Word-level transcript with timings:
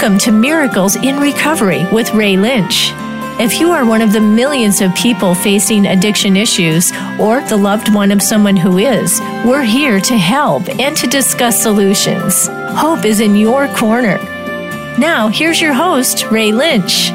Welcome 0.00 0.18
to 0.18 0.30
Miracles 0.30 0.94
in 0.94 1.18
Recovery 1.18 1.84
with 1.90 2.14
Ray 2.14 2.36
Lynch. 2.36 2.92
If 3.40 3.58
you 3.58 3.72
are 3.72 3.84
one 3.84 4.00
of 4.00 4.12
the 4.12 4.20
millions 4.20 4.80
of 4.80 4.94
people 4.94 5.34
facing 5.34 5.86
addiction 5.86 6.36
issues 6.36 6.92
or 7.18 7.40
the 7.40 7.56
loved 7.56 7.92
one 7.92 8.12
of 8.12 8.22
someone 8.22 8.56
who 8.56 8.78
is, 8.78 9.18
we're 9.44 9.64
here 9.64 9.98
to 9.98 10.16
help 10.16 10.68
and 10.78 10.96
to 10.98 11.08
discuss 11.08 11.60
solutions. 11.60 12.46
Hope 12.78 13.04
is 13.04 13.18
in 13.18 13.34
your 13.34 13.66
corner. 13.74 14.18
Now, 14.98 15.26
here's 15.26 15.60
your 15.60 15.72
host, 15.72 16.30
Ray 16.30 16.52
Lynch. 16.52 17.10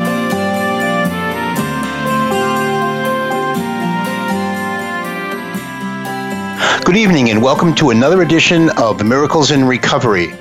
Good 6.84 6.98
evening 6.98 7.30
and 7.30 7.42
welcome 7.42 7.74
to 7.76 7.92
another 7.92 8.24
edition 8.24 8.70
of 8.72 9.02
Miracles 9.06 9.52
in 9.52 9.64
Recovery. 9.64 10.34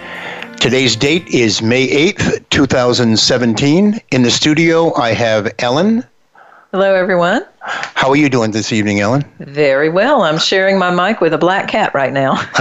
Today's 0.63 0.95
date 0.95 1.27
is 1.27 1.61
May 1.61 1.89
8th, 1.89 2.49
2017. 2.51 4.01
In 4.13 4.23
the 4.23 4.31
studio, 4.31 4.95
I 4.95 5.13
have 5.13 5.53
Ellen. 5.59 6.05
Hello, 6.71 6.95
everyone. 6.95 7.45
How 7.63 8.11
are 8.11 8.17
you 8.17 8.29
doing 8.29 8.53
this 8.53 8.73
evening, 8.73 9.01
Ellen? 9.01 9.25
Very 9.41 9.89
well. 9.89 10.23
I'm 10.23 10.39
sharing 10.39 10.79
my 10.79 10.93
mic 10.93 11.21
with 11.21 11.35
a 11.35 11.39
black 11.39 11.67
cat 11.67 11.93
right 11.95 12.13
now. 12.13 12.35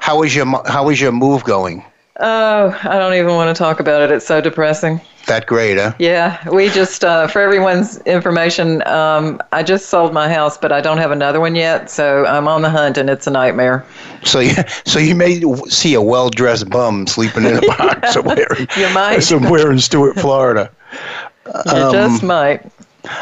how 0.00 0.22
is 0.22 0.34
your 0.34 0.46
How 0.66 0.88
is 0.88 0.98
your 0.98 1.12
move 1.12 1.44
going? 1.44 1.84
Oh, 2.20 2.80
I 2.84 2.98
don't 2.98 3.12
even 3.12 3.34
want 3.34 3.54
to 3.54 3.58
talk 3.58 3.80
about 3.80 4.00
it. 4.00 4.10
It's 4.10 4.26
so 4.26 4.40
depressing. 4.40 5.02
That 5.26 5.46
great, 5.46 5.76
huh? 5.76 5.94
Yeah, 5.98 6.48
we 6.48 6.70
just 6.70 7.04
uh, 7.04 7.28
for 7.28 7.40
everyone's 7.40 7.98
information, 7.98 8.86
um, 8.86 9.40
I 9.52 9.62
just 9.62 9.88
sold 9.88 10.12
my 10.12 10.32
house, 10.32 10.56
but 10.56 10.72
I 10.72 10.80
don't 10.80 10.98
have 10.98 11.10
another 11.10 11.40
one 11.40 11.54
yet, 11.54 11.90
so 11.90 12.24
I'm 12.26 12.48
on 12.48 12.62
the 12.62 12.70
hunt, 12.70 12.96
and 12.98 13.08
it's 13.08 13.26
a 13.26 13.30
nightmare. 13.30 13.84
So, 14.24 14.40
you, 14.40 14.54
so 14.84 14.98
you 14.98 15.14
may 15.14 15.40
see 15.68 15.94
a 15.94 16.02
well-dressed 16.02 16.70
bum 16.70 17.06
sleeping 17.06 17.44
in 17.44 17.58
a 17.58 17.60
box 17.60 18.12
somewhere. 18.14 18.48
you 18.76 18.92
might 18.94 19.20
somewhere 19.20 19.70
in 19.70 19.78
Stuart, 19.78 20.18
Florida. 20.18 20.70
You 21.46 21.72
um, 21.72 21.92
just 21.92 22.22
might. 22.22 22.70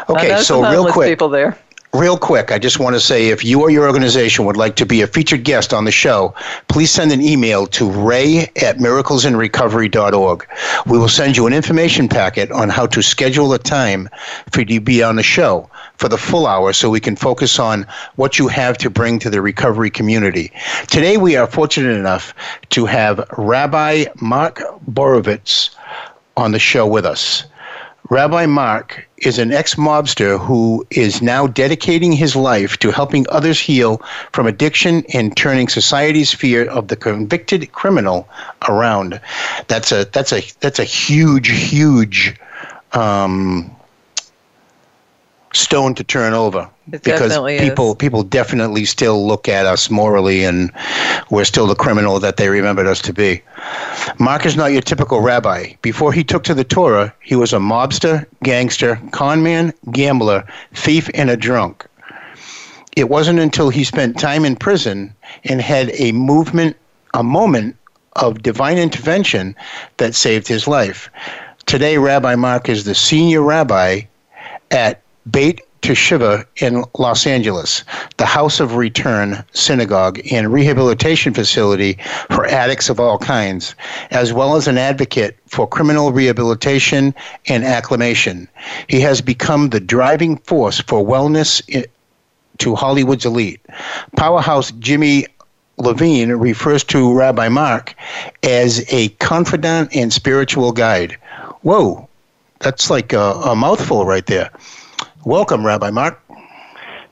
Okay, 0.09 0.41
so 0.41 0.69
real 0.71 0.91
quick, 0.91 1.09
people 1.09 1.29
there. 1.29 1.59
Real 1.99 2.17
quick, 2.17 2.53
I 2.53 2.61
just 2.61 2.79
want 2.79 2.95
to 2.95 3.01
say 3.01 3.31
if 3.31 3.45
you 3.45 3.61
or 3.61 3.71
your 3.71 3.85
organization 3.85 4.45
would 4.45 4.57
like 4.57 4.77
to 4.77 4.87
be 4.87 5.03
a 5.03 5.09
featured 5.09 5.43
guest 5.43 5.75
on 5.75 5.85
the 5.85 5.91
show, 5.91 6.33
please 6.69 6.93
send 6.93 7.11
an 7.11 7.21
email 7.21 7.67
to 7.67 7.91
ray 7.91 8.43
at 8.63 8.77
miraclesinrecovery.org. 8.79 10.47
We 10.87 10.97
will 10.97 11.09
send 11.09 11.37
you 11.37 11.49
an 11.49 11.53
information 11.53 12.09
packet 12.09 12.53
on 12.53 12.69
how 12.69 12.87
to 12.87 13.03
schedule 13.03 13.53
a 13.53 13.59
time 13.59 14.09
for 14.53 14.61
you 14.61 14.79
to 14.79 14.81
be 14.81 15.03
on 15.03 15.17
the 15.17 15.25
show 15.25 15.69
for 15.97 16.09
the 16.09 16.17
full 16.17 16.47
hour 16.47 16.73
so 16.73 16.89
we 16.89 17.01
can 17.01 17.17
focus 17.17 17.59
on 17.59 17.85
what 18.15 18.39
you 18.39 18.47
have 18.47 18.79
to 18.79 18.91
bring 18.91 19.19
to 19.19 19.29
the 19.29 19.43
recovery 19.43 19.91
community. 19.91 20.53
Today, 20.87 21.17
we 21.17 21.35
are 21.35 21.49
fortunate 21.49 21.97
enough 21.97 22.33
to 22.71 22.87
have 22.87 23.29
Rabbi 23.37 24.05
Mark 24.21 24.61
Borovitz 24.89 25.71
on 26.37 26.53
the 26.53 26.61
show 26.61 26.87
with 26.87 27.05
us. 27.05 27.43
Rabbi 28.11 28.47
Mark 28.47 29.07
is 29.19 29.39
an 29.39 29.53
ex 29.53 29.75
mobster 29.75 30.39
who 30.39 30.87
is 30.91 31.21
now 31.21 31.47
dedicating 31.47 32.13
his 32.13 32.35
life 32.35 32.79
to 32.79 32.91
helping 32.91 33.27
others 33.29 33.61
heal 33.61 34.01
from 34.33 34.47
addiction 34.47 35.05
and 35.13 35.37
turning 35.37 35.69
society's 35.69 36.33
fear 36.33 36.65
of 36.71 36.89
the 36.89 36.97
convicted 36.97 37.71
criminal 37.73 38.27
around. 38.67 39.21
That's 39.67 39.93
a 39.93 40.05
that's 40.07 40.33
a 40.33 40.43
that's 40.61 40.79
a 40.79 40.85
huge 40.85 41.51
huge 41.51 42.35
um, 42.93 43.71
stone 45.53 45.95
to 45.95 46.05
turn 46.05 46.35
over 46.35 46.69
it 46.93 47.03
because 47.03 47.37
people 47.59 47.91
is. 47.91 47.97
people 47.97 48.23
definitely 48.23 48.85
still 48.85 49.27
look 49.27 49.49
at 49.49 49.67
us 49.67 49.91
morally 49.91 50.45
and 50.45 50.73
we're 51.31 51.45
still 51.45 51.67
the 51.67 51.75
criminal 51.75 52.19
that 52.21 52.37
they 52.37 52.49
remembered 52.49 52.87
us 52.87 53.01
to 53.03 53.13
be. 53.13 53.43
Mark 54.19 54.47
is 54.47 54.57
not 54.57 54.73
your 54.73 54.83
typical 54.83 55.21
rabbi. 55.21 55.73
Before 55.83 56.13
he 56.13 56.25
took 56.25 56.45
to 56.45 56.55
the 56.55 56.65
Torah, 56.65 57.15
he 57.21 57.37
was 57.37 57.53
a 57.53 57.59
mobster, 57.59 58.27
gangster, 58.43 59.01
conman, 59.11 59.73
gambler, 59.91 60.47
thief, 60.75 61.11
and 61.15 61.31
a 61.31 61.37
drunk. 61.37 61.87
It 62.97 63.09
wasn't 63.09 63.39
until 63.39 63.69
he 63.69 63.85
spent 63.85 64.19
time 64.19 64.45
in 64.45 64.57
prison 64.57 65.15
and 65.45 65.61
had 65.61 65.91
a 65.95 66.13
movement, 66.13 66.77
a 67.15 67.23
moment 67.23 67.77
of 68.17 68.43
divine 68.43 68.79
intervention 68.79 69.55
that 69.99 70.15
saved 70.15 70.49
his 70.49 70.67
life. 70.67 71.11
Today, 71.67 71.99
Rabbi 71.99 72.35
Mark 72.35 72.69
is 72.69 72.85
the 72.85 72.95
senior 72.95 73.43
rabbi 73.43 74.03
at 74.71 75.03
Beit 75.31 75.63
Teshuva 75.83 76.45
in 76.57 76.85
Los 76.99 77.27
Angeles, 77.27 77.85
the 78.17 78.27
House 78.27 78.61
of 78.61 78.77
Return 78.77 79.45
synagogue 79.53 80.21
and 80.31 80.53
rehabilitation 80.53 81.33
facility 81.33 81.99
for 82.31 82.47
addicts 82.47 82.89
of 82.89 82.99
all 82.99 83.19
kinds, 83.19 83.75
as 84.11 84.33
well 84.33 84.57
as 84.57 84.67
an 84.67 84.79
advocate 84.79 85.39
for 85.47 85.69
criminal 85.69 86.13
rehabilitation 86.13 87.15
and 87.47 87.65
acclimation. 87.65 88.49
He 88.89 89.01
has 89.01 89.21
become 89.21 89.71
the 89.71 89.81
driving 89.81 90.37
force 90.39 90.81
for 90.81 91.05
wellness 91.05 91.63
to 92.59 92.75
Hollywood's 92.75 93.25
elite. 93.25 93.61
Powerhouse 94.17 94.73
Jimmy 94.73 95.27
Iovine 95.79 96.41
refers 96.41 96.83
to 96.85 97.17
Rabbi 97.17 97.49
Mark 97.49 97.95
as 98.43 98.85
a 98.93 99.09
confidant 99.21 99.95
and 99.95 100.13
spiritual 100.13 100.73
guide. 100.73 101.17
Whoa, 101.63 102.09
that's 102.59 102.91
like 102.91 103.13
a, 103.13 103.33
a 103.45 103.55
mouthful 103.55 104.05
right 104.05 104.27
there. 104.27 104.51
Welcome, 105.25 105.65
Rabbi 105.65 105.91
Mark. 105.91 106.23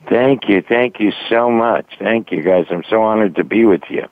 Thank 0.09 0.49
you. 0.49 0.62
Thank 0.62 1.00
you 1.00 1.12
so 1.28 1.50
much. 1.50 1.87
Thank 1.99 2.31
you, 2.31 2.43
guys. 2.43 2.67
I'm 2.71 2.84
so 2.89 3.03
honored 3.03 3.34
to 3.37 3.44
be 3.44 3.65
with 3.65 3.83
you. 3.91 4.06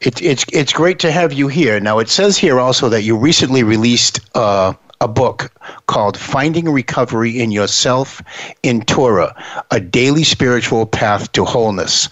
It, 0.00 0.22
it's 0.22 0.44
it's 0.52 0.72
great 0.72 0.98
to 1.00 1.10
have 1.10 1.32
you 1.32 1.48
here. 1.48 1.80
Now, 1.80 1.98
it 1.98 2.08
says 2.08 2.36
here 2.36 2.60
also 2.60 2.88
that 2.88 3.02
you 3.02 3.16
recently 3.16 3.62
released 3.62 4.20
uh, 4.36 4.74
a 5.00 5.08
book 5.08 5.52
called 5.86 6.16
Finding 6.16 6.68
Recovery 6.70 7.40
in 7.40 7.50
Yourself 7.50 8.22
in 8.62 8.82
Torah, 8.82 9.34
a 9.70 9.80
daily 9.80 10.24
spiritual 10.24 10.86
path 10.86 11.32
to 11.32 11.44
wholeness 11.44 12.08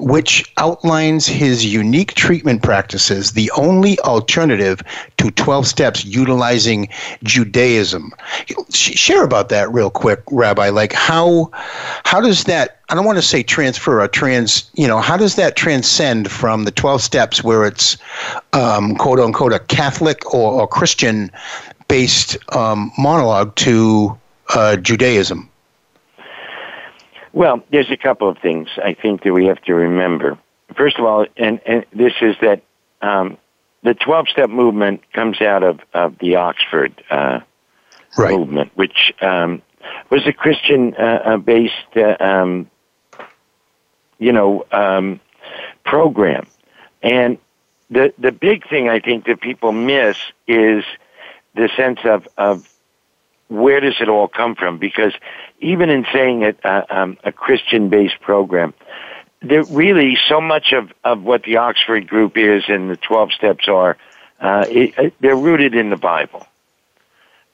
which 0.00 0.50
outlines 0.56 1.26
his 1.26 1.64
unique 1.64 2.14
treatment 2.14 2.62
practices, 2.62 3.32
the 3.32 3.50
only 3.52 3.98
alternative 4.00 4.80
to 5.18 5.30
12 5.32 5.66
steps 5.66 6.04
utilizing 6.04 6.88
Judaism. 7.22 8.12
Share 8.70 9.22
about 9.22 9.50
that 9.50 9.70
real 9.72 9.90
quick, 9.90 10.22
Rabbi. 10.30 10.70
Like 10.70 10.92
how 10.92 11.50
how 12.04 12.20
does 12.20 12.44
that 12.44 12.80
I 12.88 12.94
don't 12.94 13.04
want 13.04 13.18
to 13.18 13.22
say 13.22 13.42
transfer 13.42 14.02
or 14.02 14.08
trans, 14.08 14.68
you 14.74 14.88
know, 14.88 14.98
how 14.98 15.16
does 15.16 15.36
that 15.36 15.54
transcend 15.54 16.30
from 16.30 16.64
the 16.64 16.72
12 16.72 17.02
steps 17.02 17.44
where 17.44 17.64
it's 17.64 17.96
um, 18.52 18.96
quote 18.96 19.20
unquote 19.20 19.52
a 19.52 19.60
Catholic 19.60 20.34
or, 20.34 20.60
or 20.60 20.66
Christian 20.66 21.30
based 21.86 22.36
um, 22.56 22.90
monologue 22.98 23.54
to 23.56 24.18
uh, 24.54 24.76
Judaism? 24.76 25.48
Well, 27.32 27.62
there's 27.70 27.90
a 27.90 27.96
couple 27.96 28.28
of 28.28 28.38
things 28.38 28.68
I 28.82 28.94
think 28.94 29.22
that 29.22 29.32
we 29.32 29.46
have 29.46 29.62
to 29.62 29.74
remember. 29.74 30.38
First 30.76 30.98
of 30.98 31.04
all, 31.04 31.26
and, 31.36 31.60
and 31.66 31.84
this 31.92 32.12
is 32.20 32.36
that 32.42 32.62
um, 33.02 33.38
the 33.82 33.94
12 33.94 34.28
step 34.28 34.50
movement 34.50 35.02
comes 35.12 35.40
out 35.40 35.62
of, 35.62 35.80
of 35.94 36.18
the 36.18 36.36
Oxford 36.36 37.02
uh, 37.10 37.40
right. 38.18 38.36
movement, 38.36 38.72
which 38.74 39.12
um, 39.20 39.62
was 40.10 40.26
a 40.26 40.32
Christian 40.32 40.94
uh, 40.94 41.22
uh 41.24 41.36
based, 41.38 41.74
uh, 41.96 42.16
um, 42.20 42.70
you 44.18 44.32
know, 44.32 44.66
um, 44.72 45.20
program. 45.84 46.46
And 47.02 47.38
the, 47.90 48.12
the 48.18 48.32
big 48.32 48.68
thing 48.68 48.88
I 48.88 49.00
think 49.00 49.24
that 49.26 49.40
people 49.40 49.72
miss 49.72 50.16
is 50.46 50.84
the 51.54 51.68
sense 51.76 52.00
of, 52.04 52.28
of 52.36 52.68
where 53.50 53.80
does 53.80 53.96
it 54.00 54.08
all 54.08 54.28
come 54.28 54.54
from? 54.54 54.78
Because 54.78 55.12
even 55.58 55.90
in 55.90 56.06
saying 56.12 56.42
it, 56.42 56.64
uh, 56.64 56.84
um, 56.88 57.18
a 57.24 57.32
Christian-based 57.32 58.20
program, 58.20 58.72
there 59.42 59.64
really 59.64 60.16
so 60.28 60.40
much 60.40 60.72
of, 60.72 60.92
of 61.02 61.22
what 61.22 61.42
the 61.42 61.56
Oxford 61.56 62.06
Group 62.06 62.36
is 62.36 62.64
and 62.68 62.88
the 62.88 62.96
Twelve 62.96 63.32
Steps 63.32 63.68
are, 63.68 63.96
uh, 64.40 64.64
it, 64.68 64.94
it, 64.96 65.14
they're 65.20 65.36
rooted 65.36 65.74
in 65.74 65.90
the 65.90 65.96
Bible, 65.96 66.46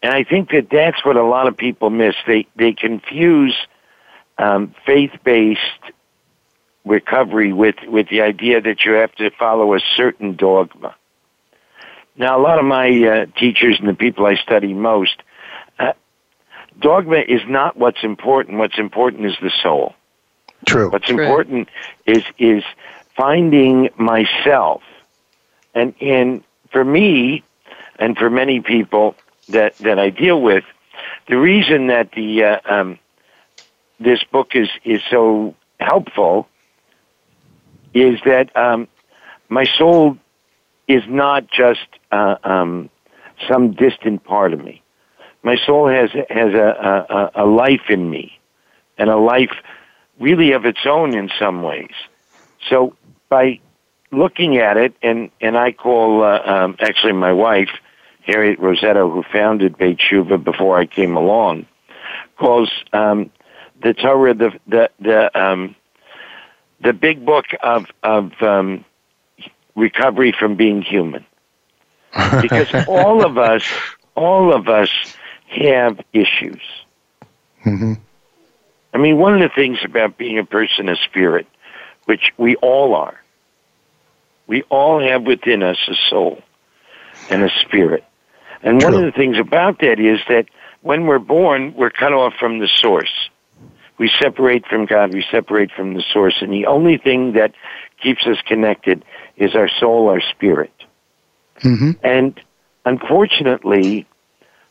and 0.02 0.12
I 0.12 0.22
think 0.24 0.50
that 0.50 0.68
that's 0.70 1.04
what 1.04 1.16
a 1.16 1.24
lot 1.24 1.48
of 1.48 1.56
people 1.56 1.88
miss. 1.90 2.14
They 2.26 2.46
they 2.56 2.72
confuse 2.72 3.56
um, 4.36 4.74
faith-based 4.84 5.60
recovery 6.84 7.52
with 7.52 7.76
with 7.86 8.08
the 8.08 8.20
idea 8.20 8.60
that 8.60 8.84
you 8.84 8.92
have 8.92 9.14
to 9.16 9.30
follow 9.30 9.74
a 9.74 9.80
certain 9.96 10.36
dogma. 10.36 10.94
Now, 12.18 12.38
a 12.38 12.42
lot 12.42 12.58
of 12.58 12.64
my 12.64 12.88
uh, 12.88 13.26
teachers 13.38 13.78
and 13.78 13.88
the 13.88 13.94
people 13.94 14.26
I 14.26 14.36
study 14.36 14.72
most 14.74 15.22
dogma 16.80 17.18
is 17.18 17.42
not 17.46 17.76
what's 17.76 18.02
important. 18.02 18.58
What's 18.58 18.78
important 18.78 19.26
is 19.26 19.36
the 19.40 19.52
soul. 19.62 19.94
True. 20.66 20.90
What's 20.90 21.06
True. 21.06 21.22
important 21.22 21.68
is 22.06 22.24
is 22.38 22.62
finding 23.16 23.90
myself, 23.96 24.82
and 25.74 25.94
and 26.00 26.42
for 26.70 26.84
me, 26.84 27.42
and 27.98 28.16
for 28.16 28.30
many 28.30 28.60
people 28.60 29.14
that 29.48 29.76
that 29.78 29.98
I 29.98 30.10
deal 30.10 30.40
with, 30.40 30.64
the 31.28 31.36
reason 31.36 31.88
that 31.88 32.12
the 32.12 32.44
uh, 32.44 32.60
um, 32.64 32.98
this 34.00 34.22
book 34.24 34.54
is 34.54 34.68
is 34.84 35.00
so 35.10 35.54
helpful 35.78 36.48
is 37.94 38.20
that 38.24 38.54
um, 38.56 38.88
my 39.48 39.64
soul 39.64 40.18
is 40.88 41.02
not 41.08 41.48
just 41.48 41.86
uh, 42.12 42.36
um, 42.44 42.90
some 43.48 43.72
distant 43.72 44.24
part 44.24 44.52
of 44.52 44.62
me. 44.62 44.82
My 45.42 45.56
soul 45.64 45.88
has 45.88 46.10
has 46.28 46.54
a, 46.54 47.30
a, 47.34 47.44
a 47.44 47.46
life 47.46 47.88
in 47.88 48.10
me, 48.10 48.38
and 48.98 49.08
a 49.10 49.16
life 49.16 49.52
really 50.18 50.52
of 50.52 50.64
its 50.64 50.80
own 50.86 51.14
in 51.14 51.30
some 51.38 51.62
ways. 51.62 51.92
So 52.68 52.96
by 53.28 53.60
looking 54.10 54.58
at 54.58 54.76
it, 54.76 54.94
and 55.02 55.30
and 55.40 55.56
I 55.56 55.72
call 55.72 56.22
uh, 56.22 56.40
um, 56.44 56.76
actually 56.80 57.12
my 57.12 57.32
wife, 57.32 57.70
Harriet 58.22 58.58
Rossetto, 58.58 59.12
who 59.12 59.22
founded 59.32 59.76
Beit 59.78 59.98
Shuva 59.98 60.42
before 60.42 60.78
I 60.78 60.86
came 60.86 61.16
along, 61.16 61.66
calls 62.38 62.70
um, 62.92 63.30
the 63.82 63.94
Torah 63.94 64.34
the 64.34 64.58
the 64.66 64.90
the 65.00 65.40
um, 65.40 65.76
the 66.80 66.92
big 66.92 67.24
book 67.24 67.46
of 67.62 67.86
of 68.02 68.32
um, 68.42 68.84
recovery 69.74 70.32
from 70.32 70.56
being 70.56 70.82
human, 70.82 71.24
because 72.40 72.68
all 72.88 73.24
of 73.24 73.38
us, 73.38 73.64
all 74.14 74.52
of 74.52 74.68
us 74.68 74.90
have 75.48 76.00
issues. 76.12 76.62
Mm-hmm. 77.64 77.94
I 78.92 78.98
mean, 78.98 79.18
one 79.18 79.34
of 79.34 79.40
the 79.40 79.54
things 79.54 79.78
about 79.84 80.16
being 80.16 80.38
a 80.38 80.44
person 80.44 80.88
of 80.88 80.98
spirit, 81.04 81.46
which 82.06 82.32
we 82.38 82.56
all 82.56 82.94
are, 82.94 83.20
we 84.46 84.62
all 84.70 85.00
have 85.00 85.24
within 85.24 85.62
us 85.62 85.78
a 85.88 85.94
soul 86.08 86.40
and 87.30 87.42
a 87.42 87.50
spirit. 87.60 88.04
And 88.62 88.80
True. 88.80 88.92
one 88.92 89.04
of 89.04 89.12
the 89.12 89.16
things 89.16 89.38
about 89.38 89.80
that 89.80 90.00
is 90.00 90.20
that 90.28 90.46
when 90.82 91.06
we're 91.06 91.18
born, 91.18 91.74
we're 91.76 91.90
cut 91.90 92.12
off 92.12 92.34
from 92.38 92.58
the 92.58 92.68
source. 92.68 93.28
We 93.98 94.10
separate 94.20 94.66
from 94.66 94.86
God, 94.86 95.14
we 95.14 95.24
separate 95.30 95.70
from 95.72 95.94
the 95.94 96.04
source, 96.12 96.36
and 96.40 96.52
the 96.52 96.66
only 96.66 96.98
thing 96.98 97.32
that 97.32 97.54
keeps 98.02 98.26
us 98.26 98.36
connected 98.46 99.04
is 99.36 99.54
our 99.54 99.68
soul, 99.80 100.08
our 100.08 100.20
spirit. 100.20 100.72
Mm-hmm. 101.60 101.92
And 102.02 102.40
unfortunately, 102.84 104.06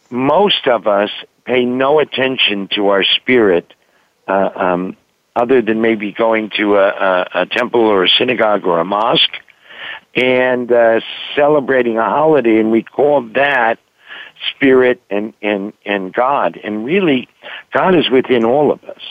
most 0.10 0.68
of 0.68 0.88
us 0.88 1.10
pay 1.46 1.66
no 1.66 2.00
attention 2.00 2.68
to 2.76 2.90
our 2.90 3.04
spirit 3.04 3.74
uh, 4.28 4.50
um, 4.56 4.98
other 5.36 5.62
than 5.62 5.82
maybe 5.82 6.12
going 6.12 6.50
to 6.58 6.76
a, 6.78 6.88
a, 6.88 7.28
a 7.42 7.46
temple 7.46 7.82
or 7.82 8.04
a 8.04 8.10
synagogue 8.10 8.66
or 8.66 8.80
a 8.80 8.86
mosque 8.86 9.38
and 10.16 10.72
uh, 10.72 11.02
celebrating 11.36 11.98
a 11.98 12.04
holiday, 12.04 12.60
and 12.60 12.72
we 12.72 12.84
call 12.84 13.22
that 13.34 13.80
spirit 14.52 15.02
and, 15.10 15.34
and, 15.42 15.74
and 15.86 16.14
God. 16.14 16.60
And 16.64 16.86
really, 16.86 17.28
God 17.74 17.96
is 17.96 18.10
within 18.10 18.46
all 18.46 18.72
of 18.72 18.84
us. 18.86 19.02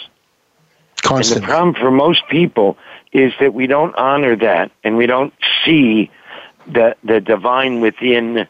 And 1.35 1.43
the 1.43 1.47
problem 1.47 1.75
for 1.75 1.91
most 1.91 2.27
people 2.29 2.79
is 3.13 3.33
that 3.39 3.53
we 3.53 3.67
don't 3.67 3.95
honor 3.97 4.35
that 4.37 4.71
and 4.83 4.97
we 4.97 5.07
don't 5.07 5.35
see 5.65 6.11
the, 6.67 6.97
the 7.05 7.21
divine 7.21 7.81
within 7.81 8.49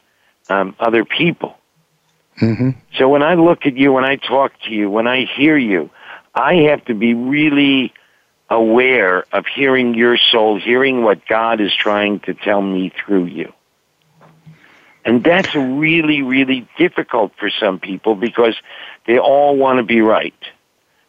um, 0.49 0.76
other 0.79 1.05
people. 1.05 1.56
Mm-hmm. 2.40 2.70
So 2.96 3.08
when 3.08 3.22
I 3.22 3.34
look 3.34 3.66
at 3.66 3.76
you, 3.76 3.92
when 3.92 4.04
I 4.04 4.16
talk 4.16 4.52
to 4.64 4.70
you, 4.70 4.90
when 4.90 5.06
I 5.06 5.25
hear 5.25 5.56
you, 5.56 5.90
I 6.34 6.54
have 6.69 6.84
to 6.86 6.94
be 6.94 7.14
really 7.14 7.92
aware 8.50 9.25
of 9.32 9.46
hearing 9.46 9.94
your 9.94 10.16
soul, 10.16 10.58
hearing 10.58 11.02
what 11.02 11.26
God 11.26 11.60
is 11.60 11.72
trying 11.75 12.20
to 12.20 12.34
tell 12.34 12.60
me 12.60 12.90
through 12.90 13.26
you. 13.26 13.52
And 15.04 15.22
that's 15.22 15.54
really, 15.54 16.22
really 16.22 16.66
difficult 16.78 17.32
for 17.38 17.50
some 17.50 17.78
people 17.78 18.14
because 18.14 18.54
they 19.06 19.19
all 19.19 19.56
want 19.56 19.78
to 19.78 19.82
be 19.82 20.00
right. 20.00 20.34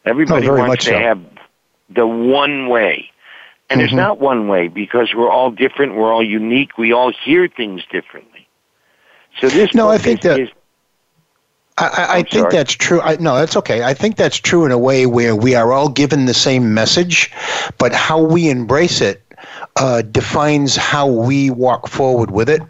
Everybody 0.04 0.48
Oh, 0.50 0.56
wants 0.56 0.86
to 0.86 0.92
so. 0.92 1.00
have 1.00 1.22
the 1.89 2.06
one 2.06 2.68
way. 2.68 3.10
And 3.69 3.80
there's 3.80 3.92
Mhm. 3.92 3.95
not 3.98 4.19
one 4.19 4.48
way 4.48 4.68
because 4.68 5.13
we're 5.16 5.30
all 5.31 5.50
different, 5.50 5.95
we're 5.95 6.13
all 6.13 6.24
unique, 6.24 6.77
we 6.77 6.92
all 6.94 7.12
hear 7.12 7.48
things 7.48 7.83
differently. 7.92 8.48
So 9.39 9.50
this 9.50 9.74
No, 9.74 9.89
I 9.89 9.98
think 9.98 10.22
that- 10.22 10.39
is 10.39 10.50
I, 11.77 12.07
I, 12.10 12.16
think 12.24 12.30
sorry. 12.30 12.51
that's 12.54 12.74
true. 12.74 13.01
I, 13.01 13.18
no, 13.18 13.36
that's 13.36 13.57
okay. 13.57 13.83
I 13.83 13.94
think 13.94 14.16
that's 14.16 14.38
true 14.38 14.66
in 14.66 14.72
a 14.72 14.77
way 14.77 15.06
where 15.06 15.36
we 15.36 15.56
are 15.56 15.74
all 15.74 15.89
given 15.89 16.25
the 16.25 16.33
same 16.33 16.74
message, 16.74 17.31
but 17.77 17.92
how 17.92 18.22
we 18.22 18.50
embrace 18.50 19.01
it 19.01 19.22
uh, 19.75 20.01
defines 20.04 20.75
how 20.75 21.07
we 21.07 21.50
walk 21.50 21.88
forward 21.88 22.31
with 22.31 22.50
it. 22.50 22.62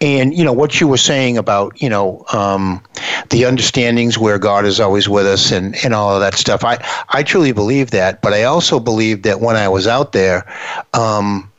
And 0.00 0.34
you 0.34 0.44
know 0.44 0.52
what 0.52 0.80
you 0.80 0.88
were 0.88 0.96
saying 0.96 1.36
about 1.36 1.80
you 1.80 1.88
know 1.88 2.24
um, 2.32 2.82
the 3.30 3.44
understandings 3.44 4.18
where 4.18 4.38
God 4.38 4.64
is 4.64 4.80
always 4.80 5.08
with 5.08 5.26
us 5.26 5.52
and, 5.52 5.76
and 5.84 5.94
all 5.94 6.14
of 6.14 6.20
that 6.20 6.34
stuff. 6.34 6.64
I 6.64 6.78
I 7.10 7.22
truly 7.22 7.52
believe 7.52 7.90
that, 7.90 8.22
but 8.22 8.32
I 8.32 8.44
also 8.44 8.80
believe 8.80 9.22
that 9.22 9.40
when 9.40 9.56
I 9.56 9.68
was 9.68 9.86
out 9.86 10.12
there, 10.12 10.50
um, 10.94 11.50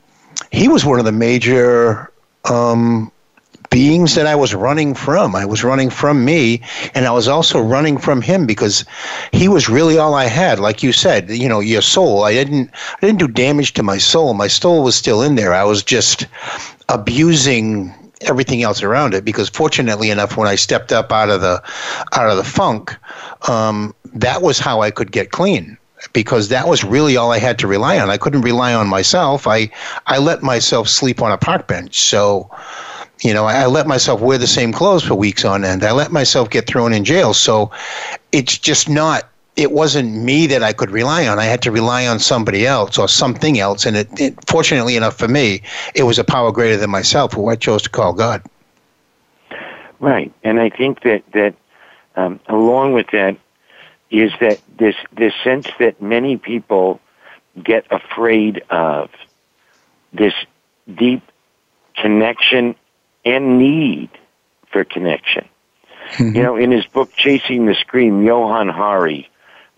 he 0.51 0.67
was 0.67 0.85
one 0.85 0.99
of 0.99 1.05
the 1.05 1.11
major. 1.11 2.11
Um, 2.45 3.11
beings 3.69 4.16
that 4.16 4.28
I 4.28 4.36
was 4.36 4.54
running 4.54 4.94
from. 4.94 5.36
I 5.36 5.46
was 5.46 5.64
running 5.64 5.90
from 5.90 6.25
me, 6.25 6.62
and 6.96 7.06
I 7.06 7.12
was 7.12 7.28
also 7.28 7.60
running 7.60 7.98
from 7.98 8.22
him 8.22 8.46
because 8.46 8.86
he 9.31 9.48
was 9.48 9.69
really 9.69 9.98
all 9.98 10.14
I 10.14 10.25
had. 10.25 10.60
Like 10.60 10.84
you 10.84 10.92
said, 10.92 11.30
you 11.30 11.48
know, 11.48 11.60
your 11.60 11.81
soul. 11.81 12.24
I 12.24 12.34
didn't, 12.34 12.69
I 12.74 13.06
didn't 13.06 13.19
do 13.19 13.28
damage 13.28 13.74
to 13.74 13.84
my 13.84 13.98
soul. 13.98 14.34
My 14.34 14.48
soul 14.48 14.84
was 14.84 14.96
still 14.96 15.22
in 15.22 15.36
there. 15.36 15.54
I 15.54 15.64
was 15.64 15.84
just 15.84 16.28
abusing 16.90 17.94
everything 18.22 18.64
else 18.64 18.81
around 18.81 19.14
it 19.14 19.24
because 19.24 19.50
fortunately 19.50 20.10
enough 20.10 20.38
when 20.38 20.48
i 20.48 20.56
stepped 20.56 20.92
up 20.92 21.12
out 21.12 21.30
of 21.30 21.42
the 21.42 21.62
out 22.14 22.30
of 22.30 22.38
the 22.38 22.44
funk 22.44 22.98
um, 23.48 23.94
that 24.14 24.42
was 24.42 24.58
how 24.58 24.81
i 24.81 24.90
could 24.90 25.12
get 25.12 25.31
clean 25.31 25.78
because 26.14 26.50
that 26.50 26.68
was 26.68 26.84
really 26.84 27.16
all 27.16 27.31
i 27.31 27.38
had 27.38 27.60
to 27.60 27.68
rely 27.68 28.00
on 28.00 28.10
i 28.10 28.18
couldn't 28.18 28.42
rely 28.42 28.74
on 28.74 28.88
myself 28.88 29.46
i 29.46 29.69
i 30.08 30.18
let 30.18 30.42
myself 30.42 30.88
sleep 30.88 31.22
on 31.22 31.31
a 31.31 31.38
park 31.38 31.68
bench 31.68 32.00
so 32.00 32.50
you 33.22 33.34
know, 33.34 33.46
I 33.46 33.66
let 33.66 33.88
myself 33.88 34.22
wear 34.22 34.38
the 34.38 34.48
same 34.48 34.72
clothes 34.72 35.04
for 35.04 35.16
weeks 35.16 35.44
on 35.44 35.64
end. 35.64 35.84
I 35.84 35.92
let 35.92 36.12
myself 36.12 36.50
get 36.50 36.68
thrown 36.68 36.94
in 36.94 37.04
jail. 37.04 37.34
So 37.34 37.72
it's 38.31 38.58
just 38.58 38.90
not, 38.90 39.28
it 39.56 39.72
wasn't 39.72 40.14
me 40.14 40.46
that 40.48 40.62
I 40.62 40.74
could 40.74 40.92
rely 40.92 41.28
on. 41.28 41.40
I 41.40 41.46
had 41.46 41.62
to 41.64 41.72
rely 41.72 42.06
on 42.06 42.19
somebody 42.19 42.68
else 42.68 42.98
or 42.98 43.08
something 43.08 43.60
else. 43.60 43.86
And 43.86 43.98
it, 43.98 44.08
it 44.19 44.36
fortunately 44.48 44.96
enough 44.96 45.18
for 45.18 45.28
me, 45.28 45.64
it 45.96 46.04
was 46.04 46.19
a 46.19 46.24
power 46.24 46.52
greater 46.52 46.78
than 46.78 46.92
myself 46.92 47.34
who 47.34 47.50
I 47.50 47.56
chose 47.56 47.81
to 47.84 47.90
call 47.90 48.14
God. 48.14 48.44
Right, 50.00 50.31
and 50.44 50.60
I 50.60 50.69
think 50.69 51.02
that 51.02 51.24
that 51.31 51.56
um, 52.16 52.40
along 52.48 52.94
with 52.94 53.08
that 53.14 53.36
is 54.12 54.31
that 54.40 54.62
this 54.78 54.96
this 55.12 55.34
sense 55.44 55.68
that 55.80 56.00
many 56.00 56.38
people 56.38 57.00
get 57.64 57.86
afraid 57.90 58.64
of 58.69 59.10
this 60.14 60.34
deep 60.94 61.24
connection 61.95 62.76
and 63.34 63.57
need 63.60 64.10
for 64.72 64.84
connection. 64.84 65.48
You 66.19 66.42
know, 66.44 66.56
in 66.56 66.72
his 66.72 66.86
book 66.86 67.12
Chasing 67.16 67.66
the 67.66 67.76
Scream, 67.76 68.24
Johann 68.24 68.69
Hari 68.69 69.30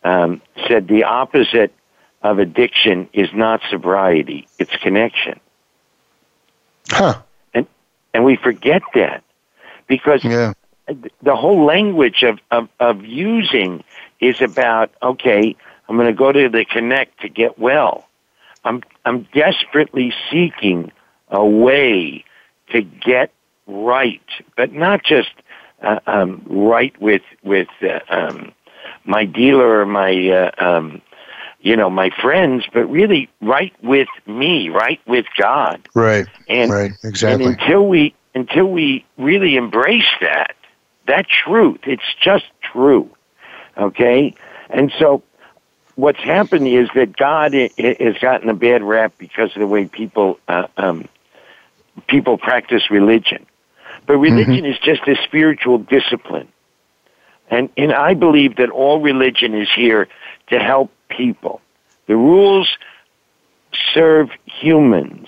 um, 0.03 0.41
said 0.67 0.87
the 0.87 1.03
opposite 1.05 1.73
of 2.21 2.37
addiction 2.39 3.09
is 3.13 3.29
not 3.33 3.61
sobriety; 3.71 4.47
it's 4.59 4.75
connection, 4.77 5.39
Huh. 6.91 7.21
and 8.13 8.23
we 8.25 8.35
forget 8.35 8.81
that 8.95 9.23
because 9.87 10.23
Yeah. 10.23 10.53
the 11.21 11.35
whole 11.35 11.65
language 11.65 12.23
of, 12.23 12.39
of, 12.51 12.67
of 12.79 13.05
using 13.05 13.83
is 14.19 14.41
about 14.41 14.91
okay 15.01 15.55
i'm 15.87 15.95
going 15.95 16.07
to 16.07 16.13
go 16.17 16.31
to 16.31 16.49
the 16.49 16.65
connect 16.65 17.21
to 17.21 17.29
get 17.29 17.57
well 17.59 18.07
i'm 18.65 18.81
i'm 19.05 19.27
desperately 19.33 20.11
seeking 20.31 20.91
a 21.29 21.45
way 21.45 22.23
to 22.71 22.81
get 22.81 23.31
right 23.69 24.21
but 24.57 24.73
not 24.73 25.03
just 25.03 25.31
uh, 25.81 25.99
um, 26.07 26.41
right 26.47 26.99
with 27.01 27.21
with 27.43 27.69
uh, 27.81 27.99
um, 28.09 28.51
my 29.05 29.25
dealer 29.25 29.81
or 29.81 29.85
my 29.85 30.29
uh, 30.29 30.51
um, 30.57 31.01
you 31.61 31.75
know 31.75 31.89
my 31.89 32.09
friends 32.21 32.65
but 32.73 32.85
really 32.85 33.29
right 33.41 33.73
with 33.83 34.09
me 34.25 34.69
right 34.69 34.99
with 35.07 35.25
god 35.37 35.87
Right. 35.93 36.27
and 36.47 36.71
right. 36.71 36.91
Exactly. 37.03 37.45
and 37.45 37.59
until 37.59 37.87
we 37.87 38.13
until 38.35 38.69
we 38.71 39.05
really 39.17 39.55
embrace 39.55 40.09
that, 40.21 40.55
that 41.07 41.27
truth, 41.27 41.79
it's 41.83 42.03
just 42.21 42.45
true. 42.61 43.09
Okay? 43.77 44.33
And 44.69 44.91
so 44.99 45.23
what's 45.95 46.19
happened 46.19 46.67
is 46.67 46.89
that 46.95 47.15
God 47.17 47.53
has 47.53 48.17
gotten 48.21 48.49
a 48.49 48.53
bad 48.53 48.83
rap 48.83 49.13
because 49.17 49.51
of 49.55 49.59
the 49.59 49.67
way 49.67 49.85
people 49.85 50.39
uh, 50.47 50.67
um, 50.77 51.07
people 52.07 52.37
practice 52.37 52.89
religion. 52.89 53.45
But 54.09 54.17
religion 54.17 54.55
mm-hmm. 54.55 54.65
is 54.65 54.79
just 54.79 55.07
a 55.07 55.15
spiritual 55.23 55.77
discipline. 55.77 56.47
And 57.47 57.69
and 57.77 57.93
I 57.93 58.15
believe 58.15 58.55
that 58.55 58.71
all 58.71 58.99
religion 58.99 59.53
is 59.53 59.69
here 59.71 60.07
to 60.47 60.57
help 60.57 60.91
people. 61.09 61.61
The 62.07 62.15
rules 62.15 62.67
serve 63.93 64.31
humans 64.45 65.27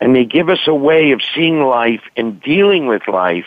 and 0.00 0.14
they 0.14 0.24
give 0.24 0.48
us 0.50 0.60
a 0.68 0.74
way 0.74 1.10
of 1.10 1.20
seeing 1.34 1.64
life 1.64 2.02
and 2.16 2.40
dealing 2.40 2.86
with 2.86 3.08
life 3.08 3.46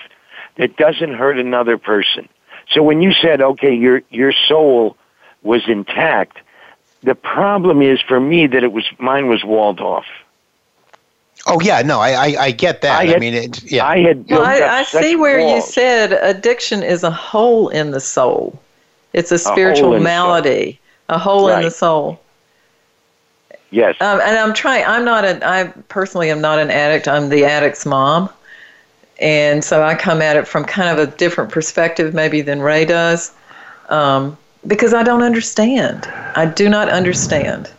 that 0.58 0.76
doesn't 0.76 1.14
hurt 1.14 1.40
another 1.40 1.78
person. 1.78 2.28
So 2.70 2.84
when 2.84 3.02
you 3.02 3.14
said, 3.14 3.40
okay, 3.40 3.74
your 3.74 4.02
your 4.10 4.34
soul 4.50 4.98
was 5.42 5.62
intact, 5.70 6.40
the 7.02 7.16
problem 7.16 7.82
is 7.82 8.02
for 8.02 8.20
me 8.20 8.46
that 8.48 8.62
it 8.62 8.74
was 8.74 8.84
mine 9.00 9.30
was 9.30 9.46
walled 9.46 9.80
off. 9.80 10.06
Oh 11.48 11.60
yeah, 11.62 11.82
no, 11.82 12.00
I 12.00 12.12
I, 12.12 12.44
I 12.44 12.52
get 12.52 12.82
that. 12.82 13.00
I, 13.00 13.06
had, 13.06 13.16
I 13.16 13.20
mean, 13.20 13.34
it, 13.34 13.72
yeah. 13.72 13.88
I 13.88 14.00
had. 14.00 14.30
Well, 14.30 14.44
I, 14.44 14.80
I 14.80 14.84
see 14.84 15.16
where 15.16 15.40
walls. 15.40 15.66
you 15.66 15.72
said 15.72 16.14
addiction 16.14 16.84
is 16.84 17.04
a 17.04 17.12
hole 17.12 17.70
in 17.70 17.92
the 17.92 18.02
soul. 18.02 18.60
It's 19.14 19.32
a 19.32 19.40
spiritual 19.40 19.94
in 19.94 20.00
the 20.00 20.04
malady, 20.04 20.80
a 21.10 21.18
hole 21.18 21.50
in 21.50 21.62
the 21.62 21.72
soul. 21.72 22.20
Yes. 23.72 23.96
Um, 24.00 24.20
and 24.22 24.38
I'm 24.38 24.54
trying. 24.54 24.86
I'm 24.86 25.06
not 25.06 25.26
a. 25.26 25.40
I 25.48 25.66
personally 25.90 26.30
am 26.30 26.42
not 26.42 26.60
an 26.60 26.70
addict. 26.70 27.08
I'm 27.08 27.30
the 27.30 27.46
addict's 27.46 27.86
mom, 27.86 28.30
and 29.20 29.64
so 29.64 29.84
I 29.84 29.96
come 29.96 30.22
at 30.22 30.36
it 30.36 30.48
from 30.48 30.66
kind 30.66 30.98
of 30.98 31.08
a 31.08 31.12
different 31.18 31.52
perspective, 31.52 32.14
maybe 32.14 32.42
than 32.42 32.62
Ray 32.62 32.86
does, 32.86 33.34
um, 33.90 34.38
because 34.68 34.94
I 34.94 35.04
don't 35.04 35.24
understand. 35.24 36.06
I 36.36 36.46
do 36.46 36.70
not 36.70 36.90
understand, 36.90 37.72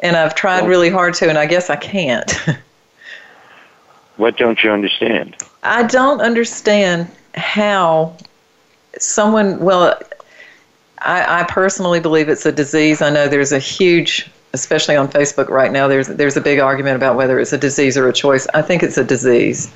and 0.00 0.16
I've 0.16 0.34
tried 0.34 0.66
really 0.66 0.90
hard 0.90 1.14
to, 1.14 1.28
and 1.28 1.38
I 1.38 1.46
guess 1.46 1.70
I 1.70 1.76
can't. 1.76 2.32
what 4.16 4.36
don't 4.36 4.62
you 4.62 4.70
understand? 4.70 5.36
I 5.62 5.82
don't 5.84 6.20
understand 6.20 7.10
how 7.34 8.16
someone, 8.98 9.58
well, 9.60 9.98
I, 10.98 11.40
I 11.40 11.44
personally 11.44 12.00
believe 12.00 12.28
it's 12.28 12.46
a 12.46 12.52
disease. 12.52 13.02
I 13.02 13.10
know 13.10 13.28
there's 13.28 13.52
a 13.52 13.58
huge, 13.58 14.30
especially 14.52 14.96
on 14.96 15.08
Facebook 15.08 15.48
right 15.48 15.70
now, 15.70 15.88
there's, 15.88 16.08
there's 16.08 16.36
a 16.36 16.40
big 16.40 16.58
argument 16.58 16.96
about 16.96 17.16
whether 17.16 17.38
it's 17.38 17.52
a 17.52 17.58
disease 17.58 17.96
or 17.96 18.08
a 18.08 18.12
choice. 18.12 18.46
I 18.54 18.62
think 18.62 18.82
it's 18.82 18.96
a 18.96 19.04
disease. 19.04 19.72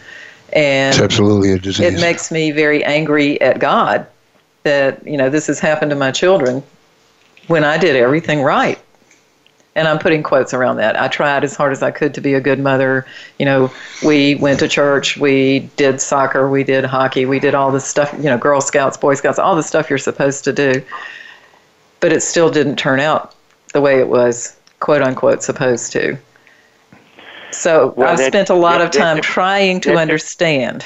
And 0.53 0.95
it's 0.95 1.03
absolutely 1.03 1.53
a 1.53 1.59
disease. 1.59 1.95
it 1.95 2.01
makes 2.01 2.31
me 2.31 2.51
very 2.51 2.85
angry 2.85 3.41
at 3.41 3.59
God 3.59 4.07
that, 4.65 5.07
you 5.07 5.17
know, 5.17 5.31
this 5.31 5.47
has 5.47 5.61
happened 5.61 5.91
to 5.91 5.97
my 5.97 6.11
children 6.11 6.63
when 7.47 7.65
I 7.65 7.79
did 7.79 7.97
everything 7.97 8.43
right. 8.43 8.79
And 9.77 9.87
I'm 9.87 9.99
putting 10.01 10.23
quotes 10.25 10.53
around 10.53 10.77
that. 10.79 11.01
I 11.01 11.07
tried 11.07 11.45
as 11.45 11.55
hard 11.55 11.71
as 11.73 11.81
I 11.83 11.93
could 11.93 12.13
to 12.15 12.21
be 12.21 12.35
a 12.35 12.41
good 12.41 12.59
mother. 12.59 13.07
You 13.39 13.47
know, 13.47 13.71
we 14.05 14.35
went 14.35 14.59
to 14.61 14.69
church, 14.69 15.17
we 15.17 15.61
did 15.77 16.01
soccer, 16.01 16.51
we 16.51 16.65
did 16.65 16.85
hockey, 16.85 17.25
we 17.25 17.39
did 17.39 17.55
all 17.55 17.71
the 17.71 17.81
stuff, 17.81 18.13
you 18.19 18.25
know, 18.25 18.37
Girl 18.37 18.61
Scouts, 18.61 18.97
Boy 18.97 19.15
Scouts, 19.15 19.39
all 19.39 19.55
the 19.55 19.63
stuff 19.63 19.89
you're 19.89 19.99
supposed 19.99 20.43
to 20.45 20.53
do. 20.53 20.83
But 22.01 22.13
it 22.13 22.23
still 22.23 22.51
didn't 22.51 22.77
turn 22.77 22.99
out 22.99 23.35
the 23.73 23.81
way 23.81 24.01
it 24.01 24.09
was, 24.09 24.57
quote 24.81 25.03
unquote, 25.03 25.43
supposed 25.45 25.93
to. 25.93 26.19
So 27.53 27.95
Well, 27.97 28.09
I've 28.09 28.19
that- 28.19 28.27
spent 28.27 28.51
a 28.51 28.55
lot 28.55 28.79
that- 28.79 28.87
of 28.87 28.91
time 28.91 29.17
that- 29.17 29.23
trying 29.25 29.81
to 29.83 29.95
understand. 29.97 30.85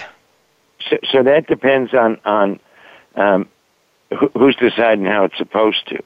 So, 0.91 0.99
so 1.11 1.23
that 1.23 1.47
depends 1.47 1.95
on 1.95 2.19
on 2.27 2.61
um, 3.17 3.49
who, 4.11 4.31
who's 4.35 4.57
deciding 4.57 5.07
how 5.07 5.25
it's 5.25 5.39
supposed 5.39 5.87
to. 5.89 6.03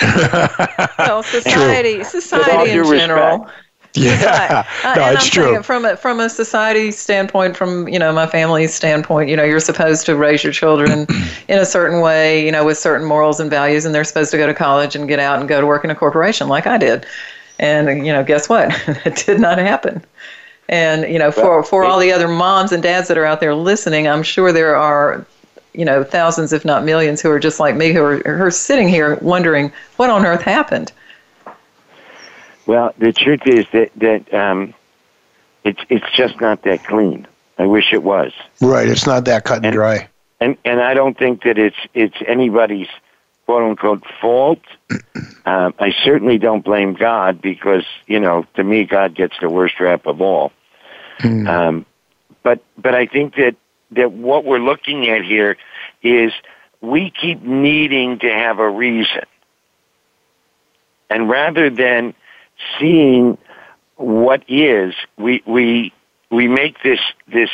Well, 1.04 1.22
society, 1.22 2.04
all 2.04 2.04
society 2.04 2.70
in 2.70 2.82
due 2.82 2.84
general. 2.84 3.46
respect. 3.46 3.50
yeah, 3.94 4.64
Uh, 4.82 4.94
no, 4.94 5.08
it's 5.10 5.24
I'm 5.24 5.30
true. 5.30 5.42
saying 5.42 5.62
from 5.62 5.84
a, 5.84 5.96
from 5.96 6.20
a 6.20 6.28
society 6.28 6.90
standpoint, 6.92 7.56
from 7.56 7.88
you 7.88 7.98
know 7.98 8.12
my 8.12 8.26
family's 8.26 8.74
standpoint, 8.74 9.28
you 9.30 9.36
know 9.36 9.44
you're 9.44 9.60
supposed 9.60 10.06
to 10.06 10.16
raise 10.16 10.42
your 10.44 10.52
children 10.52 11.06
in 11.48 11.58
a 11.58 11.66
certain 11.66 12.00
way, 12.00 12.44
you 12.44 12.52
know, 12.52 12.64
with 12.64 12.78
certain 12.78 13.06
morals 13.06 13.40
and 13.40 13.50
values, 13.50 13.84
and 13.84 13.94
they're 13.94 14.04
supposed 14.04 14.30
to 14.32 14.36
go 14.38 14.46
to 14.46 14.54
college 14.54 14.94
and 14.96 15.08
get 15.08 15.18
out 15.18 15.40
and 15.40 15.48
go 15.48 15.60
to 15.60 15.66
work 15.66 15.84
in 15.84 15.90
a 15.90 15.94
corporation 15.94 16.48
like 16.48 16.66
I 16.66 16.78
did. 16.78 17.06
And 17.58 18.06
you 18.06 18.12
know, 18.12 18.24
guess 18.24 18.48
what? 18.48 18.70
it 19.06 19.16
did 19.26 19.40
not 19.40 19.58
happen. 19.58 20.04
And 20.68 21.10
you 21.12 21.18
know, 21.18 21.30
for 21.32 21.62
for 21.64 21.84
all 21.84 21.98
the 21.98 22.12
other 22.12 22.28
moms 22.28 22.72
and 22.72 22.82
dads 22.82 23.08
that 23.08 23.18
are 23.18 23.24
out 23.24 23.40
there 23.40 23.54
listening, 23.54 24.06
I'm 24.08 24.22
sure 24.22 24.52
there 24.52 24.76
are 24.76 25.26
you 25.74 25.84
know 25.84 26.02
thousands, 26.04 26.52
if 26.52 26.64
not 26.64 26.84
millions, 26.84 27.20
who 27.20 27.30
are 27.30 27.38
just 27.40 27.60
like 27.60 27.76
me, 27.76 27.92
who 27.92 28.02
are, 28.02 28.16
who 28.18 28.44
are 28.44 28.50
sitting 28.50 28.88
here 28.88 29.16
wondering 29.22 29.72
what 29.96 30.10
on 30.10 30.24
earth 30.26 30.42
happened. 30.42 30.92
Well, 32.66 32.92
the 32.98 33.12
truth 33.12 33.46
is 33.46 33.66
that 33.72 33.90
that 33.96 34.34
um, 34.34 34.74
it's 35.64 35.80
it's 35.88 36.10
just 36.14 36.40
not 36.40 36.62
that 36.62 36.84
clean. 36.84 37.26
I 37.58 37.66
wish 37.66 37.92
it 37.92 38.02
was, 38.02 38.32
right, 38.60 38.88
it's 38.88 39.06
not 39.06 39.24
that 39.24 39.44
cut 39.44 39.56
and 39.58 39.66
And- 39.66 39.74
dry. 39.74 40.08
and 40.40 40.56
and 40.64 40.80
I 40.80 40.94
don't 40.94 41.16
think 41.18 41.42
that 41.42 41.58
it's 41.58 41.76
it's 41.94 42.16
anybody's 42.26 42.88
quote 43.46 43.62
unquote 43.62 44.04
fault. 44.20 44.60
Um, 45.46 45.72
I 45.78 45.94
certainly 46.04 46.36
don't 46.36 46.62
blame 46.62 46.92
God 46.92 47.40
because 47.40 47.82
you 48.06 48.20
know 48.20 48.44
to 48.56 48.62
me 48.62 48.84
God 48.84 49.14
gets 49.14 49.34
the 49.40 49.48
worst 49.48 49.80
rap 49.80 50.04
of 50.06 50.20
all. 50.20 50.52
Hmm. 51.20 51.46
Um, 51.48 51.86
but 52.42 52.62
but 52.76 52.94
I 52.94 53.06
think 53.06 53.34
that 53.36 53.56
that 53.92 54.12
what 54.12 54.44
we're 54.44 54.58
looking 54.58 55.08
at 55.08 55.24
here 55.24 55.56
is 56.02 56.32
we 56.80 57.10
keep 57.10 57.42
needing 57.42 58.18
to 58.20 58.28
have 58.28 58.58
a 58.58 58.68
reason, 58.68 59.24
and 61.10 61.28
rather 61.28 61.70
than 61.70 62.14
seeing 62.78 63.38
what 63.96 64.42
is, 64.48 64.94
we 65.16 65.42
we 65.46 65.92
we 66.30 66.48
make 66.48 66.82
this 66.82 67.00
this 67.26 67.50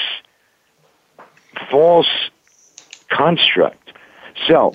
false 1.71 2.11
construct. 3.09 3.93
So 4.49 4.75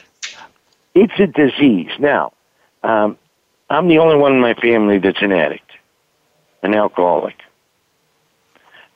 it's 0.96 1.14
a 1.20 1.28
disease. 1.28 1.92
Now, 2.00 2.34
um, 2.84 3.18
I'm 3.70 3.88
the 3.88 4.00
only 4.00 4.16
one 4.16 4.34
in 4.34 4.42
my 4.42 4.54
family 4.56 4.98
that's 4.98 5.22
an 5.22 5.32
addict, 5.32 5.70
an 6.64 6.74
alcoholic. 6.74 7.36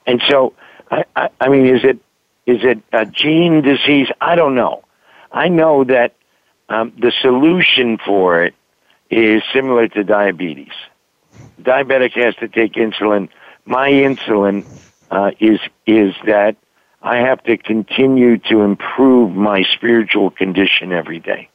And 0.05 0.21
so, 0.27 0.53
I, 0.91 1.05
I, 1.15 1.29
I 1.39 1.49
mean, 1.49 1.65
is 1.65 1.83
it 1.83 1.99
is 2.45 2.59
it 2.63 2.79
a 2.91 3.05
gene 3.05 3.61
disease? 3.61 4.07
I 4.19 4.35
don't 4.35 4.55
know. 4.55 4.83
I 5.31 5.49
know 5.49 5.83
that 5.83 6.15
um, 6.69 6.93
the 6.99 7.11
solution 7.21 7.97
for 8.05 8.43
it 8.43 8.53
is 9.09 9.41
similar 9.53 9.87
to 9.89 10.03
diabetes. 10.03 10.73
Diabetic 11.61 12.13
has 12.13 12.35
to 12.35 12.47
take 12.47 12.73
insulin. 12.73 13.29
My 13.65 13.89
insulin 13.89 14.65
uh, 15.11 15.31
is 15.39 15.59
is 15.85 16.13
that 16.25 16.55
I 17.01 17.17
have 17.17 17.43
to 17.43 17.57
continue 17.57 18.37
to 18.49 18.61
improve 18.61 19.35
my 19.35 19.63
spiritual 19.75 20.31
condition 20.31 20.91
every 20.91 21.19
day. 21.19 21.49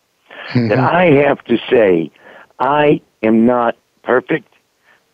That 0.68 0.78
I 0.78 1.06
have 1.26 1.42
to 1.44 1.58
say, 1.70 2.10
I 2.58 3.00
am 3.22 3.46
not 3.46 3.76
perfect. 4.02 4.52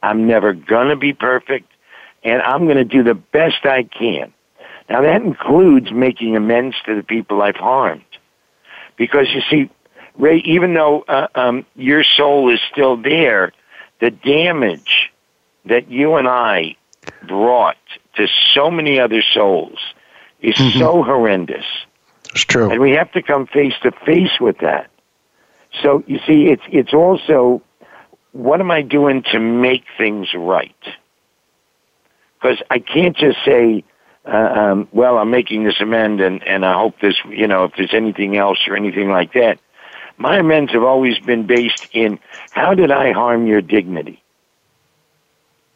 I'm 0.02 0.26
never 0.26 0.52
going 0.52 0.88
to 0.88 0.96
be 0.96 1.12
perfect. 1.12 1.70
And 2.22 2.42
I'm 2.42 2.64
going 2.64 2.76
to 2.76 2.84
do 2.84 3.02
the 3.02 3.14
best 3.14 3.64
I 3.64 3.84
can. 3.84 4.33
Now, 4.88 5.00
that 5.02 5.22
includes 5.22 5.90
making 5.92 6.36
amends 6.36 6.76
to 6.86 6.94
the 6.94 7.02
people 7.02 7.42
I've 7.42 7.56
harmed. 7.56 8.04
Because 8.96 9.28
you 9.32 9.40
see, 9.50 9.70
Ray, 10.16 10.38
even 10.44 10.74
though 10.74 11.02
uh, 11.02 11.28
um, 11.34 11.66
your 11.74 12.04
soul 12.04 12.52
is 12.52 12.60
still 12.70 12.96
there, 12.96 13.52
the 14.00 14.10
damage 14.10 15.10
that 15.64 15.90
you 15.90 16.16
and 16.16 16.28
I 16.28 16.76
brought 17.26 17.76
to 18.16 18.26
so 18.52 18.70
many 18.70 19.00
other 19.00 19.22
souls 19.22 19.78
is 20.40 20.56
so 20.74 21.02
horrendous. 21.02 21.64
It's 22.30 22.44
true. 22.44 22.70
And 22.70 22.80
we 22.80 22.92
have 22.92 23.10
to 23.12 23.22
come 23.22 23.46
face 23.46 23.74
to 23.82 23.92
face 24.04 24.38
with 24.40 24.58
that. 24.58 24.90
So 25.82 26.04
you 26.06 26.18
see, 26.26 26.46
it's 26.46 26.62
it's 26.70 26.92
also 26.92 27.62
what 28.32 28.60
am 28.60 28.70
I 28.70 28.82
doing 28.82 29.22
to 29.32 29.38
make 29.38 29.84
things 29.96 30.34
right? 30.34 30.74
Because 32.34 32.58
I 32.70 32.78
can't 32.80 33.16
just 33.16 33.38
say, 33.44 33.84
um, 34.24 34.88
"Well, 34.92 35.18
I'm 35.18 35.30
making 35.30 35.64
this 35.64 35.80
amend, 35.80 36.20
and 36.20 36.42
and 36.46 36.64
I 36.64 36.74
hope 36.74 37.00
this, 37.00 37.16
you 37.28 37.46
know, 37.46 37.64
if 37.64 37.72
there's 37.76 37.94
anything 37.94 38.36
else 38.36 38.58
or 38.66 38.76
anything 38.76 39.10
like 39.10 39.32
that." 39.34 39.58
My 40.16 40.38
amends 40.38 40.72
have 40.72 40.84
always 40.84 41.18
been 41.18 41.46
based 41.46 41.88
in 41.92 42.20
how 42.52 42.74
did 42.74 42.90
I 42.90 43.12
harm 43.12 43.46
your 43.46 43.60
dignity? 43.60 44.22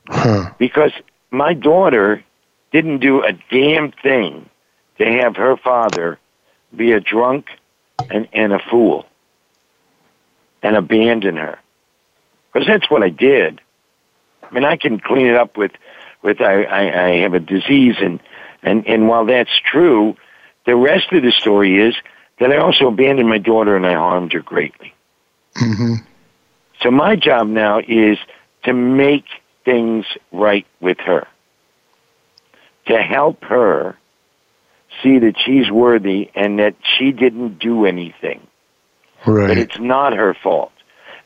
Huh. 0.09 0.51
Because 0.59 0.93
my 1.31 1.55
daughter 1.55 2.23
didn't 2.73 2.99
do 2.99 3.23
a 3.25 3.33
damn 3.51 3.93
thing 3.93 4.49
to 4.99 5.05
have 5.05 5.37
her 5.37 5.57
father 5.57 6.19
be 6.75 6.93
a 6.93 7.01
drunk 7.01 7.47
and, 8.11 8.29
and 8.33 8.53
a 8.53 8.59
fool 8.59 9.07
and 10.63 10.77
abandon 10.77 11.37
her. 11.37 11.59
Because 12.53 12.67
that's 12.67 12.91
what 12.91 13.03
I 13.03 13.09
did. 13.09 13.61
I 14.43 14.55
mean, 14.55 14.65
I 14.65 14.77
can 14.77 14.99
clean 15.01 15.27
it 15.27 15.35
up 15.35 15.57
with, 15.57 15.73
with 16.23 16.41
I, 16.41 16.63
I, 16.63 17.05
I 17.07 17.17
have 17.19 17.35
a 17.35 17.41
disease, 17.41 17.97
and, 18.01 18.21
and, 18.63 18.87
and 18.87 19.09
while 19.09 19.27
that's 19.27 19.51
true, 19.65 20.17
the 20.67 20.77
rest 20.77 21.13
of 21.13 21.23
the 21.23 21.33
story 21.33 21.81
is 21.81 21.95
that 22.41 22.53
I 22.53 22.57
also 22.59 22.89
abandoned 22.89 23.29
my 23.29 23.39
daughter 23.39 23.77
and 23.77 23.87
I 23.87 23.95
harmed 23.95 24.33
her 24.33 24.41
greatly. 24.41 24.95
hmm 25.57 25.95
So 26.83 26.91
my 26.91 27.17
job 27.17 27.49
now 27.49 27.81
is 27.81 28.19
to 28.65 28.73
make 28.73 29.25
things 29.65 30.05
right 30.33 30.67
with 30.81 30.99
her, 31.01 31.27
to 32.87 32.99
help 32.99 33.43
her 33.45 33.97
see 35.03 35.19
that 35.19 35.35
she's 35.45 35.71
worthy 35.71 36.31
and 36.35 36.59
that 36.59 36.75
she 36.83 37.13
didn't 37.13 37.59
do 37.59 37.87
anything, 37.87 38.47
that 39.25 39.33
Right. 39.33 39.59
it's 39.59 39.79
not 39.79 40.13
her 40.15 40.35
fault. 40.35 40.73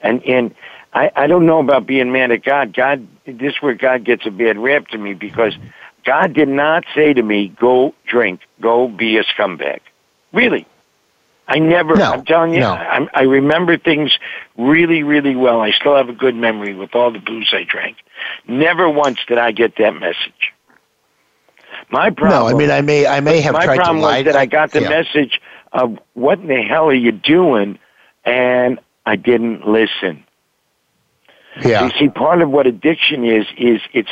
And 0.01 0.23
and 0.25 0.55
I, 0.93 1.11
I 1.15 1.27
don't 1.27 1.47
know 1.47 1.61
about 1.61 1.87
being 1.87 2.13
mad 2.13 2.33
at 2.33 2.45
God. 2.45 2.75
God, 2.75 3.07
this 3.25 3.55
is 3.55 3.63
where 3.63 3.75
God 3.75 4.05
gets 4.05 4.27
a 4.27 4.31
bad 4.31 4.59
rap 4.59 4.89
to 4.89 4.99
me 4.99 5.15
because 5.15 5.55
God 6.05 6.35
did 6.35 6.49
not 6.49 6.85
say 6.95 7.13
to 7.13 7.23
me, 7.23 7.49
"Go 7.49 7.95
drink, 8.07 8.41
go 8.61 8.89
be 8.89 9.19
a 9.19 9.25
scumbag." 9.25 9.81
Really, 10.33 10.67
I 11.49 11.59
never. 11.59 11.97
No, 11.97 12.13
I'm 12.13 12.25
telling 12.25 12.55
you, 12.55 12.61
no. 12.61 12.73
I, 12.73 13.07
I 13.13 13.23
remember 13.23 13.77
things 13.77 14.17
really, 14.57 15.03
really 15.03 15.37
well. 15.37 15.61
I 15.61 15.71
still 15.73 15.97
have 15.97 16.09
a 16.09 16.15
good 16.15 16.35
memory 16.35 16.75
with 16.75 16.95
all 16.95 17.13
the 17.13 17.19
booze 17.19 17.51
I 17.53 17.65
drank. 17.65 17.99
Never 18.49 18.89
once 18.89 19.19
did 19.27 19.39
I 19.39 19.53
get 19.53 19.77
that 19.77 19.95
message. 19.95 20.53
My 21.91 22.11
problem. 22.11 22.41
No, 22.41 22.49
I 22.49 22.59
mean 22.59 22.71
I 22.71 22.81
may 22.81 23.07
I 23.07 23.21
may 23.21 23.41
have 23.41 23.55
my 23.55 23.65
tried 23.65 23.77
problem 23.77 23.99
to 23.99 24.03
lie. 24.03 24.19
was 24.19 24.27
that 24.27 24.37
I 24.37 24.47
got 24.47 24.71
the 24.71 24.83
yeah. 24.83 24.89
message 24.89 25.41
of 25.73 25.99
what 26.15 26.39
in 26.39 26.47
the 26.47 26.63
hell 26.63 26.87
are 26.87 26.95
you 26.95 27.13
doing, 27.13 27.79
and 28.25 28.79
I 29.05 29.17
didn't 29.17 29.67
listen. 29.67 30.25
Yeah. 31.63 31.85
You 31.85 31.93
see, 31.99 32.09
part 32.09 32.41
of 32.41 32.51
what 32.51 32.67
addiction 32.67 33.25
is 33.25 33.47
is 33.59 33.81
it's 33.93 34.11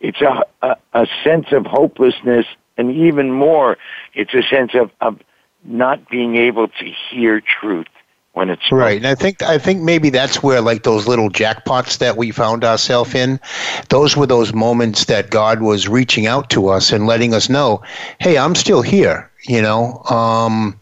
it's 0.00 0.20
a, 0.20 0.44
a 0.62 0.76
a 0.92 1.06
sense 1.22 1.46
of 1.52 1.66
hopelessness, 1.66 2.46
and 2.76 2.90
even 2.90 3.30
more, 3.30 3.76
it's 4.14 4.34
a 4.34 4.42
sense 4.42 4.72
of 4.74 4.90
of 5.00 5.20
not 5.64 6.08
being 6.08 6.36
able 6.36 6.68
to 6.68 6.92
hear 7.10 7.40
truth 7.40 7.86
when 8.32 8.48
it's 8.48 8.70
Right, 8.70 8.96
and 8.96 9.06
I 9.06 9.14
think 9.14 9.42
I 9.42 9.58
think 9.58 9.82
maybe 9.82 10.10
that's 10.10 10.42
where 10.42 10.60
like 10.60 10.82
those 10.84 11.06
little 11.06 11.30
jackpots 11.30 11.98
that 11.98 12.16
we 12.16 12.30
found 12.30 12.64
ourselves 12.64 13.14
in, 13.14 13.40
those 13.88 14.16
were 14.16 14.26
those 14.26 14.54
moments 14.54 15.06
that 15.06 15.30
God 15.30 15.60
was 15.60 15.88
reaching 15.88 16.26
out 16.26 16.50
to 16.50 16.68
us 16.68 16.92
and 16.92 17.06
letting 17.06 17.34
us 17.34 17.48
know, 17.48 17.82
hey, 18.18 18.38
I'm 18.38 18.54
still 18.54 18.82
here. 18.82 19.30
You 19.44 19.62
know, 19.62 20.02
um, 20.10 20.78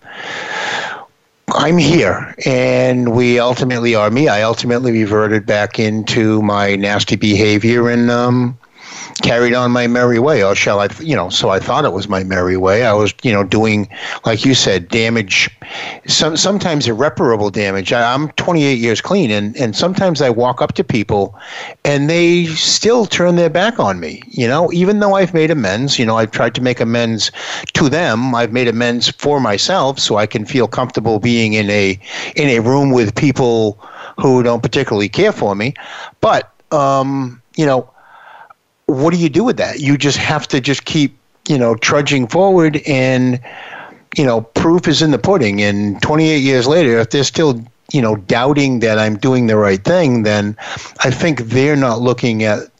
I'm 1.49 1.79
here, 1.79 2.35
and 2.45 3.15
we 3.15 3.39
ultimately 3.39 3.95
are 3.95 4.11
me. 4.11 4.29
I 4.29 4.43
ultimately 4.43 4.93
reverted 4.93 5.47
back 5.47 5.79
into 5.79 6.43
my 6.43 6.77
nasty 6.77 7.17
behavior 7.17 7.89
and 7.89 8.11
um, 8.11 8.59
carried 9.23 9.55
on 9.55 9.71
my 9.71 9.87
merry 9.87 10.19
way, 10.19 10.43
or 10.43 10.55
shall 10.55 10.81
I? 10.81 10.89
You 11.01 11.17
know, 11.17 11.29
so 11.29 11.51
I 11.51 11.59
thought 11.59 11.85
it 11.85 11.93
was 11.93 12.09
my 12.09 12.25
merry 12.25 12.57
way. 12.57 12.85
I 12.85 12.93
was, 12.93 13.13
you 13.23 13.33
know, 13.33 13.45
doing, 13.45 13.89
like 14.25 14.45
you 14.45 14.55
said, 14.55 14.89
damage. 14.89 15.51
Some 16.07 16.37
sometimes 16.37 16.89
irreparable 16.89 17.51
damage. 17.51 17.93
I, 17.93 18.15
I'm 18.15 18.31
28 18.33 18.79
years 18.79 19.01
clean, 19.01 19.31
and 19.31 19.57
and 19.57 19.77
sometimes 19.77 20.23
I 20.23 20.31
walk 20.31 20.63
up 20.63 20.75
to 20.75 20.85
people, 20.85 21.39
and 21.85 22.09
they 22.09 22.47
still 22.47 23.07
turn 23.07 23.37
their 23.37 23.51
back 23.51 23.79
on 23.79 24.01
me. 24.01 24.23
You 24.29 24.49
know, 24.49 24.73
even 24.73 25.01
though 25.01 25.15
I've 25.15 25.35
made 25.35 25.51
amends. 25.51 25.99
You 25.99 26.07
know, 26.07 26.17
I've 26.17 26.31
tried 26.31 26.55
to 26.57 26.63
make 26.63 26.81
amends 26.81 27.31
to 27.75 27.89
them. 27.89 28.35
I've 28.35 28.53
made 28.53 28.69
amends 28.69 29.09
for 29.11 29.41
myself, 29.41 29.99
so 29.99 30.17
I 30.17 30.27
can 30.27 30.45
feel 30.45 30.69
comfortable 30.69 31.19
being 31.19 31.53
in 31.55 31.71
a 31.71 31.99
in 32.37 32.49
a 32.49 32.61
room 32.61 32.91
with 32.91 33.15
people 33.15 33.79
who 34.19 34.43
don't 34.43 34.63
particularly 34.63 35.09
care 35.09 35.33
for 35.33 35.55
me. 35.55 35.75
But 36.21 36.53
um, 36.73 37.43
you 37.57 37.67
know 37.67 37.91
what 38.89 39.13
do 39.13 39.21
you 39.21 39.29
do 39.29 39.45
with 39.45 39.59
that? 39.59 39.81
You 39.81 39.97
just 39.99 40.17
have 40.17 40.49
to 40.49 40.61
just 40.61 40.87
keep, 40.87 41.17
you 41.47 41.59
know, 41.59 41.75
trudging 41.75 42.27
forward 42.27 42.81
and, 42.87 43.39
you 44.17 44.25
know, 44.25 44.41
proof 44.41 44.89
is 44.89 45.03
in 45.03 45.11
the 45.11 45.19
pudding. 45.19 45.61
And 45.61 46.01
28 46.01 46.39
years 46.39 46.67
later, 46.67 46.99
if 46.99 47.11
they're 47.11 47.23
still, 47.23 47.63
you 47.93 48.01
know, 48.01 48.17
doubting 48.17 48.81
that 48.81 48.99
I'm 48.99 49.19
doing 49.19 49.47
the 49.47 49.57
right 49.57 49.83
thing, 49.85 50.23
then 50.23 50.57
I 51.01 51.11
think 51.11 51.41
they're 51.41 51.77
not 51.77 52.01
looking 52.01 52.43
at, 52.45 52.71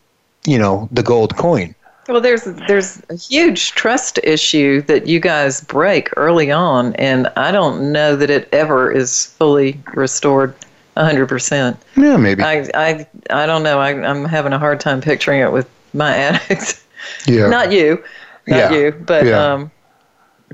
you 0.47 0.59
know, 0.59 0.89
the 0.93 1.03
gold 1.03 1.37
coin. 1.37 1.75
Well, 2.09 2.23
there's 2.23 2.45
there's 2.67 3.03
a 3.11 3.17
huge 3.17 3.73
trust 3.73 4.19
issue 4.25 4.81
that 4.83 5.07
you 5.07 5.21
guys 5.21 5.61
break 5.61 6.09
early 6.17 6.51
on, 6.51 6.95
and 6.95 7.31
I 7.37 7.53
don't 7.53 7.93
know 7.93 8.17
that 8.17 8.31
it 8.31 8.49
ever 8.51 8.91
is 8.91 9.27
fully 9.27 9.79
restored 9.93 10.55
hundred 10.97 11.27
percent. 11.27 11.77
Yeah, 11.99 12.17
maybe. 12.17 12.43
I 12.43 12.67
I 12.75 13.07
I 13.29 13.45
don't 13.45 13.63
know. 13.63 13.79
I, 13.79 13.91
I'm 13.91 14.25
having 14.25 14.55
a 14.55 14.59
hard 14.59 14.81
time 14.81 15.03
picturing 15.03 15.43
it 15.43 15.53
with 15.53 15.69
my 15.95 16.15
addicts. 16.15 16.85
Yeah. 17.27 17.47
Not 17.47 17.71
you, 17.71 18.03
not 18.49 18.71
Yeah. 18.71 18.77
you, 18.77 18.93
but 18.93 19.25
Yeah. 19.27 19.53
um, 19.55 19.71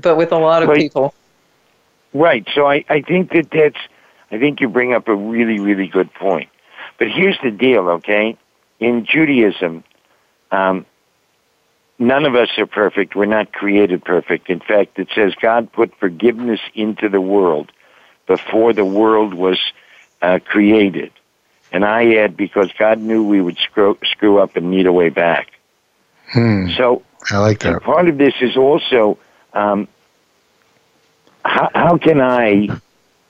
but 0.01 0.15
with 0.15 0.31
a 0.31 0.37
lot 0.37 0.61
of 0.61 0.69
Right. 0.69 0.77
people. 0.77 1.13
Right. 2.13 2.47
So 2.53 2.67
I, 2.67 2.85
I 2.87 3.01
think 3.01 3.31
that 3.31 3.49
that's, 3.51 3.79
I 4.31 4.37
think 4.37 4.61
you 4.61 4.69
bring 4.69 4.93
up 4.93 5.07
a 5.07 5.15
really, 5.15 5.59
really 5.59 5.87
good 5.87 6.13
point. 6.13 6.49
But 6.99 7.09
here's 7.09 7.37
the 7.43 7.51
deal, 7.51 7.89
okay? 7.89 8.37
In 8.79 9.05
Judaism, 9.05 9.83
um, 10.51 10.85
none 11.99 12.25
of 12.25 12.35
us 12.35 12.49
are 12.57 12.67
perfect. 12.67 13.15
We're 13.15 13.25
not 13.25 13.51
created 13.51 14.03
perfect. 14.05 14.49
In 14.49 14.59
fact, 14.59 14.99
it 14.99 15.09
says 15.15 15.33
God 15.41 15.71
put 15.73 15.93
forgiveness 15.99 16.59
into 16.73 17.09
the 17.09 17.21
world 17.21 17.71
before 18.27 18.71
the 18.71 18.85
world 18.85 19.33
was 19.33 19.59
uh, 20.21 20.39
created. 20.45 21.11
And 21.75 21.83
I 21.83 22.15
add 22.15 22.37
because 22.37 22.69
God 22.79 22.99
knew 22.99 23.21
we 23.27 23.41
would 23.41 23.57
screw, 23.57 23.97
screw 24.05 24.39
up 24.39 24.55
and 24.55 24.71
need 24.71 24.85
a 24.85 24.93
way 24.93 25.09
back. 25.09 25.47
Hmm. 26.31 26.69
So 26.77 27.03
I 27.29 27.37
like 27.39 27.59
that. 27.59 27.83
part 27.83 28.07
of 28.07 28.17
this 28.17 28.33
is 28.39 28.55
also 28.55 29.17
um, 29.53 29.89
how, 31.43 31.69
how 31.75 31.97
can 31.97 32.21
I, 32.21 32.69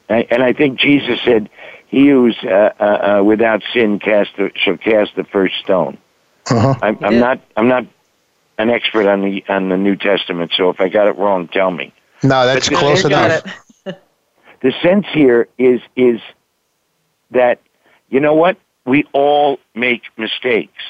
and 0.08 0.44
I 0.44 0.54
think 0.54 0.80
Jesus 0.80 1.20
said, 1.24 1.50
"He 1.88 2.08
who's 2.10 2.38
uh, 2.44 2.70
uh, 2.80 2.84
uh, 3.20 3.24
without 3.24 3.64
sin 3.74 3.98
cast 3.98 4.30
the, 4.38 4.52
shall 4.56 4.78
cast 4.78 5.16
the 5.16 5.24
first 5.24 5.56
stone." 5.64 5.98
Uh-huh. 6.52 6.76
I'm, 6.84 7.04
I'm 7.04 7.14
Yeah. 7.14 7.20
not. 7.20 7.40
I'm 7.58 7.68
not 7.68 7.86
an 8.60 8.70
expert 8.70 9.08
on 9.08 9.22
the 9.24 9.44
on 9.50 9.70
the 9.70 9.78
New 9.78 9.96
Testament, 9.96 10.52
so 10.56 10.70
if 10.70 10.80
I 10.80 10.88
got 10.90 11.08
it 11.08 11.18
wrong, 11.18 11.48
tell 11.48 11.72
me. 11.72 11.92
No, 12.22 12.46
that's 12.46 12.70
But- 12.70 12.78
close 12.78 13.02
got 13.02 13.32
enough. 13.32 13.46
it. 13.88 14.02
The 14.62 14.72
sense 14.84 15.06
here 15.14 15.48
is 15.58 15.82
is 15.96 16.22
that 17.32 17.60
you 18.10 18.20
know 18.20 18.34
what 18.34 18.58
we 18.86 19.06
all 19.14 19.60
make 19.74 20.04
mistakes, 20.18 20.84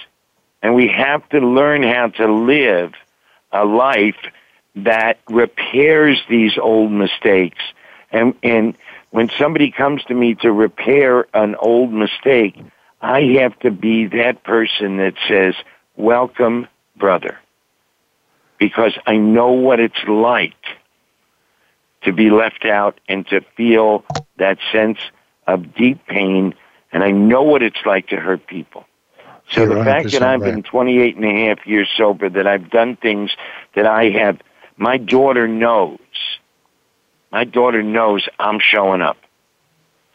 and 0.61 0.75
we 0.75 0.87
have 0.87 1.27
to 1.29 1.39
learn 1.39 1.83
how 1.83 2.07
to 2.07 2.31
live 2.31 2.93
a 3.51 3.65
life 3.65 4.17
that 4.75 5.19
repairs 5.29 6.21
these 6.29 6.57
old 6.57 6.91
mistakes. 6.91 7.63
And 8.11 8.35
and 8.43 8.77
when 9.11 9.29
somebody 9.37 9.71
comes 9.71 10.03
to 10.05 10.13
me 10.13 10.35
to 10.35 10.51
repair 10.51 11.25
an 11.33 11.55
old 11.55 11.93
mistake, 11.93 12.57
I 13.01 13.21
have 13.39 13.57
to 13.59 13.71
be 13.71 14.07
that 14.07 14.43
person 14.43 14.97
that 14.97 15.13
says, 15.27 15.55
"Welcome, 15.95 16.67
brother," 16.97 17.37
because 18.57 18.97
I 19.07 19.17
know 19.17 19.51
what 19.51 19.79
it's 19.79 20.03
like 20.07 20.53
to 22.03 22.11
be 22.11 22.29
left 22.29 22.65
out 22.65 22.99
and 23.07 23.27
to 23.27 23.41
feel 23.57 24.03
that 24.37 24.57
sense 24.71 24.99
of 25.47 25.75
deep 25.75 26.05
pain, 26.07 26.53
and 26.95 27.03
I 27.03 27.11
know 27.11 27.43
what 27.43 27.61
it's 27.61 27.85
like 27.85 28.07
to 28.07 28.15
hurt 28.15 28.47
people. 28.47 28.85
So 29.51 29.65
You're 29.65 29.75
the 29.75 29.83
fact 29.83 30.13
that 30.13 30.23
I've 30.23 30.39
been 30.39 30.63
28 30.63 31.17
and 31.17 31.25
a 31.25 31.47
half 31.47 31.67
years 31.67 31.89
sober, 31.95 32.29
that 32.29 32.47
I've 32.47 32.71
done 32.71 32.95
things 32.95 33.35
that 33.75 33.85
I 33.85 34.05
have, 34.11 34.39
my 34.77 34.95
daughter 34.95 35.45
knows. 35.45 35.99
My 37.33 37.43
daughter 37.43 37.83
knows 37.83 38.29
I'm 38.39 38.59
showing 38.61 39.01
up. 39.01 39.17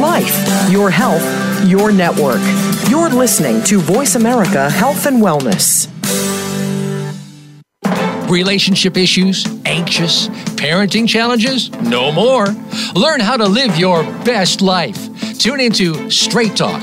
Life, 0.00 0.70
your 0.70 0.90
health, 0.90 1.22
your 1.66 1.92
network. 1.92 2.40
You're 2.88 3.10
listening 3.10 3.62
to 3.64 3.78
Voice 3.78 4.14
America 4.14 4.70
Health 4.70 5.06
and 5.06 5.22
Wellness. 5.22 5.88
Relationship 8.30 8.96
issues? 8.96 9.46
Anxious? 9.64 10.28
Parenting 10.56 11.08
challenges? 11.08 11.70
No 11.80 12.10
more. 12.10 12.46
Learn 12.94 13.20
how 13.20 13.36
to 13.36 13.46
live 13.46 13.76
your 13.78 14.02
best 14.24 14.62
life. 14.62 14.98
Tune 15.38 15.60
into 15.60 16.10
Straight 16.10 16.56
Talk 16.56 16.82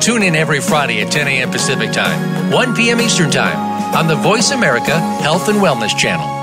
Tune 0.00 0.22
in 0.22 0.36
every 0.36 0.60
Friday 0.60 1.00
at 1.02 1.10
10 1.10 1.26
a.m. 1.28 1.50
Pacific 1.50 1.92
Time, 1.92 2.50
1 2.52 2.74
p.m. 2.74 3.00
Eastern 3.00 3.30
Time 3.30 3.94
on 3.94 4.06
the 4.06 4.16
Voice 4.16 4.52
America 4.52 4.98
Health 5.20 5.48
and 5.48 5.58
Wellness 5.58 5.96
Channel. 5.96 6.38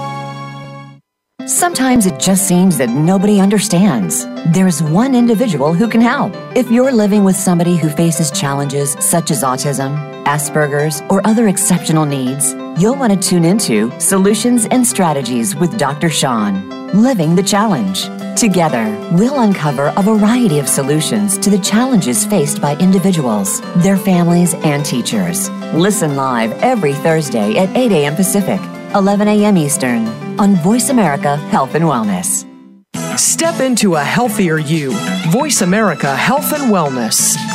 Sometimes 1.47 2.05
it 2.05 2.19
just 2.19 2.47
seems 2.47 2.77
that 2.79 2.89
nobody 2.89 3.39
understands. 3.39 4.25
There's 4.47 4.81
one 4.81 5.13
individual 5.13 5.73
who 5.73 5.87
can 5.87 6.01
help. 6.01 6.33
If 6.55 6.71
you're 6.71 6.91
living 6.91 7.23
with 7.23 7.35
somebody 7.35 7.77
who 7.77 7.87
faces 7.87 8.31
challenges 8.31 8.93
such 8.99 9.29
as 9.29 9.43
autism, 9.43 9.95
Asperger's, 10.25 11.01
or 11.09 11.25
other 11.25 11.47
exceptional 11.47 12.05
needs, 12.05 12.53
you'll 12.79 12.95
want 12.95 13.13
to 13.13 13.29
tune 13.29 13.45
into 13.45 13.97
Solutions 13.99 14.65
and 14.65 14.85
Strategies 14.85 15.55
with 15.55 15.77
Dr. 15.77 16.09
Sean, 16.09 16.67
Living 16.99 17.35
the 17.35 17.43
Challenge. 17.43 18.05
Together, 18.35 18.85
we'll 19.13 19.39
uncover 19.39 19.93
a 19.95 20.01
variety 20.01 20.59
of 20.59 20.67
solutions 20.67 21.37
to 21.37 21.49
the 21.49 21.57
challenges 21.59 22.25
faced 22.25 22.61
by 22.61 22.75
individuals, 22.77 23.61
their 23.77 23.95
families, 23.95 24.53
and 24.55 24.85
teachers. 24.85 25.49
Listen 25.73 26.17
live 26.17 26.51
every 26.61 26.93
Thursday 26.93 27.57
at 27.57 27.75
8 27.77 27.93
a.m. 27.93 28.15
Pacific, 28.15 28.59
11 28.93 29.29
a.m. 29.29 29.55
Eastern 29.55 30.07
on 30.37 30.55
Voice 30.57 30.89
America 30.89 31.37
Health 31.37 31.75
and 31.75 31.85
Wellness. 31.85 32.45
Step 33.17 33.61
into 33.61 33.95
a 33.95 34.03
healthier 34.03 34.57
you. 34.57 34.91
Voice 35.29 35.61
America 35.61 36.13
Health 36.13 36.51
and 36.51 36.73
Wellness. 36.73 37.54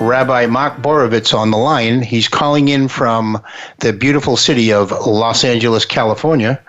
Rabbi 0.00 0.46
Mark 0.46 0.78
Borovitz 0.78 1.36
on 1.36 1.50
the 1.50 1.58
line. 1.58 2.00
He's 2.00 2.26
calling 2.26 2.68
in 2.68 2.88
from 2.88 3.42
the 3.80 3.92
beautiful 3.92 4.36
city 4.36 4.72
of 4.72 4.90
Los 5.06 5.44
Angeles, 5.44 5.84
California. 5.84 6.60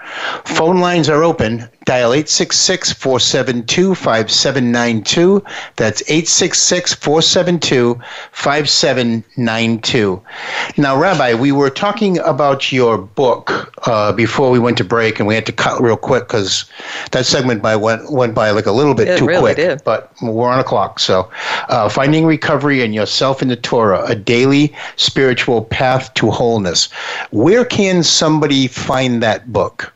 Phone 0.44 0.80
lines 0.80 1.10
are 1.10 1.24
open. 1.24 1.70
Dial 1.86 2.14
866 2.14 2.94
472 2.94 3.96
5792. 3.96 5.44
That's 5.78 6.04
866 6.04 6.94
472 6.94 8.00
5792. 8.32 10.22
Now, 10.78 10.96
Rabbi, 10.96 11.34
we 11.34 11.52
were 11.52 11.72
talking 11.72 12.20
about 12.20 12.72
your 12.72 13.00
book 13.00 13.74
uh, 13.88 14.12
before 14.14 14.52
we 14.52 14.60
went 14.60 14.78
to 14.78 14.84
break, 14.84 15.18
and 15.18 15.28
we 15.28 15.34
had 15.34 15.48
to 15.48 15.52
cut 15.52 15.82
real 15.82 15.98
quick 15.98 16.28
because 16.28 16.66
that 17.12 17.26
segment 17.26 17.64
by 17.64 17.76
went, 17.76 18.12
went 18.12 18.36
by 18.36 18.52
like 18.52 18.68
a 18.68 18.72
little 18.72 18.94
bit 18.94 19.08
It 19.08 19.18
too 19.18 19.26
really 19.26 19.56
quick. 19.56 19.58
did. 19.58 19.84
But 19.84 20.14
we're 20.22 20.50
on 20.52 20.60
a 20.60 20.64
clock. 20.64 21.00
So, 21.00 21.32
uh, 21.70 21.90
Finding 21.90 22.28
Recovery 22.28 22.84
and 22.84 22.94
Yourself 22.94 23.42
in 23.42 23.48
the 23.48 23.56
Torah, 23.56 24.06
a 24.06 24.14
daily 24.14 24.72
spiritual 24.98 25.64
path 25.64 26.14
to 26.14 26.30
wholeness. 26.30 26.92
Where 27.32 27.66
can 27.66 28.04
somebody 28.04 28.68
find 28.68 29.24
that 29.24 29.52
book? 29.52 29.92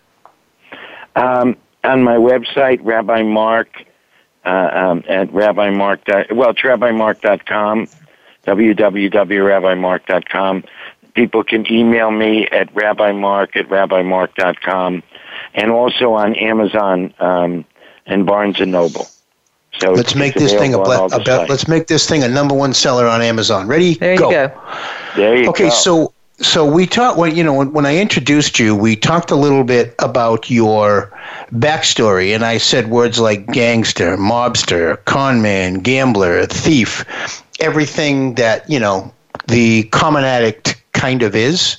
Um, 1.16 1.56
on 1.86 2.04
my 2.04 2.18
website, 2.18 2.80
Rabbi 2.84 3.24
Mark, 3.24 3.86
uh, 4.46 4.70
um, 4.74 5.04
at 5.08 5.32
Rabbi 5.34 5.70
Mark. 5.72 6.04
dot- 6.06 6.32
Well, 6.32 6.52
it's 6.52 6.62
RabbiMark.com, 6.62 7.88
www.rabbimark.com. 8.46 10.64
People 11.14 11.44
can 11.44 11.72
email 11.72 12.12
me 12.12 12.48
at 12.48 12.74
RabbiMark 12.74 13.56
at 13.56 13.70
RabbiMark.com, 13.70 15.04
and 15.54 15.72
also 15.72 16.14
on 16.14 16.36
Amazon 16.36 17.14
um, 17.20 17.66
and 18.06 18.26
Barnes 18.26 18.60
and 18.60 18.72
Noble. 18.72 19.08
So 19.80 19.92
Let's 19.92 20.16
make 20.16 20.34
this 20.36 20.54
thing 20.54 20.74
a 20.74 20.80
available 20.80 20.92
on 20.92 21.00
all 21.12 21.20
ble- 21.20 21.24
the 21.24 21.42
a 21.42 21.46
be- 21.46 21.50
let's 21.52 21.68
make 21.68 21.88
this 21.88 22.08
thing 22.08 22.24
a 22.24 22.30
number 22.30 22.56
one 22.56 22.74
seller 22.74 23.08
on 23.08 23.22
Amazon. 23.22 23.68
Ready? 23.68 23.96
There 23.96 24.14
you 24.14 24.20
go. 24.20 24.30
go. 24.32 24.52
There 25.18 25.36
you 25.38 25.50
Okay, 25.50 25.66
go. 25.66 25.70
so 25.70 26.14
so 26.40 26.66
we 26.66 26.86
talked 26.86 27.18
when 27.18 27.36
you 27.36 27.44
know 27.44 27.54
when, 27.54 27.72
when 27.72 27.86
I 27.86 27.98
introduced 27.98 28.60
you, 28.60 28.76
we 28.76 28.96
talked 28.96 29.32
a 29.32 29.36
little 29.36 29.64
bit 29.64 29.96
about 30.00 30.50
your 30.50 31.12
backstory, 31.54 32.36
and 32.36 32.44
I 32.44 32.58
said 32.58 32.90
words 32.90 33.20
like 33.20 33.48
gangster, 33.48 34.18
mobster, 34.18 35.04
conman, 35.06 35.80
gambler, 35.80 36.46
thief, 36.46 37.06
everything 37.60 38.36
that 38.36 38.70
you 38.70 38.80
know 38.80 39.14
the 39.48 39.84
common 39.84 40.24
addict 40.24 40.84
kind 40.92 41.24
of 41.24 41.36
is. 41.36 41.78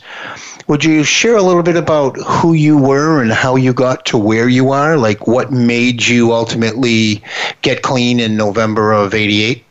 Would 0.69 0.85
you 0.85 1.05
share 1.05 1.37
a 1.37 1.43
little 1.43 1.63
bit 1.63 1.77
about 1.77 2.17
who 2.17 2.53
you 2.53 2.77
were 2.77 3.23
and 3.23 3.31
how 3.31 3.55
you 3.55 3.73
got 3.73 4.05
to 4.07 4.19
where 4.19 4.49
you 4.49 4.71
are? 4.71 4.97
Like 4.97 5.27
what 5.27 5.53
made 5.53 6.05
you 6.05 6.33
ultimately 6.33 7.23
get 7.63 7.83
clean 7.83 8.19
in 8.19 8.37
November 8.37 8.93
of 8.93 9.15
'88? 9.15 9.65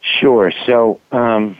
Sure. 0.00 0.52
So 0.66 1.00
um, 1.12 1.56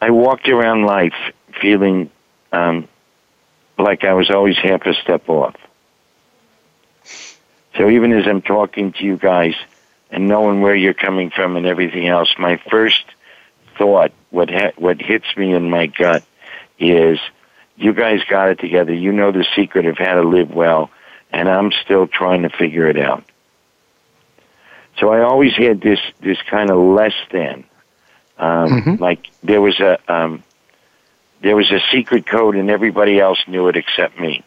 I 0.00 0.10
walked 0.10 0.48
around 0.48 0.84
life 0.84 1.14
feeling 1.60 2.10
um, 2.52 2.88
like 3.78 4.04
I 4.04 4.14
was 4.14 4.30
always 4.30 4.56
half 4.56 4.86
a 4.86 4.94
step 4.94 5.28
off. 5.28 5.56
So 7.76 7.88
even 7.88 8.12
as 8.12 8.26
I'm 8.26 8.42
talking 8.42 8.92
to 8.92 9.04
you 9.04 9.16
guys 9.16 9.54
and 10.10 10.26
knowing 10.26 10.60
where 10.60 10.74
you're 10.74 10.94
coming 10.94 11.30
from 11.30 11.56
and 11.56 11.66
everything 11.66 12.08
else, 12.08 12.34
my 12.38 12.60
first 12.70 13.04
thought, 13.76 14.12
what 14.30 14.50
ha- 14.50 14.72
what 14.76 15.00
hits 15.00 15.26
me 15.36 15.54
in 15.54 15.70
my 15.70 15.86
gut, 15.86 16.24
is 16.78 17.18
you 17.76 17.92
guys 17.92 18.20
got 18.28 18.48
it 18.50 18.58
together. 18.58 18.92
You 18.92 19.12
know 19.12 19.30
the 19.30 19.46
secret 19.54 19.86
of 19.86 19.98
how 19.98 20.14
to 20.14 20.22
live 20.22 20.50
well, 20.50 20.90
and 21.30 21.48
I'm 21.48 21.70
still 21.84 22.06
trying 22.08 22.42
to 22.42 22.50
figure 22.50 22.88
it 22.88 22.98
out. 22.98 23.24
So 24.98 25.10
I 25.12 25.22
always 25.22 25.54
had 25.54 25.80
this 25.80 26.00
this 26.20 26.38
kind 26.50 26.70
of 26.70 26.78
less 26.78 27.14
than, 27.30 27.64
um, 28.38 28.82
Mhm. 28.82 29.00
like 29.00 29.28
there 29.42 29.60
was 29.60 29.78
a 29.80 29.98
um, 30.08 30.42
there 31.40 31.56
was 31.56 31.70
a 31.70 31.80
secret 31.92 32.26
code 32.26 32.56
and 32.56 32.70
everybody 32.70 33.20
else 33.20 33.38
knew 33.46 33.68
it 33.68 33.76
except 33.76 34.18
me. 34.18 34.42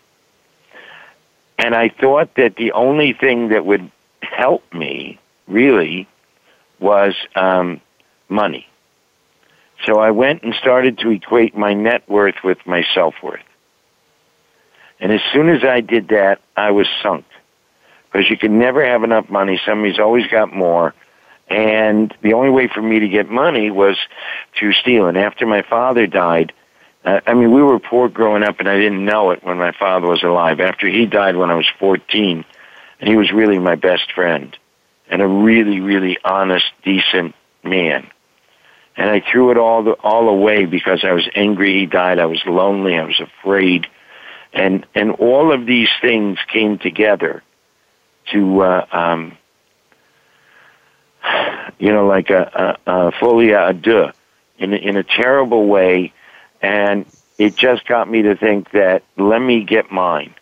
And 1.58 1.76
I 1.76 1.90
thought 1.90 2.34
that 2.36 2.56
the 2.56 2.72
only 2.74 3.14
thing 3.14 3.50
that 3.50 3.66
would 3.66 3.90
help 4.22 4.64
me 4.74 5.20
really 5.48 6.08
was 6.80 7.16
um, 7.36 7.80
money. 8.30 8.68
So 9.86 10.00
I 10.00 10.12
went 10.12 10.44
and 10.44 10.54
started 10.56 10.98
to 11.00 11.12
equate 11.12 11.56
my 11.56 11.74
net 11.74 12.08
worth 12.10 12.44
with 12.44 12.58
my 12.66 12.84
self 12.94 13.16
worth. 13.24 13.42
And 15.00 15.12
as 15.12 15.22
soon 15.34 15.50
as 15.50 15.64
I 15.64 15.82
did 15.82 16.10
that, 16.10 16.40
I 16.56 16.72
was 16.72 16.88
sunk 17.02 17.26
because 18.12 18.30
you 18.30 18.38
can 18.38 18.60
never 18.60 18.86
have 18.86 19.04
enough 19.04 19.30
money. 19.30 19.60
Somebody's 19.66 20.00
always 20.00 20.28
got 20.28 20.54
more. 20.54 20.94
And 21.52 22.16
the 22.22 22.32
only 22.34 22.50
way 22.50 22.70
for 22.74 22.82
me 22.82 23.00
to 23.00 23.10
get 23.10 23.30
money 23.30 23.70
was 23.72 23.98
to 24.62 24.72
steal. 24.72 25.08
And 25.08 25.18
after 25.18 25.46
my 25.46 25.62
father 25.64 26.08
died, 26.08 26.54
uh, 27.04 27.20
I 27.28 27.34
mean, 27.34 27.52
we 27.52 27.62
were 27.62 27.78
poor 27.78 28.08
growing 28.08 28.42
up, 28.42 28.60
and 28.60 28.70
I 28.70 28.78
didn't 28.78 29.04
know 29.04 29.32
it 29.32 29.44
when 29.44 29.58
my 29.58 29.74
father 29.74 30.08
was 30.08 30.24
alive. 30.24 30.62
After 30.62 30.88
he 30.88 31.06
died 31.06 31.36
when 31.36 31.52
I 31.52 31.56
was 31.56 31.68
14, 31.78 32.46
and 33.02 33.10
he 33.10 33.18
was 33.18 33.34
really 33.34 33.60
my 33.60 33.76
best 33.76 34.14
friend. 34.14 34.58
and 35.10 35.22
a 35.22 35.28
really, 35.28 35.82
really 35.82 36.18
honest, 36.24 36.66
decent 36.84 37.36
man. 37.64 38.10
And 38.96 39.10
I 39.10 39.22
threw 39.30 39.52
it 39.52 39.58
all 39.58 39.84
the, 39.84 39.92
all 39.92 40.30
away 40.30 40.66
because 40.66 41.04
I 41.04 41.12
was 41.12 41.28
angry 41.36 41.80
he 41.82 41.86
died. 41.86 42.18
I 42.18 42.26
was 42.28 42.42
lonely. 42.46 42.98
I 42.98 43.04
was 43.04 43.20
afraid, 43.20 43.88
and 44.54 44.86
and 44.96 45.12
all 45.12 45.52
of 45.52 45.66
these 45.66 45.90
things 46.02 46.38
came 46.48 46.78
together 46.78 47.44
to, 48.32 48.62
uh, 48.62 48.86
um, 48.92 49.38
you 51.80 51.92
know, 51.92 52.06
like 52.06 52.30
a, 52.30 52.78
a, 52.86 52.92
a 52.92 53.12
folie 53.14 53.54
à 53.54 53.74
deux 53.80 54.12
in 54.58 54.74
in 54.74 54.98
a 54.98 55.04
terrible 55.04 55.68
way, 55.68 56.14
and 56.62 57.06
it 57.38 57.56
just 57.56 57.86
got 57.86 58.10
me 58.10 58.22
to 58.24 58.36
think 58.36 58.72
that 58.72 59.04
let 59.18 59.40
me 59.40 59.64
get 59.64 59.92
mine. 59.92 60.34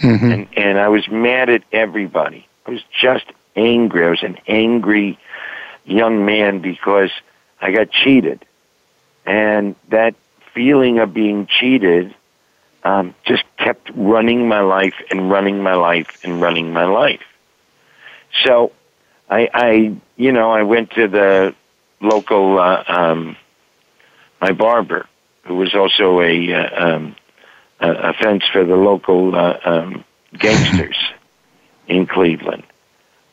Mm-hmm. 0.00 0.30
And 0.30 0.48
and 0.56 0.78
I 0.78 0.88
was 0.88 1.08
mad 1.08 1.48
at 1.50 1.62
everybody. 1.72 2.46
I 2.66 2.70
was 2.70 2.82
just 3.00 3.26
angry. 3.56 4.06
I 4.06 4.10
was 4.10 4.22
an 4.22 4.38
angry 4.46 5.18
young 5.84 6.24
man 6.24 6.60
because 6.60 7.10
I 7.60 7.72
got 7.72 7.90
cheated, 7.90 8.44
and 9.26 9.74
that 9.88 10.14
feeling 10.54 10.98
of 10.98 11.12
being 11.12 11.46
cheated 11.46 12.14
um, 12.84 13.14
just 13.24 13.44
kept 13.56 13.90
running 13.94 14.48
my 14.48 14.60
life 14.60 14.94
and 15.10 15.30
running 15.30 15.62
my 15.62 15.74
life 15.74 16.18
and 16.24 16.40
running 16.40 16.72
my 16.72 16.84
life. 16.84 17.22
So, 18.44 18.72
I, 19.30 19.48
I 19.52 19.96
you 20.16 20.32
know, 20.32 20.50
I 20.50 20.62
went 20.62 20.90
to 20.92 21.08
the 21.08 21.54
local 22.00 22.58
uh, 22.58 22.84
um, 22.86 23.36
my 24.40 24.52
barber, 24.52 25.06
who 25.44 25.56
was 25.56 25.74
also 25.74 26.20
a 26.20 26.54
uh, 26.54 26.86
um, 26.86 27.16
a, 27.80 27.90
a 27.90 28.12
fence 28.14 28.44
for 28.52 28.64
the 28.64 28.76
local 28.76 29.34
uh, 29.34 29.58
um, 29.64 30.04
gangsters 30.38 30.96
in 31.86 32.06
Cleveland, 32.06 32.64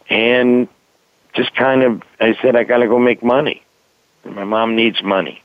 and 0.10 0.67
just 1.34 1.53
kind 1.55 1.84
of 1.84 2.03
I 2.19 2.36
said 2.41 2.55
I 2.55 2.63
got 2.63 2.77
to 2.77 2.88
go 2.88 2.99
make 2.99 3.23
money. 3.23 3.62
My 4.23 4.43
mom 4.43 4.75
needs 4.75 5.03
money, 5.03 5.43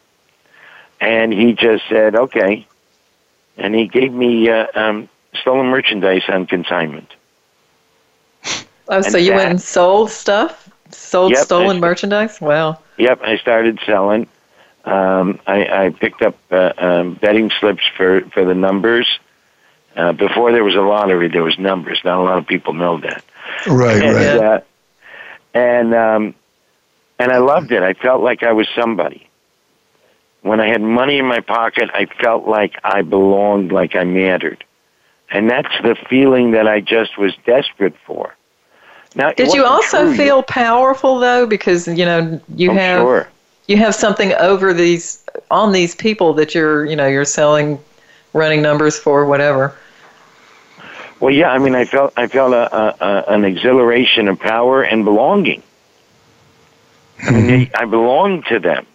and 1.01 1.33
he 1.33 1.53
just 1.53 1.85
said 1.89 2.17
okay, 2.17 2.67
and 3.57 3.75
he 3.75 3.87
gave 3.87 4.13
me 4.13 4.49
uh, 4.49 4.67
um, 4.75 5.09
stolen 5.41 5.67
merchandise 5.67 6.23
on 6.29 6.47
consignment. 6.47 7.09
Oh, 8.91 9.01
so 9.03 9.17
And 9.17 9.27
you 9.27 9.35
went 9.35 9.51
and 9.51 9.61
sold 9.61 10.11
stuff? 10.11 10.69
Sold 10.91 11.33
Yep, 11.33 11.45
stolen 11.45 11.77
I- 11.77 11.81
merchandise? 11.81 12.41
Wow. 12.41 12.79
Yep, 12.99 13.21
I 13.23 13.37
started 13.39 13.79
selling. 13.87 14.27
Um, 14.85 15.39
I, 15.47 15.87
I 15.87 15.91
picked 15.91 16.23
up 16.23 16.37
uh, 16.51 16.73
um, 16.77 17.15
betting 17.15 17.51
slips 17.61 17.83
for, 17.97 18.23
for 18.33 18.45
the 18.45 18.55
numbers. 18.55 19.07
Uh, 19.97 20.13
before 20.13 20.53
there 20.53 20.65
was 20.65 20.75
a 20.75 20.81
lottery, 20.81 21.29
there 21.29 21.43
was 21.43 21.59
numbers. 21.59 22.01
Not 22.05 22.19
a 22.19 22.23
lot 22.23 22.39
of 22.39 22.47
people 22.47 22.73
know 22.73 22.99
that. 23.01 23.25
Right, 23.67 24.03
and, 24.03 24.15
right. 24.17 24.39
Uh, 24.39 24.61
and 25.55 25.95
um, 25.95 26.35
and 27.19 27.33
I 27.33 27.39
loved 27.39 27.73
it. 27.73 27.83
I 27.83 27.95
felt 27.95 28.23
like 28.23 28.43
I 28.43 28.53
was 28.53 28.69
somebody. 28.75 29.29
When 30.43 30.61
I 30.61 30.69
had 30.69 30.81
money 30.81 31.19
in 31.19 31.27
my 31.27 31.41
pocket, 31.41 31.91
I 31.93 32.07
felt 32.07 32.47
like 32.47 32.77
I 32.83 33.03
belonged, 33.03 33.73
like 33.73 33.95
I 33.95 34.05
mattered, 34.05 34.65
and 35.31 35.51
that's 35.51 35.73
the 35.83 35.97
feeling 36.09 36.53
that 36.53 36.67
I 36.67 36.81
just 36.81 37.19
was 37.19 37.35
desperate 37.45 37.95
for. 38.07 38.35
Now, 39.15 39.33
Did 39.33 39.53
you 39.53 39.65
also 39.65 40.05
true 40.05 40.15
feel 40.15 40.43
powerful 40.43 41.19
though? 41.19 41.47
Because 41.47 41.87
you 41.89 42.05
know 42.05 42.41
you 42.55 42.71
Oh, 42.71 42.75
have 42.75 43.01
sure. 43.01 43.29
you 43.67 43.77
have 43.77 43.95
something 43.95 44.33
over 44.35 44.73
these 44.73 45.25
on 45.51 45.73
these 45.73 45.95
people 45.95 46.33
that 46.35 46.55
you're 46.55 46.85
you 46.85 46.97
know 46.97 47.07
you're 47.07 47.25
selling, 47.25 47.79
running 48.33 48.63
numbers 48.63 48.99
for 48.99 49.25
whatever. 49.27 49.75
Well, 51.21 51.33
yeah. 51.35 51.51
I 51.51 51.59
mean, 51.59 51.75
I 51.75 51.85
felt 51.85 52.13
I 52.17 52.27
felt 52.27 52.53
a, 52.53 52.77
a, 52.77 52.97
a 53.01 53.25
an 53.35 53.45
exhilaration 53.45 54.29
of 54.29 54.39
power 54.39 54.83
and 54.83 55.05
belonging. 55.05 55.63
I 57.27 57.31
mean, 57.31 57.47
they, 57.47 57.71
I 57.75 57.85
belonged 57.85 58.47
to 58.47 58.59
them, 58.59 58.87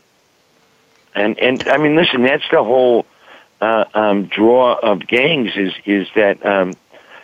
and 1.13 1.37
and 1.39 1.67
I 1.67 1.77
mean, 1.77 1.95
listen. 1.95 2.23
That's 2.23 2.47
the 2.51 2.63
whole 2.63 3.05
uh, 3.61 3.85
um, 3.93 4.25
draw 4.25 4.73
of 4.75 5.05
gangs 5.05 5.51
is 5.55 5.73
is 5.85 6.07
that 6.15 6.43
um, 6.45 6.73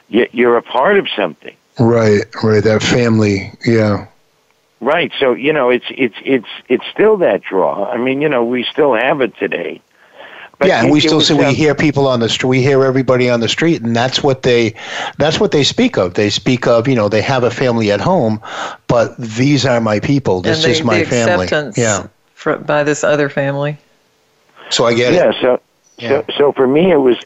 you're 0.10 0.58
a 0.58 0.62
part 0.62 0.98
of 0.98 1.08
something, 1.16 1.56
Right, 1.80 2.24
right. 2.44 2.64
That 2.64 2.84
family, 2.84 3.52
yeah. 3.66 4.08
right? 4.82 5.12
So 5.20 5.34
you 5.34 5.54
know, 5.54 5.70
it's 5.70 5.86
it's 5.90 6.16
it's 6.24 6.48
it's 6.68 6.86
still 6.92 7.18
that 7.18 7.42
draw. 7.42 7.90
I 7.90 7.98
mean, 7.98 8.22
you 8.22 8.30
know, 8.30 8.44
we 8.44 8.64
still 8.64 8.94
have 8.94 9.22
it 9.22 9.36
today. 9.38 9.82
But 10.60 10.68
yeah, 10.68 10.82
and 10.84 10.92
we 10.92 11.00
still 11.00 11.22
see 11.22 11.34
we 11.34 11.46
um, 11.46 11.56
hear 11.56 11.74
people 11.74 12.08
on 12.08 12.20
the 12.20 12.30
street. 12.30 12.50
We 12.50 12.62
hear 12.62 12.84
everybody 12.84 13.30
on 13.32 13.40
the 13.40 13.48
street, 13.50 13.82
and 13.82 13.96
that's 13.96 14.22
what 14.22 14.44
they 14.44 14.76
that's 15.18 15.40
what 15.40 15.52
they 15.52 15.64
speak 15.64 15.98
of. 15.98 16.14
They 16.14 16.30
speak 16.30 16.68
of 16.68 16.88
you 16.88 16.94
know 16.96 17.10
they 17.10 17.22
have 17.24 17.44
a 17.44 17.50
family 17.50 17.92
at 17.92 18.00
home, 18.00 18.40
but 18.88 19.18
these 19.18 19.66
are 19.66 19.82
my 19.82 20.00
people. 20.00 20.42
This 20.42 20.64
and 20.64 20.66
the, 20.66 20.78
is 20.78 20.84
my 20.84 21.00
the 21.00 21.06
family. 21.06 21.46
acceptance 21.46 21.78
Yeah. 21.80 22.08
fr- 22.36 22.58
by 22.58 22.84
this 22.84 23.04
other 23.04 23.28
family. 23.28 23.78
So 24.70 24.86
I 24.86 24.94
get 24.94 25.14
yeah, 25.14 25.30
it. 25.30 25.36
so 25.42 25.62
Yeah. 25.98 26.10
so 26.10 26.26
so 26.38 26.52
for 26.52 26.68
me 26.68 26.92
it 26.92 26.98
was 26.98 27.18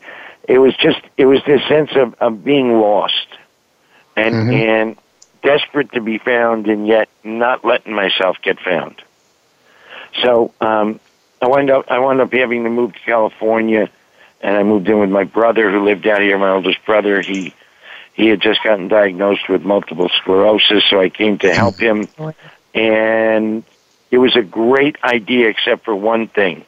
it 0.48 0.60
was 0.60 0.74
just 0.78 1.02
it 1.18 1.26
was 1.26 1.42
this 1.46 1.62
sense 1.68 1.92
of, 1.96 2.14
of 2.22 2.44
being 2.46 2.80
lost 2.80 3.28
and 4.16 4.36
Mhm. 4.36 4.54
and 4.54 4.98
desperate 5.44 5.92
to 5.94 6.02
be 6.02 6.18
found 6.18 6.68
and 6.68 6.88
yet 6.88 7.08
not 7.24 7.64
letting 7.64 7.94
myself 7.94 8.38
get 8.42 8.60
found. 8.60 8.96
So 10.24 10.52
um 10.62 11.00
I 11.42 11.48
wound 11.48 11.70
up 11.70 11.86
I 11.90 12.00
wound 12.00 12.22
up 12.22 12.32
having 12.34 12.64
to 12.64 12.70
move 12.70 12.94
to 12.94 13.00
California 13.06 13.90
and 14.42 14.58
I 14.58 14.64
moved 14.64 14.88
in 14.88 15.00
with 15.00 15.10
my 15.10 15.24
brother 15.24 15.72
who 15.72 15.84
lived 15.84 16.08
out 16.08 16.22
here, 16.22 16.38
my 16.38 16.52
oldest 16.52 16.84
brother. 16.86 17.22
He 17.22 17.54
he 18.14 18.28
had 18.28 18.40
just 18.42 18.64
gotten 18.64 18.88
diagnosed 18.88 19.50
with 19.50 19.64
multiple 19.64 20.10
sclerosis, 20.22 20.84
so 20.90 21.00
I 21.02 21.10
came 21.10 21.38
to 21.40 21.54
help 21.54 21.78
him 21.80 22.08
and 22.74 23.64
it 24.12 24.18
was 24.20 24.36
a 24.36 24.42
great 24.42 24.96
idea 25.04 25.50
except 25.50 25.84
for 25.84 25.96
one 25.96 26.28
thing. 26.28 26.64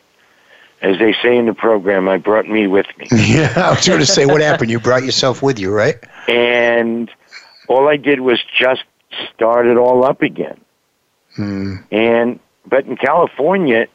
As 0.82 1.00
they 1.00 1.14
say 1.24 1.36
in 1.38 1.48
the 1.48 1.54
program, 1.56 2.08
I 2.08 2.18
brought 2.18 2.48
me 2.48 2.68
with 2.68 2.86
me. 2.98 3.08
Yeah, 3.12 3.52
I 3.56 3.70
was 3.72 3.88
going 3.88 4.00
to 4.00 4.06
say, 4.06 4.26
what 4.28 4.42
happened? 4.42 4.70
You 4.70 4.80
brought 4.80 5.04
yourself 5.04 5.42
with 5.42 5.58
you, 5.58 5.72
right? 5.72 5.96
and 6.28 7.10
all 7.68 7.88
I 7.88 7.98
did 7.98 8.20
was 8.20 8.40
just 8.60 8.84
start 9.34 9.68
it 9.68 9.78
all 9.78 10.06
up 10.06 10.22
again. 10.22 10.60
Hmm. 11.36 11.76
And 11.92 12.40
but 12.66 12.86
in 12.86 12.98
California, 12.98 13.88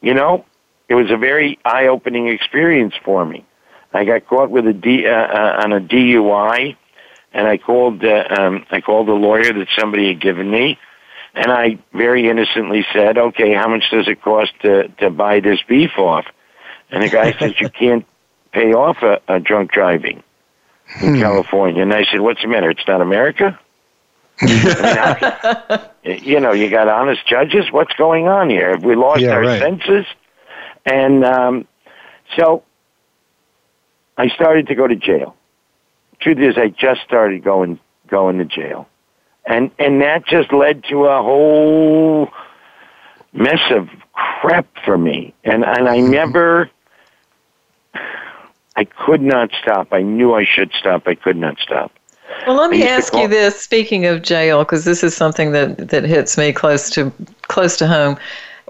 you 0.00 0.14
know, 0.14 0.44
it 0.88 0.94
was 0.94 1.10
a 1.10 1.16
very 1.16 1.58
eye-opening 1.64 2.28
experience 2.28 2.94
for 3.04 3.24
me. 3.24 3.44
I 3.92 4.04
got 4.04 4.26
caught 4.26 4.50
with 4.50 4.66
a 4.66 4.72
D 4.72 5.06
uh, 5.06 5.10
uh, 5.10 5.60
on 5.64 5.72
a 5.72 5.80
DUI, 5.80 6.76
and 7.32 7.46
I 7.46 7.58
called 7.58 8.04
uh, 8.04 8.24
um, 8.30 8.66
I 8.70 8.80
called 8.80 9.08
the 9.08 9.12
lawyer 9.12 9.52
that 9.52 9.68
somebody 9.78 10.08
had 10.08 10.20
given 10.20 10.50
me, 10.50 10.78
and 11.34 11.50
I 11.50 11.78
very 11.92 12.28
innocently 12.28 12.84
said, 12.92 13.18
"Okay, 13.18 13.54
how 13.54 13.68
much 13.68 13.84
does 13.90 14.08
it 14.08 14.22
cost 14.22 14.52
to 14.62 14.88
to 15.00 15.10
buy 15.10 15.40
this 15.40 15.60
beef 15.68 15.98
off?" 15.98 16.26
And 16.90 17.02
the 17.02 17.08
guy 17.08 17.38
says, 17.38 17.54
"You 17.60 17.68
can't 17.78 18.06
pay 18.52 18.72
off 18.72 18.98
a, 19.02 19.20
a 19.28 19.40
drunk 19.40 19.72
driving 19.72 20.22
in 21.00 21.14
Hmm. 21.14 21.20
California." 21.20 21.82
And 21.82 21.92
I 21.92 22.04
said, 22.10 22.20
"What's 22.20 22.42
the 22.42 22.48
matter? 22.48 22.70
It's 22.70 22.86
not 22.86 23.00
America." 23.00 23.58
I 24.40 25.88
mean, 26.04 26.20
you 26.22 26.38
know, 26.40 26.52
you 26.52 26.70
got 26.70 26.88
honest 26.88 27.26
judges. 27.26 27.64
What's 27.72 27.92
going 27.94 28.28
on 28.28 28.48
here? 28.50 28.70
Have 28.70 28.84
we 28.84 28.94
lost 28.94 29.20
Yeah, 29.20 29.32
our 29.32 29.40
right. 29.40 29.60
senses? 29.60 30.06
And 30.86 31.24
um, 31.24 31.66
so 32.36 32.62
I 34.16 34.28
started 34.28 34.68
to 34.68 34.74
go 34.74 34.86
to 34.86 34.94
jail. 34.96 35.34
Truth 36.20 36.38
is, 36.38 36.56
I 36.56 36.68
just 36.68 37.00
started 37.02 37.42
going 37.44 37.78
going 38.08 38.38
to 38.38 38.44
jail, 38.44 38.88
and 39.44 39.70
and 39.78 40.00
that 40.02 40.24
just 40.26 40.52
led 40.52 40.84
to 40.84 41.06
a 41.06 41.22
whole 41.22 42.28
mess 43.32 43.60
of 43.70 43.88
crap 44.12 44.66
for 44.84 44.96
me. 44.96 45.34
And 45.44 45.64
and 45.64 45.88
I 45.88 45.98
never, 45.98 46.70
I 48.78 48.84
could 48.84 49.20
not 49.20 49.50
stop. 49.60 49.88
I 49.90 50.02
knew 50.02 50.34
I 50.34 50.44
should 50.44 50.70
stop. 50.72 51.08
I 51.08 51.16
could 51.16 51.36
not 51.36 51.58
stop. 51.58 51.90
Well, 52.46 52.54
let 52.54 52.70
me 52.70 52.86
ask 52.86 53.12
you 53.12 53.26
this. 53.26 53.60
Speaking 53.60 54.06
of 54.06 54.22
jail, 54.22 54.62
because 54.62 54.84
this 54.84 55.02
is 55.02 55.16
something 55.16 55.50
that 55.50 55.88
that 55.88 56.04
hits 56.04 56.38
me 56.38 56.52
close 56.52 56.88
to 56.90 57.12
close 57.48 57.76
to 57.78 57.88
home. 57.88 58.16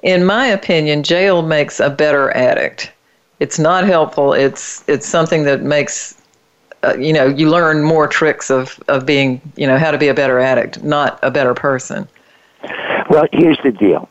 In 0.03 0.25
my 0.25 0.47
opinion, 0.47 1.03
jail 1.03 1.43
makes 1.43 1.79
a 1.79 1.91
better 1.91 2.31
addict. 2.31 2.91
It's 3.39 3.59
not 3.59 3.85
helpful. 3.85 4.33
It's 4.33 4.83
it's 4.89 5.07
something 5.07 5.43
that 5.45 5.63
makes 5.63 6.17
uh, 6.85 6.97
you 6.97 7.13
know 7.13 7.27
you 7.27 7.51
learn 7.51 7.83
more 7.83 8.09
tricks 8.09 8.51
of 8.51 8.83
of 8.89 9.05
being 9.05 9.43
you 9.57 9.67
know 9.67 9.77
how 9.77 9.91
to 9.91 9.99
be 9.99 10.09
a 10.09 10.15
better 10.15 10.39
addict, 10.39 10.83
not 10.83 11.19
a 11.23 11.31
better 11.31 11.53
person. 11.53 12.09
Well, 13.11 13.27
here's 13.31 13.59
the 13.63 13.73
deal. 13.73 14.09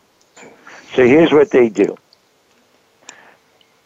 So 0.93 1.07
here's 1.07 1.31
what 1.31 1.49
they 1.49 1.69
do. 1.69 1.97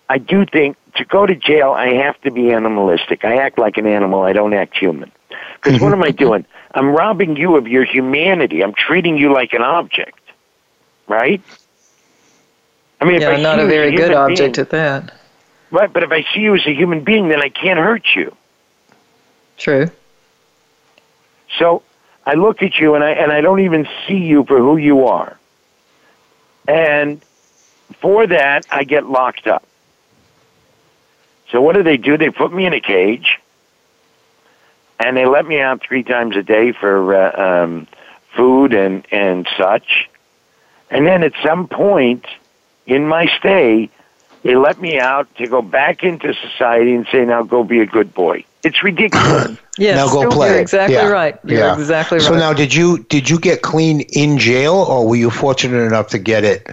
I 0.09 0.17
do 0.17 0.45
think 0.45 0.75
to 0.95 1.05
go 1.05 1.25
to 1.25 1.35
jail, 1.35 1.71
I 1.71 1.93
have 1.93 2.19
to 2.21 2.31
be 2.31 2.51
animalistic. 2.51 3.23
I 3.25 3.37
act 3.37 3.57
like 3.57 3.77
an 3.77 3.87
animal. 3.87 4.21
I 4.23 4.33
don't 4.33 4.53
act 4.53 4.77
human. 4.77 5.11
Because 5.61 5.79
what 5.79 5.93
am 5.93 6.03
I 6.03 6.07
mm-hmm. 6.07 6.17
doing? 6.17 6.45
I'm 6.73 6.89
robbing 6.89 7.35
you 7.35 7.55
of 7.55 7.67
your 7.67 7.83
humanity. 7.85 8.63
I'm 8.63 8.73
treating 8.73 9.17
you 9.17 9.33
like 9.33 9.53
an 9.53 9.61
object, 9.61 10.19
right? 11.07 11.41
I 12.99 13.05
mean, 13.05 13.21
Yeah, 13.21 13.37
not 13.37 13.59
a 13.59 13.65
very 13.65 13.95
good 13.95 14.13
object 14.13 14.55
being, 14.55 14.63
at 14.65 14.69
that. 14.71 15.13
right? 15.71 15.91
But 15.91 16.03
if 16.03 16.11
I 16.11 16.23
see 16.33 16.41
you 16.41 16.55
as 16.55 16.65
a 16.65 16.73
human 16.73 17.03
being, 17.03 17.29
then 17.29 17.41
I 17.41 17.49
can't 17.49 17.79
hurt 17.79 18.03
you. 18.15 18.35
True. 19.57 19.89
So 21.57 21.83
I 22.25 22.35
look 22.35 22.61
at 22.61 22.79
you 22.79 22.95
and 22.95 23.03
I 23.03 23.11
and 23.11 23.31
I 23.31 23.41
don't 23.41 23.59
even 23.59 23.87
see 24.07 24.17
you 24.17 24.43
for 24.43 24.57
who 24.57 24.77
you 24.77 25.07
are. 25.07 25.37
And 26.67 27.21
for 27.99 28.27
that, 28.27 28.65
I 28.71 28.83
get 28.83 29.05
locked 29.05 29.47
up. 29.47 29.63
So 31.51 31.61
what 31.61 31.75
do 31.75 31.83
they 31.83 31.97
do? 31.97 32.17
They 32.17 32.29
put 32.29 32.53
me 32.53 32.65
in 32.65 32.73
a 32.73 32.79
cage, 32.79 33.39
and 34.99 35.15
they 35.17 35.25
let 35.25 35.45
me 35.45 35.59
out 35.59 35.81
three 35.81 36.03
times 36.03 36.35
a 36.37 36.43
day 36.43 36.71
for 36.71 37.13
uh, 37.15 37.63
um, 37.63 37.87
food 38.35 38.73
and 38.73 39.05
and 39.11 39.47
such. 39.57 40.09
And 40.89 41.05
then 41.05 41.23
at 41.23 41.33
some 41.43 41.67
point 41.67 42.25
in 42.85 43.07
my 43.07 43.27
stay, 43.39 43.89
they 44.43 44.55
let 44.55 44.79
me 44.79 44.99
out 44.99 45.33
to 45.35 45.47
go 45.47 45.61
back 45.61 46.03
into 46.03 46.33
society 46.33 46.93
and 46.93 47.05
say, 47.11 47.25
"Now 47.25 47.43
go 47.43 47.63
be 47.63 47.79
a 47.81 47.85
good 47.85 48.13
boy." 48.13 48.45
It's 48.63 48.83
ridiculous. 48.83 49.57
yes, 49.77 49.95
now 49.97 50.13
go 50.13 50.29
play. 50.31 50.49
You're 50.49 50.59
exactly 50.59 50.95
Yeah. 50.95 51.07
right. 51.07 51.39
You're 51.45 51.59
Yeah. 51.59 51.73
exactly 51.73 52.17
right. 52.19 52.27
So 52.27 52.35
now, 52.35 52.53
did 52.53 52.73
you 52.73 52.99
did 53.09 53.29
you 53.29 53.39
get 53.39 53.61
clean 53.61 54.01
in 54.01 54.37
jail, 54.37 54.75
or 54.75 55.07
were 55.07 55.15
you 55.15 55.29
fortunate 55.29 55.81
enough 55.81 56.09
to 56.09 56.19
get 56.19 56.43
it 56.43 56.67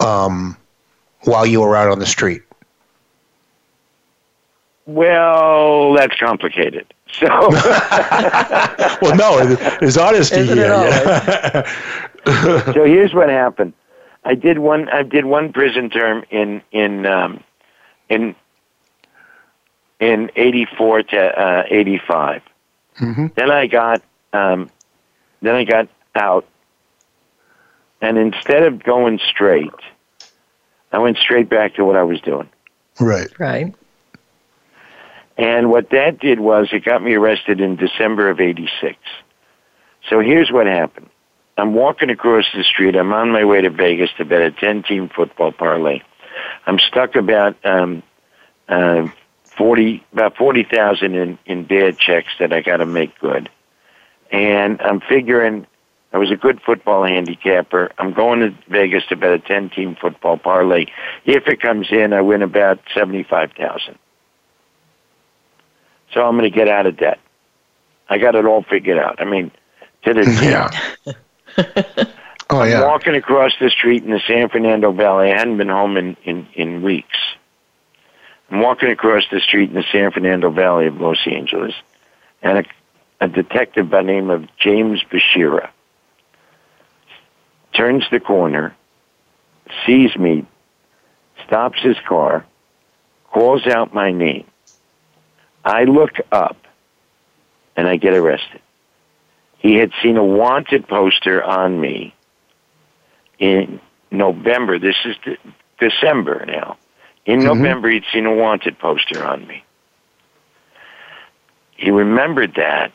um, 0.00 0.56
while 1.24 1.44
you 1.44 1.60
were 1.60 1.76
out 1.76 1.90
on 1.90 1.98
the 1.98 2.06
street? 2.06 2.42
Well, 4.86 5.92
that's 5.94 6.16
complicated. 6.18 6.92
So 7.12 7.26
Well, 9.00 9.14
no, 9.16 9.54
there's 9.80 9.96
honesty 9.96 10.40
Isn't 10.40 10.58
it 10.58 10.64
here. 10.64 10.72
always? 10.72 12.64
so 12.74 12.84
here's 12.84 13.14
what 13.14 13.28
happened. 13.28 13.72
I 14.24 14.34
did 14.34 14.58
one. 14.58 14.88
I 14.88 15.02
did 15.04 15.24
one 15.24 15.52
prison 15.52 15.88
term 15.90 16.24
in 16.30 16.60
in 16.72 17.06
um, 17.06 17.42
in 18.08 18.34
in 20.00 20.30
eighty 20.36 20.66
four 20.76 21.02
to 21.02 21.18
uh, 21.40 21.62
eighty 21.70 22.00
five. 22.08 22.42
Mhm. 23.00 23.32
Then 23.34 23.50
I 23.52 23.66
got 23.68 24.02
um, 24.32 24.68
then 25.42 25.54
I 25.54 25.62
got 25.64 25.88
out, 26.16 26.44
and 28.00 28.18
instead 28.18 28.64
of 28.64 28.82
going 28.82 29.20
straight, 29.30 29.70
I 30.92 30.98
went 30.98 31.18
straight 31.18 31.48
back 31.48 31.74
to 31.76 31.84
what 31.84 31.94
I 31.96 32.02
was 32.02 32.20
doing. 32.20 32.48
Right. 32.98 33.28
right. 33.38 33.72
And 35.36 35.70
what 35.70 35.90
that 35.90 36.18
did 36.18 36.40
was 36.40 36.68
it 36.72 36.84
got 36.84 37.02
me 37.02 37.14
arrested 37.14 37.60
in 37.60 37.76
December 37.76 38.30
of 38.30 38.40
86. 38.40 38.96
So 40.08 40.20
here's 40.20 40.50
what 40.50 40.66
happened. 40.66 41.10
I'm 41.58 41.74
walking 41.74 42.10
across 42.10 42.44
the 42.54 42.64
street. 42.64 42.96
I'm 42.96 43.12
on 43.12 43.30
my 43.30 43.44
way 43.44 43.60
to 43.62 43.70
Vegas 43.70 44.10
to 44.18 44.24
bet 44.24 44.42
a 44.42 44.50
10 44.50 44.82
team 44.82 45.08
football 45.08 45.52
parlay. 45.52 46.00
I'm 46.66 46.78
stuck 46.78 47.16
about, 47.16 47.56
um, 47.64 48.02
uh, 48.68 49.08
40, 49.56 50.04
about 50.12 50.36
40,000 50.36 51.14
in, 51.14 51.38
in 51.46 51.64
bad 51.64 51.98
checks 51.98 52.28
that 52.38 52.52
I 52.52 52.60
got 52.60 52.78
to 52.78 52.86
make 52.86 53.18
good. 53.20 53.48
And 54.30 54.80
I'm 54.82 55.00
figuring 55.00 55.66
I 56.12 56.18
was 56.18 56.30
a 56.30 56.36
good 56.36 56.60
football 56.62 57.04
handicapper. 57.04 57.92
I'm 57.98 58.12
going 58.12 58.40
to 58.40 58.54
Vegas 58.68 59.04
to 59.08 59.16
bet 59.16 59.32
a 59.32 59.38
10 59.38 59.70
team 59.70 59.96
football 60.00 60.36
parlay. 60.38 60.86
If 61.24 61.46
it 61.46 61.60
comes 61.60 61.88
in, 61.90 62.12
I 62.12 62.20
win 62.22 62.42
about 62.42 62.80
75,000. 62.94 63.98
So 66.16 66.22
I'm 66.26 66.38
going 66.38 66.50
to 66.50 66.56
get 66.56 66.66
out 66.66 66.86
of 66.86 66.96
debt. 66.96 67.20
I 68.08 68.16
got 68.16 68.34
it 68.34 68.46
all 68.46 68.62
figured 68.62 68.96
out. 68.96 69.20
I 69.20 69.26
mean, 69.26 69.50
to 70.04 70.14
the 70.14 70.22
Yeah. 70.42 72.04
oh 72.48 72.60
I'm 72.60 72.70
yeah. 72.70 72.86
walking 72.86 73.14
across 73.14 73.52
the 73.60 73.68
street 73.68 74.02
in 74.02 74.10
the 74.10 74.20
San 74.26 74.48
Fernando 74.48 74.92
Valley. 74.92 75.30
I 75.30 75.36
hadn't 75.36 75.58
been 75.58 75.68
home 75.68 75.98
in, 75.98 76.16
in, 76.24 76.48
in 76.54 76.82
weeks. 76.82 77.18
I'm 78.50 78.62
walking 78.62 78.90
across 78.90 79.24
the 79.30 79.40
street 79.40 79.68
in 79.68 79.74
the 79.74 79.84
San 79.92 80.10
Fernando 80.10 80.50
Valley 80.50 80.86
of 80.86 80.98
Los 80.98 81.18
Angeles, 81.26 81.74
and 82.42 82.58
a, 82.58 82.64
a 83.24 83.28
detective 83.28 83.90
by 83.90 83.98
the 83.98 84.06
name 84.06 84.30
of 84.30 84.44
James 84.58 85.02
Bashira 85.12 85.68
turns 87.74 88.04
the 88.10 88.20
corner, 88.20 88.74
sees 89.84 90.16
me, 90.16 90.46
stops 91.46 91.82
his 91.82 91.96
car, 92.08 92.46
calls 93.30 93.66
out 93.66 93.92
my 93.92 94.12
name. 94.12 94.46
I 95.66 95.82
look 95.82 96.12
up, 96.30 96.56
and 97.76 97.88
I 97.88 97.96
get 97.96 98.14
arrested. 98.14 98.60
He 99.58 99.74
had 99.74 99.90
seen 100.00 100.16
a 100.16 100.24
wanted 100.24 100.86
poster 100.86 101.42
on 101.42 101.80
me 101.80 102.14
in 103.40 103.80
November. 104.12 104.78
This 104.78 104.94
is 105.04 105.16
de- 105.24 105.38
December 105.80 106.46
now. 106.46 106.78
In 107.24 107.40
November, 107.40 107.90
he'd 107.90 108.04
seen 108.12 108.26
a 108.26 108.32
wanted 108.32 108.78
poster 108.78 109.26
on 109.26 109.44
me. 109.44 109.64
He 111.76 111.90
remembered 111.90 112.54
that, 112.54 112.92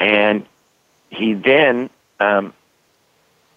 and 0.00 0.44
he 1.10 1.34
then 1.34 1.88
um, 2.18 2.52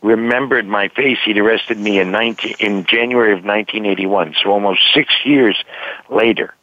remembered 0.03 0.67
my 0.67 0.89
face. 0.89 1.17
He'd 1.25 1.39
arrested 1.39 1.79
me 1.79 1.99
in 1.99 2.12
19, 2.12 2.57
in 2.60 2.86
January 2.86 3.31
of 3.31 3.43
1981, 3.43 4.36
so 4.43 4.51
almost 4.51 4.81
six 4.93 5.12
years 5.25 5.57
later 6.12 6.53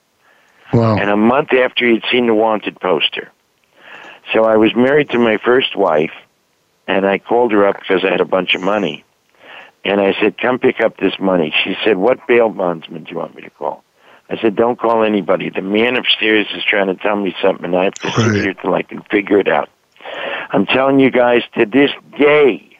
Wow. 0.74 0.96
and 0.98 1.08
a 1.10 1.16
month 1.16 1.52
after 1.52 1.86
he'd 1.88 2.02
seen 2.10 2.26
the 2.26 2.34
wanted 2.34 2.80
poster. 2.80 3.30
So 4.32 4.44
I 4.44 4.56
was 4.56 4.74
married 4.74 5.10
to 5.10 5.18
my 5.18 5.38
first 5.44 5.76
wife, 5.76 6.12
and 6.86 7.06
I 7.06 7.18
called 7.18 7.52
her 7.52 7.66
up 7.66 7.78
because 7.78 8.04
I 8.04 8.10
had 8.10 8.20
a 8.20 8.24
bunch 8.26 8.54
of 8.54 8.62
money. 8.62 9.04
And 9.84 10.00
I 10.00 10.14
said, 10.20 10.38
come 10.38 10.58
pick 10.58 10.80
up 10.80 10.96
this 10.96 11.12
money. 11.20 11.54
She 11.62 11.76
said, 11.84 11.96
what 11.98 12.26
bail 12.26 12.48
bondsman 12.48 13.04
do 13.04 13.10
you 13.10 13.18
want 13.18 13.34
me 13.34 13.42
to 13.42 13.50
call? 13.50 13.84
I 14.30 14.40
said, 14.40 14.56
don't 14.56 14.78
call 14.78 15.04
anybody. 15.04 15.50
The 15.50 15.60
man 15.60 15.96
upstairs 15.96 16.46
is 16.54 16.64
trying 16.64 16.86
to 16.86 16.94
tell 16.94 17.16
me 17.16 17.34
something, 17.42 17.66
and 17.66 17.76
I 17.76 17.84
have 17.84 17.94
to 17.94 18.10
sit 18.12 18.16
Right. 18.16 18.34
here 18.42 18.54
till 18.54 18.74
I 18.74 18.82
can 18.82 19.02
figure 19.10 19.38
it 19.38 19.48
out. 19.48 19.68
I'm 20.50 20.64
telling 20.64 20.98
you 21.00 21.10
guys, 21.10 21.42
to 21.58 21.66
this 21.66 21.90
day, 22.18 22.78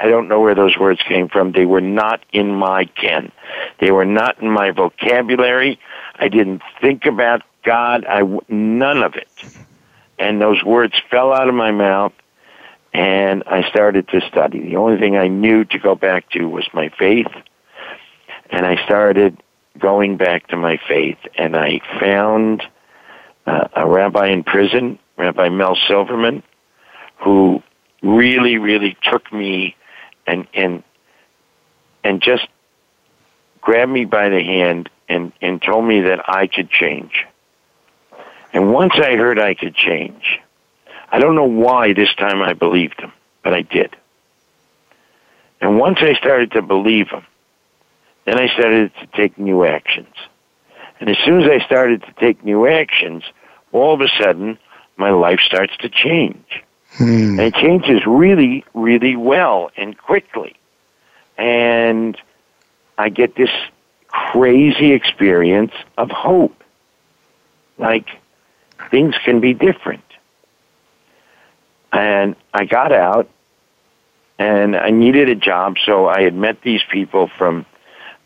I 0.00 0.08
don't 0.08 0.26
know 0.28 0.40
where 0.40 0.54
those 0.56 0.76
words 0.76 1.00
came 1.06 1.28
from. 1.28 1.52
They 1.52 1.66
were 1.66 1.80
not 1.80 2.24
in 2.32 2.50
my 2.50 2.86
ken. 2.86 3.30
They 3.78 3.92
were 3.92 4.04
not 4.04 4.42
in 4.42 4.50
my 4.50 4.72
vocabulary. 4.72 5.78
I 6.20 6.28
didn't 6.28 6.62
think 6.80 7.06
about 7.06 7.42
God. 7.64 8.04
I 8.04 8.22
none 8.48 9.02
of 9.02 9.16
it. 9.16 9.28
And 10.18 10.40
those 10.40 10.62
words 10.62 10.94
fell 11.10 11.32
out 11.32 11.48
of 11.48 11.54
my 11.54 11.70
mouth, 11.70 12.12
and 12.92 13.42
I 13.46 13.68
started 13.70 14.06
to 14.08 14.20
study. 14.28 14.60
The 14.60 14.76
only 14.76 14.98
thing 14.98 15.16
I 15.16 15.28
knew 15.28 15.64
to 15.64 15.78
go 15.78 15.94
back 15.94 16.28
to 16.30 16.44
was 16.44 16.68
my 16.74 16.90
faith, 16.90 17.32
and 18.50 18.66
I 18.66 18.84
started 18.84 19.42
going 19.78 20.18
back 20.18 20.48
to 20.48 20.56
my 20.56 20.78
faith. 20.86 21.18
And 21.36 21.56
I 21.56 21.80
found 21.98 22.62
uh, 23.46 23.68
a 23.74 23.88
rabbi 23.88 24.28
in 24.28 24.44
prison, 24.44 24.98
Rabbi 25.16 25.48
Mel 25.48 25.76
Silverman, 25.88 26.42
who 27.16 27.62
really, 28.02 28.58
really 28.58 28.96
took 29.10 29.32
me 29.32 29.74
and 30.26 30.46
and 30.52 30.82
and 32.04 32.22
just 32.22 32.46
grabbed 33.62 33.90
me 33.90 34.04
by 34.04 34.28
the 34.28 34.42
hand 34.42 34.90
and 35.10 35.32
and 35.42 35.60
told 35.60 35.84
me 35.84 36.00
that 36.02 36.28
I 36.28 36.46
could 36.46 36.70
change. 36.70 37.26
And 38.52 38.72
once 38.72 38.94
I 38.94 39.16
heard 39.16 39.38
I 39.38 39.54
could 39.54 39.74
change, 39.74 40.40
I 41.10 41.18
don't 41.18 41.34
know 41.34 41.44
why 41.44 41.92
this 41.92 42.14
time 42.14 42.40
I 42.40 42.54
believed 42.54 43.00
him, 43.00 43.12
but 43.42 43.52
I 43.52 43.62
did. 43.62 43.94
And 45.60 45.78
once 45.78 45.98
I 46.00 46.14
started 46.14 46.52
to 46.52 46.62
believe 46.62 47.08
him, 47.08 47.24
then 48.24 48.38
I 48.38 48.48
started 48.54 48.92
to 49.00 49.06
take 49.08 49.36
new 49.38 49.64
actions. 49.64 50.14
And 51.00 51.10
as 51.10 51.16
soon 51.24 51.42
as 51.42 51.50
I 51.50 51.64
started 51.64 52.02
to 52.02 52.12
take 52.12 52.44
new 52.44 52.66
actions, 52.66 53.24
all 53.72 53.94
of 53.94 54.00
a 54.00 54.08
sudden 54.20 54.58
my 54.96 55.10
life 55.10 55.40
starts 55.40 55.76
to 55.78 55.88
change. 55.88 56.62
Hmm. 56.92 57.38
And 57.38 57.40
it 57.40 57.54
changes 57.54 58.02
really, 58.06 58.64
really 58.74 59.16
well 59.16 59.70
and 59.76 59.96
quickly. 59.96 60.56
And 61.38 62.16
I 62.98 63.08
get 63.08 63.34
this 63.34 63.50
crazy 64.10 64.92
experience 64.92 65.72
of 65.96 66.10
hope. 66.10 66.62
Like 67.78 68.08
things 68.90 69.14
can 69.24 69.40
be 69.40 69.54
different. 69.54 70.04
And 71.92 72.36
I 72.54 72.64
got 72.64 72.92
out 72.92 73.28
and 74.38 74.76
I 74.76 74.90
needed 74.90 75.28
a 75.28 75.34
job, 75.34 75.76
so 75.84 76.08
I 76.08 76.22
had 76.22 76.34
met 76.34 76.62
these 76.62 76.82
people 76.90 77.30
from 77.36 77.66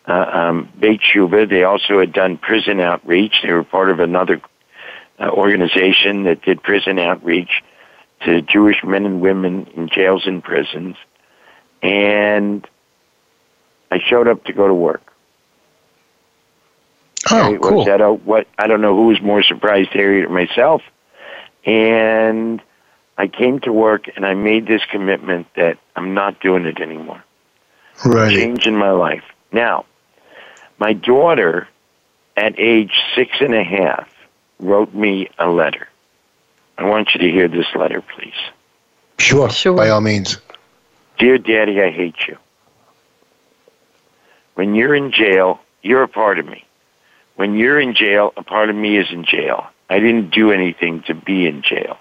uh, 0.06 0.12
um, 0.12 0.72
Beit 0.78 1.00
T'Shuvah. 1.00 1.48
They 1.48 1.64
also 1.64 1.98
had 1.98 2.12
done 2.12 2.36
prison 2.36 2.80
outreach. 2.80 3.42
They 3.42 3.52
were 3.52 3.64
part 3.64 3.90
of 3.90 4.00
another 4.00 4.40
uh, 5.18 5.28
organization 5.30 6.24
that 6.24 6.42
did 6.42 6.62
prison 6.62 6.98
outreach 6.98 7.62
to 8.24 8.42
Jewish 8.42 8.82
men 8.85 9.06
and 9.06 9.20
women 9.20 9.66
in 9.74 9.88
jails 9.88 10.26
and 10.26 10.42
prisons. 10.42 10.96
And 11.82 12.66
I 13.90 13.98
showed 13.98 14.28
up 14.28 14.44
to 14.44 14.52
go 14.52 14.66
to 14.66 14.74
work. 14.74 15.13
Oh, 17.31 17.54
It 17.54 17.60
cool. 17.60 17.79
Was 17.79 17.87
that 17.87 18.00
a, 18.00 18.12
what 18.12 18.46
I 18.58 18.66
don't 18.66 18.81
know 18.81 18.94
who 18.94 19.06
was 19.06 19.20
more 19.20 19.42
surprised, 19.42 19.90
Harry 19.90 20.22
or 20.25 20.29
myself. 20.29 20.83
And 21.64 22.60
I 23.16 23.29
came 23.29 23.60
to 23.60 23.72
work 23.72 24.08
and 24.16 24.27
I 24.27 24.35
made 24.35 24.66
this 24.66 24.83
commitment 24.90 25.46
that 25.56 25.79
I'm 25.96 26.12
not 26.14 26.40
doing 26.40 26.66
it 26.66 26.81
anymore. 26.81 27.22
Right. 28.04 28.35
Change 28.35 28.66
in 28.66 28.77
my 28.77 28.90
life. 28.90 29.22
Now, 29.52 29.87
my 30.79 30.92
daughter, 30.92 31.68
at 32.37 32.58
age 32.58 32.92
six 33.14 33.31
and 33.40 33.54
a 33.54 33.62
half, 33.64 34.08
wrote 34.58 34.92
me 34.92 35.31
a 35.38 35.48
letter. 35.48 35.88
I 36.77 36.85
want 36.85 37.14
you 37.14 37.20
to 37.20 37.31
hear 37.31 37.46
this 37.48 37.66
letter, 37.77 38.02
please. 38.02 38.35
Sure, 39.18 39.48
Sure. 39.48 39.77
by 39.77 39.88
all 39.90 40.00
means. 40.00 40.38
Dear 41.18 41.38
Daddy, 41.38 41.81
I 41.81 41.90
hate 41.92 42.16
you. 42.27 42.37
When 44.54 44.75
you're 44.75 44.94
in 44.94 45.12
jail, 45.12 45.60
you're 45.83 46.02
a 46.02 46.08
part 46.08 46.38
of 46.38 46.46
me. 46.46 46.64
When 47.37 47.54
you're 47.56 47.80
in 47.80 47.94
jail, 47.94 48.32
a 48.37 48.42
part 48.42 48.70
of 48.70 48.76
me 48.76 48.96
is 48.96 49.10
in 49.10 49.24
jail. 49.24 49.66
I 49.90 49.98
didn't 49.98 50.30
do 50.30 50.50
anything 50.52 51.02
to 51.06 51.14
be 51.14 51.46
in 51.46 51.62
jail. 51.62 51.98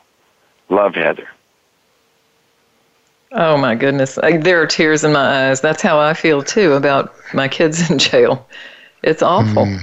Love, 0.69 0.95
Heather. 0.95 1.27
Oh 3.31 3.57
my 3.57 3.73
goodness. 3.75 4.17
I, 4.19 4.37
there 4.37 4.61
are 4.61 4.67
tears 4.67 5.03
in 5.03 5.11
my 5.13 5.49
eyes. 5.49 5.59
That's 5.61 5.81
how 5.81 5.99
I 5.99 6.13
feel 6.13 6.43
too 6.43 6.73
about 6.73 7.13
my 7.33 7.47
kids 7.47 7.89
in 7.89 7.97
jail. 7.97 8.47
It's 9.01 9.21
awful. 9.23 9.65
Mm. 9.65 9.79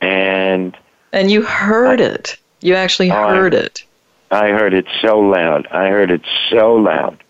And 0.00 0.76
And 1.12 1.30
you 1.30 1.42
heard 1.42 2.00
it. 2.00 2.36
You 2.62 2.74
actually 2.74 3.10
Oh, 3.10 3.14
I- 3.16 3.34
heard 3.36 3.54
it. 3.54 3.84
I 4.32 4.50
heard 4.50 4.74
it 4.74 4.86
so 5.02 5.18
loud. 5.18 5.66
I 5.72 5.88
heard 5.88 6.10
it 6.12 6.22
so 6.50 6.74
loud. 6.76 7.22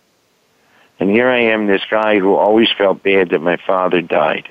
And 0.99 1.09
here 1.09 1.31
I 1.31 1.39
am, 1.39 1.67
this 1.67 1.81
guy 1.91 2.19
who 2.19 2.35
always 2.35 2.69
felt 2.77 3.03
bad 3.03 3.31
that 3.31 3.41
my 3.41 3.57
father 3.67 4.03
died. 4.03 4.51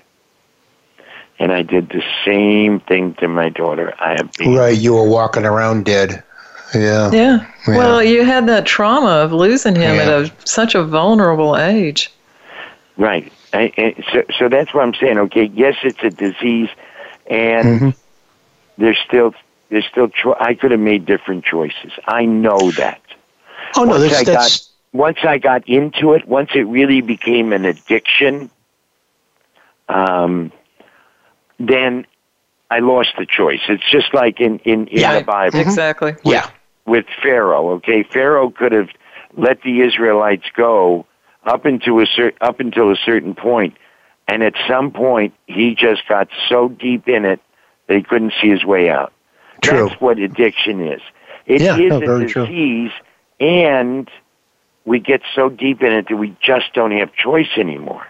And 1.40 1.52
I 1.54 1.62
did 1.64 1.90
the 1.90 2.04
same 2.26 2.82
thing 2.82 3.14
to 3.16 3.28
my 3.28 3.50
daughter. 3.50 3.94
I 4.00 4.12
have 4.18 4.32
been 4.34 4.54
Right, 4.56 4.78
you 4.78 4.94
were 4.94 5.08
walking 5.08 5.46
around 5.46 5.86
dead. 5.86 6.24
Yeah. 6.76 7.10
Yeah. 7.12 7.48
Yeah. 7.68 7.78
Well, 7.78 8.04
you 8.04 8.24
had 8.26 8.48
that 8.48 8.66
trauma 8.66 9.08
of 9.24 9.32
losing 9.32 9.76
him 9.76 9.96
Yeah. 9.96 10.02
at 10.02 10.08
a, 10.10 10.32
such 10.46 10.76
a 10.76 10.84
vulnerable 10.84 11.58
age. 11.58 12.12
Right. 12.98 13.32
I, 13.54 13.72
I, 13.78 14.04
so, 14.14 14.24
so 14.38 14.50
that's 14.50 14.74
what 14.74 14.84
I'm 14.84 14.94
saying. 14.94 15.18
Okay, 15.18 15.46
yes, 15.54 15.76
it's 15.84 16.04
a 16.04 16.10
disease, 16.12 16.70
and 17.28 17.82
Mhm. 17.82 17.96
there's 18.78 19.00
still 19.08 19.34
there's 19.70 19.86
still. 19.88 20.10
Cho- 20.10 20.36
I 20.40 20.54
could 20.54 20.70
have 20.72 20.80
made 20.80 21.06
different 21.08 21.46
choices. 21.46 21.92
I 22.08 22.26
know 22.26 22.72
that. 22.78 23.02
Oh 23.76 23.86
no, 23.86 23.92
Once 23.98 24.04
that's 24.12 24.20
I 24.20 24.24
that's 24.32 24.70
Once 24.94 25.18
I 25.24 25.38
got 25.40 25.68
into 25.68 26.14
it, 26.14 26.28
once 26.28 26.52
it 26.54 26.68
really 26.68 27.02
became 27.02 27.54
an 27.54 27.66
addiction, 27.66 28.52
um, 29.88 30.52
then 31.60 32.05
I 32.72 32.80
lost 32.80 33.10
the 33.18 33.26
choice. 33.26 33.60
It's 33.68 33.89
just 33.89 34.14
like 34.14 34.39
in 34.39 34.60
in, 34.60 34.88
in 34.88 34.99
Yeah. 34.99 35.20
the 35.20 35.26
Bible 35.26 35.60
mm-hmm. 35.60 35.70
Exactly. 35.70 36.16
yeah. 36.24 36.49
with 36.86 37.05
Pharaoh. 37.22 37.72
Okay, 37.76 38.03
Pharaoh 38.03 38.49
could 38.49 38.72
have 38.72 38.89
let 39.38 39.62
the 39.64 39.82
Israelites 39.82 40.45
go 40.55 41.05
up 41.45 41.66
into 41.66 41.99
a 41.99 42.05
cer- 42.05 42.34
up 42.41 42.60
until 42.60 42.91
a 42.91 42.95
certain 42.95 43.34
point, 43.36 43.76
and 44.28 44.43
at 44.43 44.53
some 44.68 44.91
point 44.91 45.34
he 45.47 45.76
just 45.76 46.07
got 46.07 46.28
so 46.47 46.70
deep 46.70 47.07
in 47.07 47.26
it 47.26 47.39
that 47.88 47.97
he 47.97 48.03
couldn't 48.03 48.34
see 48.41 48.49
his 48.49 48.64
way 48.64 48.89
out. 48.89 49.12
True. 49.62 49.89
That's 49.89 50.01
what 50.01 50.20
addiction 50.20 50.82
is. 50.88 51.01
It 51.45 51.62
is 51.62 51.68
Yeah, 51.68 51.76
no, 51.88 51.97
a 51.97 51.99
very 51.99 52.26
true. 52.28 52.45
disease, 52.45 52.91
and 53.39 54.10
we 54.86 54.99
get 54.99 55.22
so 55.36 55.49
deep 55.49 55.82
in 55.82 55.91
it 55.91 56.07
that 56.10 56.16
we 56.16 56.36
just 56.41 56.74
don't 56.74 56.91
have 56.91 57.14
choice 57.14 57.49
anymore. 57.57 58.05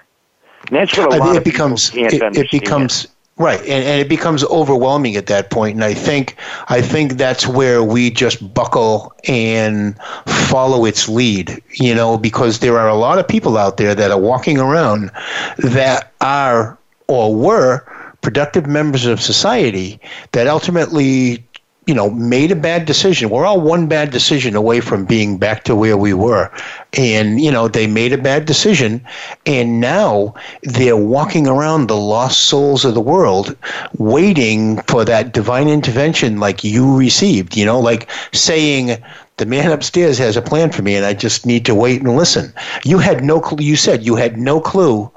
And 0.67 0.75
that's 0.77 0.97
what 0.97 1.13
a 1.13 1.17
lot 1.17 1.25
think 1.27 1.37
of 1.37 1.41
it 1.41 1.43
becomes 1.45 1.89
people 1.91 2.19
can't 2.19 2.37
it, 2.37 2.45
it 2.45 2.51
becomes 2.51 3.07
right, 3.39 3.59
and, 3.61 3.83
and 3.83 4.01
it 4.01 4.07
becomes 4.07 4.43
overwhelming 4.45 5.15
at 5.15 5.27
that 5.27 5.49
point. 5.49 5.75
And 5.75 5.83
I 5.83 5.93
think 5.93 6.35
I 6.67 6.81
think 6.81 7.13
that's 7.13 7.47
where 7.47 7.83
we 7.83 8.11
just 8.11 8.53
buckle 8.53 9.13
and 9.27 9.97
follow 10.27 10.85
its 10.85 11.09
lead. 11.09 11.61
You 11.71 11.95
know, 11.95 12.17
because 12.17 12.59
there 12.59 12.77
are 12.77 12.89
a 12.89 12.95
lot 12.95 13.17
of 13.17 13.27
people 13.27 13.57
out 13.57 13.77
there 13.77 13.95
that 13.95 14.11
are 14.11 14.19
walking 14.19 14.59
around 14.59 15.11
that 15.57 16.11
are 16.21 16.77
or 17.07 17.33
were 17.33 17.83
productive 18.21 18.67
members 18.67 19.05
of 19.05 19.21
society 19.21 19.99
that 20.33 20.47
ultimately 20.47 21.43
you 21.89 21.95
know, 21.95 22.11
made 22.11 22.51
a 22.51 22.55
bad 22.55 22.85
decision. 22.85 23.31
We're 23.31 23.47
all 23.47 23.59
one 23.59 23.87
bad 23.87 24.11
decision 24.11 24.55
away 24.55 24.79
from 24.79 25.05
being 25.05 25.39
back 25.39 25.63
to 25.63 25.75
where 25.75 25.97
we 25.97 26.13
were. 26.13 26.51
And, 26.93 27.41
you 27.41 27.51
know, 27.51 27.67
they 27.67 27.87
made 27.87 28.13
a 28.13 28.17
bad 28.19 28.45
decision. 28.45 29.03
And 29.47 29.81
now 29.81 30.35
they're 30.61 30.95
walking 30.95 31.47
around 31.47 31.87
the 31.87 31.97
lost 31.97 32.41
souls 32.43 32.85
of 32.85 32.93
the 32.93 33.01
world, 33.01 33.57
waiting 33.97 34.79
for 34.83 35.03
that 35.03 35.33
divine 35.33 35.67
intervention 35.67 36.39
like 36.39 36.63
you 36.63 36.95
received, 36.95 37.57
you 37.57 37.65
know, 37.65 37.79
like 37.79 38.07
saying, 38.33 39.03
the 39.37 39.47
man 39.47 39.71
upstairs 39.71 40.19
has 40.19 40.37
a 40.37 40.43
plan 40.43 40.69
for 40.71 40.83
me 40.83 40.95
and 40.95 41.07
I 41.07 41.15
just 41.15 41.43
need 41.43 41.65
to 41.65 41.73
wait 41.73 42.01
and 42.01 42.15
listen. 42.15 42.53
You 42.83 42.99
had 42.99 43.23
no 43.23 43.39
clue, 43.41 43.65
you 43.65 43.75
said 43.75 44.05
you 44.05 44.15
had 44.15 44.37
no 44.37 44.61
clue 44.61 45.09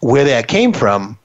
where 0.00 0.24
that 0.24 0.48
came 0.48 0.72
from, 0.72 1.18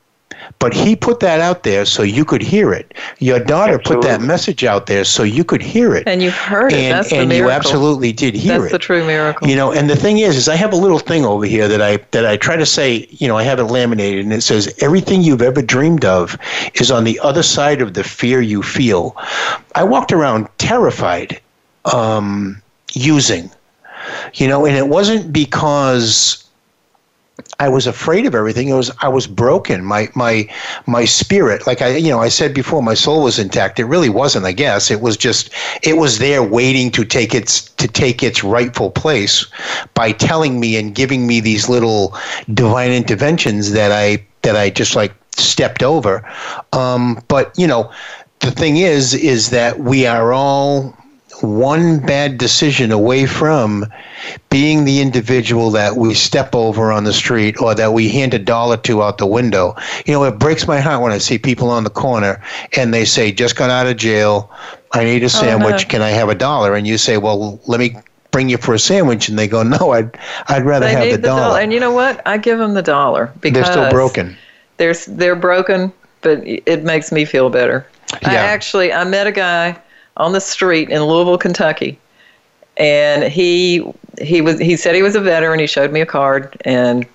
but 0.64 0.74
he 0.74 0.96
put 0.96 1.20
that 1.20 1.42
out 1.42 1.64
there 1.64 1.84
so 1.84 2.04
you 2.04 2.24
could 2.24 2.42
hear 2.42 2.72
it. 2.72 2.94
Your 3.20 3.38
daughter 3.38 3.78
put 3.78 4.02
that 4.04 4.22
message 4.22 4.64
out 4.64 4.86
there 4.86 5.04
so 5.04 5.24
you 5.24 5.44
could 5.44 5.62
hear 5.62 5.94
it. 5.94 6.08
And 6.08 6.24
you 6.24 6.32
heard 6.32 6.72
it. 6.72 6.80
and 6.80 6.94
That's 6.94 7.10
the 7.10 7.18
and 7.18 7.34
you 7.34 7.50
absolutely 7.50 8.14
did 8.14 8.34
hear 8.34 8.54
That's 8.54 8.60
it. 8.60 8.72
That's 8.72 8.72
the 8.72 8.80
true 8.80 9.06
miracle. 9.06 9.46
You 9.46 9.58
know, 9.58 9.74
and 9.74 9.90
the 9.90 9.98
thing 9.98 10.20
is, 10.20 10.38
is 10.38 10.48
I 10.48 10.56
have 10.56 10.72
a 10.72 10.78
little 10.78 11.00
thing 11.00 11.26
over 11.26 11.44
here 11.44 11.68
that 11.68 11.82
I 11.82 11.98
that 12.12 12.26
I 12.26 12.38
try 12.38 12.56
to 12.56 12.66
say. 12.66 13.06
You 13.10 13.28
know, 13.28 13.36
I 13.36 13.44
have 13.44 13.60
it 13.60 13.66
laminated, 13.66 14.24
and 14.24 14.32
it 14.32 14.40
says 14.40 14.74
everything 14.80 15.22
you've 15.22 15.42
ever 15.42 15.62
dreamed 15.62 16.06
of 16.06 16.38
is 16.76 16.90
on 16.92 17.04
the 17.04 17.20
other 17.20 17.44
side 17.44 17.82
of 17.82 17.94
the 17.94 18.06
fear 18.06 18.40
you 18.40 18.64
feel. 18.64 19.18
I 19.76 19.84
walked 19.84 20.14
around 20.14 20.48
terrified, 20.60 21.42
um, 21.94 22.62
using, 22.94 23.52
you 24.36 24.48
know, 24.48 24.66
and 24.66 24.78
it 24.78 24.88
wasn't 24.88 25.34
because 25.34 26.43
I 27.60 27.68
was 27.68 27.88
afraid 27.88 28.26
of 28.26 28.36
everything. 28.36 28.70
It 28.70 28.74
was 28.74 28.92
I 29.02 29.08
was 29.08 29.26
broken. 29.26 29.84
My 29.84 30.08
my 30.14 30.48
my 30.86 31.06
spirit, 31.06 31.66
like 31.66 31.82
I 31.82 31.96
you 31.96 32.10
know 32.10 32.20
I 32.20 32.30
said 32.30 32.54
before, 32.54 32.84
my 32.84 32.94
soul 32.94 33.24
was 33.24 33.40
intact. 33.40 33.80
It 33.80 33.86
really 33.86 34.10
wasn't. 34.10 34.46
I 34.46 34.52
guess 34.52 34.92
it 34.92 35.02
was 35.02 35.18
just 35.18 35.50
it 35.82 35.98
was 35.98 36.20
there 36.20 36.44
waiting 36.44 36.92
to 36.92 37.04
take 37.04 37.34
its 37.34 37.62
to 37.62 37.88
take 37.88 38.22
its 38.22 38.44
rightful 38.44 38.92
place 38.92 39.48
by 39.94 40.12
telling 40.12 40.60
me 40.60 40.78
and 40.78 40.94
giving 40.94 41.26
me 41.26 41.40
these 41.40 41.68
little 41.68 42.16
divine 42.54 42.92
interventions 42.92 43.72
that 43.72 43.92
I 43.92 44.26
that 44.44 44.56
I 44.56 44.70
just 44.70 44.96
like 44.96 45.14
stepped 45.36 45.82
over. 45.82 46.24
Um, 46.72 47.24
but 47.28 47.58
you 47.58 47.66
know, 47.66 47.92
the 48.42 48.52
thing 48.52 48.78
is, 48.78 49.14
is 49.16 49.50
that 49.50 49.80
we 49.80 50.06
are 50.06 50.34
all 50.34 50.96
one 51.44 52.00
bad 52.00 52.38
decision 52.38 52.92
away 52.92 53.26
from 53.26 53.86
being 54.50 54.86
the 54.86 55.02
individual 55.02 55.72
that 55.72 55.98
we 55.98 56.14
step 56.14 56.56
over 56.56 56.92
on 56.92 57.04
the 57.04 57.12
street 57.12 57.60
or 57.62 57.76
that 57.76 57.92
we 57.92 58.08
hand 58.08 58.34
a 58.34 58.40
dollar 58.40 58.78
to 58.78 59.04
out 59.04 59.18
the 59.18 59.26
window. 59.26 59.76
You 60.06 60.14
know, 60.14 60.24
it 60.24 60.40
breaks 60.40 60.68
my 60.68 60.80
heart 60.80 61.02
when 61.02 61.12
I 61.12 61.18
see 61.18 61.38
people 61.38 61.70
on 61.70 61.84
the 61.84 61.90
corner 61.90 62.42
and 62.78 62.94
they 62.94 63.04
say, 63.04 63.32
just 63.32 63.58
got 63.58 63.70
out 63.70 63.88
of 63.88 63.98
jail. 63.98 64.50
I 64.94 65.04
need 65.04 65.22
a 65.22 65.26
oh, 65.26 65.28
sandwich. 65.28 65.84
no. 65.84 65.90
Can 65.90 66.02
I 66.02 66.10
have 66.12 66.30
a 66.30 66.36
dollar? 66.36 66.76
And 66.76 66.88
you 66.88 66.98
say, 66.98 67.18
well, 67.18 67.60
let 67.68 67.80
me 67.80 67.98
bring 68.32 68.48
you 68.48 68.58
for 68.58 68.74
a 68.74 68.80
sandwich. 68.80 69.28
And 69.28 69.38
they 69.38 69.48
go, 69.48 69.64
no, 69.64 69.92
I'd, 69.92 70.18
I'd 70.48 70.64
rather 70.64 70.86
they 70.86 70.94
have 70.94 71.06
need 71.06 71.16
the 71.16 71.18
dollar. 71.18 71.60
And 71.60 71.74
you 71.74 71.80
know 71.82 71.92
what? 71.92 72.22
I 72.26 72.38
give 72.38 72.58
them 72.58 72.74
the 72.74 72.82
dollar 72.82 73.34
because 73.42 73.64
They're 73.64 73.72
still 73.72 73.90
broken. 73.90 74.38
They're 74.78 74.94
they're 75.08 75.36
broken, 75.36 75.92
but 76.22 76.40
it 76.46 76.84
makes 76.84 77.12
me 77.12 77.26
feel 77.26 77.50
better. 77.50 77.86
I 78.24 78.34
Yeah. 78.34 78.40
actually 78.40 78.94
I 78.94 79.04
met 79.04 79.28
a 79.28 79.32
guy 79.32 79.78
on 80.18 80.32
the 80.32 80.42
street 80.42 80.90
in 80.90 81.04
Louisville, 81.04 81.38
Kentucky, 81.38 81.98
and 82.78 83.24
he 83.24 83.84
he 84.22 84.42
was 84.42 84.60
he 84.60 84.76
said 84.76 84.96
he 84.96 85.02
was 85.04 85.16
a 85.16 85.22
veteran. 85.22 85.60
He 85.60 85.68
showed 85.68 85.92
me 85.92 86.02
a 86.02 86.06
card, 86.06 86.62
and 86.66 87.06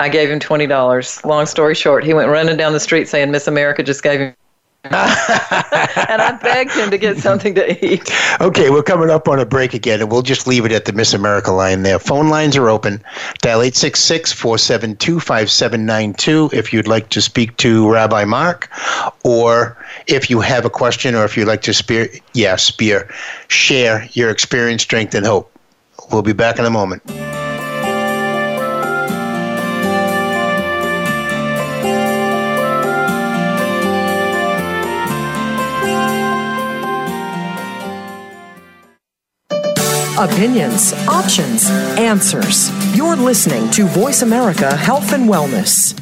I 0.00 0.08
gave 0.08 0.30
him 0.30 0.40
twenty 0.40 0.66
dollars. 0.66 1.24
Long 1.24 1.46
story 1.46 1.74
short, 1.74 2.04
he 2.04 2.14
went 2.14 2.30
running 2.30 2.56
down 2.56 2.72
the 2.72 2.80
street 2.80 3.08
saying 3.08 3.30
Miss 3.30 3.46
America 3.46 3.82
just 3.82 4.02
gave 4.02 4.20
him. 4.20 4.34
and 4.84 4.94
I 4.94 6.38
begged 6.42 6.72
him 6.72 6.90
to 6.90 6.96
get 6.96 7.18
something 7.28 7.54
to 7.54 7.86
eat. 7.86 8.10
Okay, 8.40 8.70
we're 8.70 8.82
coming 8.82 9.10
up 9.10 9.28
on 9.28 9.38
a 9.38 9.44
break 9.44 9.74
again, 9.74 10.00
and 10.00 10.10
we'll 10.10 10.22
just 10.22 10.46
leave 10.46 10.64
it 10.64 10.72
at 10.72 10.86
the 10.86 10.92
Miss 10.92 11.12
America 11.12 11.52
line 11.52 11.82
there. 11.82 11.98
Phone 11.98 12.30
lines 12.30 12.56
are 12.56 12.70
open. 12.70 13.02
Dial 13.40 13.60
866 13.60 14.32
472 14.32 15.20
5792 15.20 16.50
if 16.54 16.72
you'd 16.72 16.88
like 16.88 17.10
to 17.10 17.20
speak 17.20 17.54
to 17.58 17.90
Rabbi 17.90 18.24
Mark, 18.24 18.70
or 19.22 19.76
if 20.06 20.30
you 20.30 20.40
have 20.40 20.64
a 20.64 20.70
question, 20.70 21.14
or 21.14 21.24
if 21.24 21.36
you'd 21.36 21.48
like 21.48 21.62
to 21.62 21.74
spear, 21.74 22.08
yeah, 22.32 22.56
spear, 22.56 23.06
share 23.48 24.08
your 24.12 24.30
experience, 24.30 24.82
strength, 24.82 25.14
and 25.14 25.26
hope. 25.26 25.52
We'll 26.10 26.22
be 26.22 26.32
back 26.32 26.58
in 26.58 26.64
a 26.64 26.70
moment. 26.70 27.02
Opinions, 40.20 40.92
options, 41.08 41.70
answers. 41.96 42.70
You're 42.94 43.16
listening 43.16 43.70
to 43.70 43.86
Voice 43.86 44.20
America 44.20 44.76
Health 44.76 45.14
and 45.14 45.30
Wellness. 45.30 45.96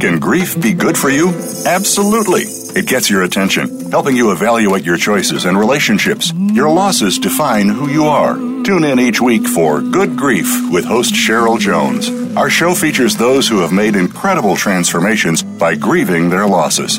Can 0.00 0.18
grief 0.18 0.60
be 0.60 0.72
good 0.72 0.98
for 0.98 1.08
you? 1.08 1.28
Absolutely. 1.64 2.42
It 2.42 2.88
gets 2.88 3.08
your 3.08 3.22
attention, 3.22 3.88
helping 3.92 4.16
you 4.16 4.32
evaluate 4.32 4.82
your 4.82 4.96
choices 4.96 5.44
and 5.44 5.56
relationships. 5.56 6.32
Your 6.52 6.70
losses 6.70 7.20
define 7.20 7.68
who 7.68 7.88
you 7.88 8.06
are. 8.06 8.34
Tune 8.34 8.82
in 8.82 8.98
each 8.98 9.20
week 9.20 9.46
for 9.46 9.80
Good 9.80 10.16
Grief 10.16 10.48
with 10.72 10.84
host 10.84 11.14
Cheryl 11.14 11.60
Jones. 11.60 12.10
Our 12.36 12.50
show 12.50 12.74
features 12.74 13.14
those 13.16 13.46
who 13.46 13.60
have 13.60 13.70
made 13.70 13.94
incredible 13.94 14.56
transformations 14.56 15.44
by 15.44 15.76
grieving 15.76 16.30
their 16.30 16.48
losses. 16.48 16.98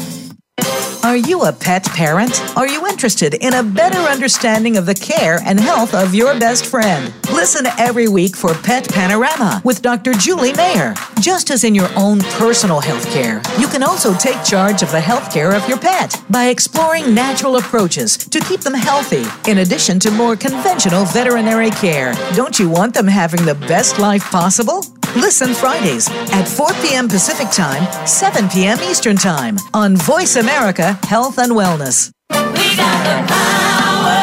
Are 1.03 1.17
you 1.17 1.45
a 1.45 1.51
pet 1.51 1.83
parent? 1.83 2.39
Are 2.55 2.67
you 2.67 2.85
interested 2.85 3.33
in 3.33 3.55
a 3.55 3.63
better 3.63 3.97
understanding 3.97 4.77
of 4.77 4.85
the 4.85 4.93
care 4.93 5.39
and 5.43 5.59
health 5.59 5.95
of 5.95 6.13
your 6.13 6.39
best 6.39 6.67
friend? 6.67 7.11
Listen 7.33 7.65
every 7.79 8.07
week 8.07 8.35
for 8.35 8.53
Pet 8.53 8.87
Panorama 8.87 9.63
with 9.65 9.81
Dr. 9.81 10.13
Julie 10.13 10.53
Mayer. 10.53 10.93
Just 11.19 11.49
as 11.49 11.63
in 11.63 11.73
your 11.73 11.89
own 11.95 12.19
personal 12.37 12.79
health 12.79 13.11
care, 13.11 13.41
you 13.57 13.67
can 13.67 13.81
also 13.81 14.13
take 14.13 14.43
charge 14.43 14.83
of 14.83 14.91
the 14.91 15.01
health 15.01 15.33
care 15.33 15.55
of 15.55 15.67
your 15.67 15.79
pet 15.79 16.21
by 16.29 16.49
exploring 16.49 17.15
natural 17.15 17.55
approaches 17.55 18.15
to 18.15 18.39
keep 18.41 18.61
them 18.61 18.75
healthy, 18.75 19.25
in 19.49 19.57
addition 19.57 19.99
to 20.01 20.11
more 20.11 20.35
conventional 20.35 21.05
veterinary 21.05 21.71
care. 21.71 22.13
Don't 22.35 22.59
you 22.59 22.69
want 22.69 22.93
them 22.93 23.07
having 23.07 23.43
the 23.43 23.55
best 23.55 23.97
life 23.97 24.29
possible? 24.29 24.85
Listen 25.15 25.53
Fridays 25.53 26.09
at 26.31 26.45
4 26.47 26.71
p.m. 26.81 27.09
Pacific 27.09 27.49
Time, 27.51 27.85
7 28.07 28.47
p.m. 28.47 28.79
Eastern 28.79 29.17
Time 29.17 29.57
on 29.73 29.97
Voice 29.97 30.37
America 30.37 30.93
Health 31.03 31.37
and 31.37 31.51
Wellness. 31.51 32.11
We've 32.31 32.77
got 32.77 33.03
the 33.03 33.27
power 33.27 34.15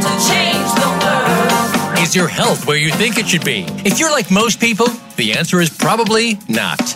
to 0.00 0.10
change 0.26 0.72
the 0.74 0.88
world. 1.04 1.98
Is 1.98 2.16
your 2.16 2.28
health 2.28 2.66
where 2.66 2.78
you 2.78 2.90
think 2.92 3.18
it 3.18 3.28
should 3.28 3.44
be? 3.44 3.66
If 3.84 3.98
you're 4.00 4.10
like 4.10 4.30
most 4.30 4.58
people, 4.58 4.86
the 5.16 5.34
answer 5.34 5.60
is 5.60 5.68
probably 5.68 6.38
not. 6.48 6.95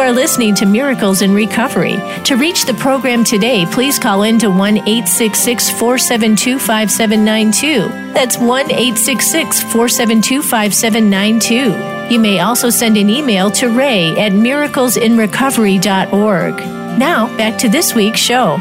You 0.00 0.06
are 0.06 0.12
listening 0.12 0.54
to 0.54 0.64
Miracles 0.64 1.20
in 1.20 1.34
Recovery. 1.34 1.98
To 2.24 2.36
reach 2.36 2.64
the 2.64 2.72
program 2.72 3.22
today, 3.22 3.66
please 3.66 3.98
call 3.98 4.22
in 4.22 4.38
to 4.38 4.48
1 4.48 4.78
866 4.78 5.68
472 5.72 6.58
5792. 6.58 8.14
That's 8.14 8.38
1 8.38 8.70
866 8.70 9.60
472 9.60 10.42
5792. 10.42 12.14
You 12.14 12.18
may 12.18 12.40
also 12.40 12.70
send 12.70 12.96
an 12.96 13.10
email 13.10 13.50
to 13.50 13.68
ray 13.68 14.18
at 14.18 14.32
miraclesinrecovery.org. 14.32 16.56
Now, 16.98 17.36
back 17.36 17.58
to 17.58 17.68
this 17.68 17.94
week's 17.94 18.20
show. 18.20 18.56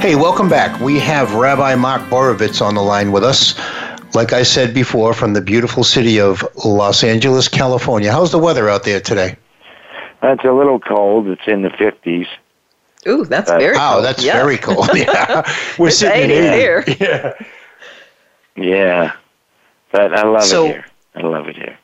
Hey, 0.00 0.16
welcome 0.16 0.48
back. 0.48 0.80
We 0.80 0.98
have 1.00 1.34
Rabbi 1.34 1.74
Mark 1.74 2.08
Borovitz 2.08 2.60
on 2.60 2.74
the 2.74 2.82
line 2.82 3.12
with 3.12 3.22
us. 3.22 3.54
Like 4.14 4.32
I 4.32 4.44
said 4.44 4.72
before, 4.74 5.12
from 5.12 5.32
the 5.32 5.40
beautiful 5.40 5.82
city 5.84 6.20
of 6.20 6.46
Los 6.64 7.02
Angeles, 7.02 7.48
California. 7.48 8.12
How's 8.12 8.30
the 8.30 8.38
weather 8.38 8.68
out 8.70 8.84
there 8.84 9.00
today? 9.00 9.36
It's 10.22 10.44
a 10.44 10.52
little 10.52 10.78
cold. 10.78 11.26
It's 11.28 11.42
in 11.46 11.62
the 11.62 11.68
50s. 11.70 12.26
Ooh, 13.06 13.24
that's 13.24 13.50
Uh, 13.50 13.58
very 13.58 13.76
Wow, 13.76 13.94
cold. 13.94 14.04
that's 14.04 14.24
Yeah. 14.24 14.32
very 14.34 14.56
cold. 14.56 14.88
Yeah, 14.94 15.42
we're 15.78 15.88
It's 15.88 15.98
sitting 15.98 16.30
in 16.30 16.30
80 16.30 16.46
80. 16.46 16.58
here. 16.58 16.84
Yeah. 17.00 17.32
Yeah. 18.56 19.12
But 19.92 20.12
I 20.16 20.22
love 20.26 20.44
So- 20.44 20.64
it 20.66 20.68
here. 20.72 20.84
I 21.16 21.20
love 21.20 21.48
it 21.48 21.56
here. 21.56 21.76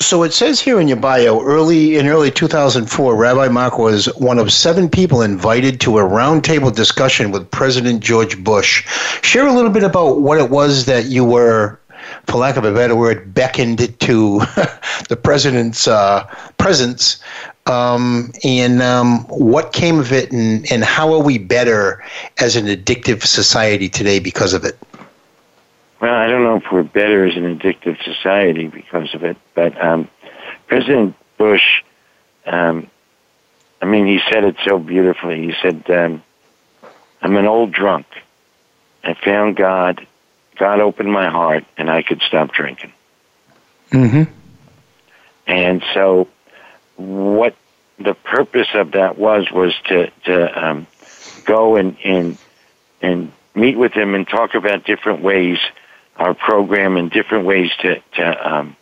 So 0.00 0.24
it 0.24 0.32
says 0.32 0.60
here 0.60 0.80
in 0.80 0.88
your 0.88 0.96
bio, 0.96 1.40
early 1.42 1.96
in 1.96 2.08
early 2.08 2.30
2004, 2.30 3.14
Rabbi 3.14 3.46
Mark 3.48 3.78
was 3.78 4.06
one 4.16 4.40
of 4.40 4.52
seven 4.52 4.88
people 4.88 5.22
invited 5.22 5.80
to 5.82 5.98
a 5.98 6.02
roundtable 6.02 6.74
discussion 6.74 7.30
with 7.30 7.48
President 7.52 8.02
George 8.02 8.42
Bush. 8.42 8.84
Share 9.22 9.46
a 9.46 9.52
little 9.52 9.70
bit 9.70 9.84
about 9.84 10.20
what 10.20 10.38
it 10.38 10.50
was 10.50 10.86
that 10.86 11.06
you 11.06 11.24
were, 11.24 11.78
for 12.26 12.38
lack 12.38 12.56
of 12.56 12.64
a 12.64 12.72
better 12.72 12.96
word, 12.96 13.32
beckoned 13.32 13.78
to 14.00 14.38
the 15.08 15.18
president's 15.22 15.86
uh, 15.86 16.24
presence, 16.58 17.22
um, 17.66 18.32
and 18.42 18.82
um, 18.82 19.20
what 19.28 19.72
came 19.72 20.00
of 20.00 20.12
it, 20.12 20.32
and, 20.32 20.70
and 20.72 20.82
how 20.82 21.12
are 21.12 21.22
we 21.22 21.38
better 21.38 22.02
as 22.38 22.56
an 22.56 22.66
addictive 22.66 23.22
society 23.22 23.88
today 23.88 24.18
because 24.18 24.54
of 24.54 24.64
it? 24.64 24.76
Well, 26.04 26.12
I 26.12 26.26
don't 26.26 26.42
know 26.42 26.56
if 26.56 26.64
we're 26.70 26.82
better 26.82 27.24
as 27.24 27.34
an 27.34 27.58
addictive 27.58 27.96
society 28.04 28.66
because 28.66 29.14
of 29.14 29.24
it, 29.24 29.38
but 29.54 29.82
um, 29.82 30.10
President 30.66 31.16
Bush, 31.38 31.82
um, 32.44 32.90
I 33.80 33.86
mean, 33.86 34.06
he 34.06 34.20
said 34.30 34.44
it 34.44 34.56
so 34.66 34.78
beautifully. 34.78 35.46
He 35.46 35.54
said, 35.62 35.90
um, 35.90 36.22
I'm 37.22 37.34
an 37.38 37.46
old 37.46 37.72
drunk. 37.72 38.04
I 39.02 39.14
found 39.14 39.56
God. 39.56 40.06
God 40.56 40.80
opened 40.80 41.10
my 41.10 41.30
heart, 41.30 41.64
and 41.78 41.88
I 41.88 42.02
could 42.02 42.20
stop 42.20 42.52
drinking. 42.52 42.92
Mm-hmm. 43.90 44.30
And 45.46 45.82
so, 45.94 46.28
what 46.96 47.56
the 47.98 48.12
purpose 48.12 48.68
of 48.74 48.90
that 48.90 49.16
was 49.16 49.50
was 49.50 49.72
to 49.86 50.10
to 50.26 50.66
um, 50.66 50.86
go 51.46 51.76
and 51.76 51.96
and 52.04 52.36
and 53.00 53.32
meet 53.54 53.78
with 53.78 53.94
him 53.94 54.14
and 54.14 54.28
talk 54.28 54.54
about 54.54 54.84
different 54.84 55.22
ways 55.22 55.56
our 56.16 56.34
program 56.34 56.96
in 56.96 57.08
different 57.08 57.44
ways 57.46 57.70
to 57.80 58.00
to 58.16 58.52
um, 58.54 58.76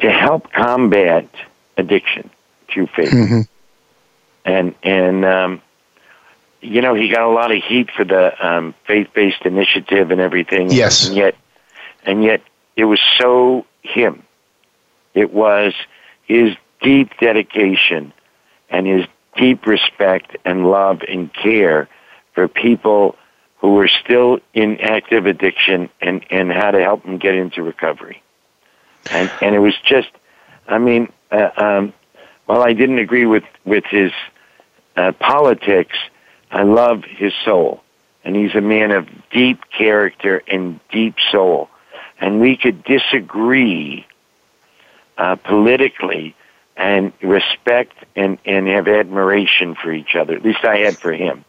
to 0.00 0.10
help 0.10 0.52
combat 0.52 1.28
addiction 1.76 2.30
to 2.74 2.86
faith. 2.88 3.10
Mhm. 3.10 3.48
And 4.44 4.74
and 4.82 5.24
um, 5.24 5.62
you 6.60 6.80
know 6.80 6.94
he 6.94 7.08
got 7.08 7.22
a 7.22 7.28
lot 7.32 7.50
of 7.50 7.62
heat 7.62 7.90
for 7.90 8.04
the 8.04 8.34
um, 8.46 8.74
faith 8.86 9.08
based 9.14 9.44
initiative 9.44 10.10
and 10.10 10.20
everything. 10.20 10.70
Yes. 10.70 11.06
and 11.06 11.16
yet 11.16 11.36
and 12.04 12.22
yet 12.24 12.42
it 12.76 12.84
was 12.84 13.00
so 13.18 13.66
him. 13.82 14.22
It 15.14 15.32
was 15.32 15.74
his 16.24 16.56
deep 16.80 17.10
dedication 17.20 18.12
and 18.70 18.86
his 18.86 19.06
deep 19.36 19.66
respect 19.66 20.36
and 20.44 20.66
love 20.70 21.02
and 21.08 21.32
care 21.32 21.88
for 22.34 22.48
people 22.48 23.16
who 23.62 23.74
were 23.74 23.88
still 23.88 24.40
in 24.52 24.80
active 24.80 25.24
addiction 25.24 25.88
and, 26.00 26.26
and 26.30 26.52
how 26.52 26.72
to 26.72 26.82
help 26.82 27.04
them 27.04 27.16
get 27.16 27.36
into 27.36 27.62
recovery. 27.62 28.20
And, 29.10 29.30
and 29.40 29.54
it 29.54 29.60
was 29.60 29.74
just, 29.84 30.08
I 30.66 30.78
mean, 30.78 31.10
uh, 31.30 31.48
um, 31.56 31.92
while 32.46 32.62
I 32.62 32.72
didn't 32.72 32.98
agree 32.98 33.24
with, 33.24 33.44
with 33.64 33.84
his 33.84 34.10
uh, 34.96 35.12
politics, 35.12 35.96
I 36.50 36.64
love 36.64 37.04
his 37.04 37.32
soul. 37.44 37.82
And 38.24 38.34
he's 38.34 38.54
a 38.56 38.60
man 38.60 38.90
of 38.90 39.08
deep 39.30 39.60
character 39.70 40.42
and 40.48 40.80
deep 40.90 41.14
soul. 41.30 41.70
And 42.18 42.40
we 42.40 42.56
could 42.56 42.82
disagree 42.82 44.06
uh, 45.16 45.36
politically 45.36 46.34
and 46.76 47.12
respect 47.22 47.94
and, 48.16 48.38
and 48.44 48.66
have 48.66 48.88
admiration 48.88 49.76
for 49.76 49.92
each 49.92 50.16
other. 50.16 50.34
At 50.34 50.44
least 50.44 50.64
I 50.64 50.78
had 50.78 50.98
for 50.98 51.12
him. 51.12 51.44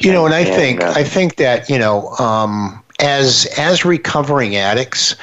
You 0.00 0.12
know, 0.12 0.26
and 0.26 0.34
I 0.34 0.44
think 0.44 0.82
I 0.82 1.04
think 1.04 1.36
that 1.36 1.68
you 1.68 1.78
know, 1.78 2.10
um, 2.18 2.82
as 2.98 3.46
as 3.56 3.84
recovering 3.84 4.56
addicts, 4.56 5.14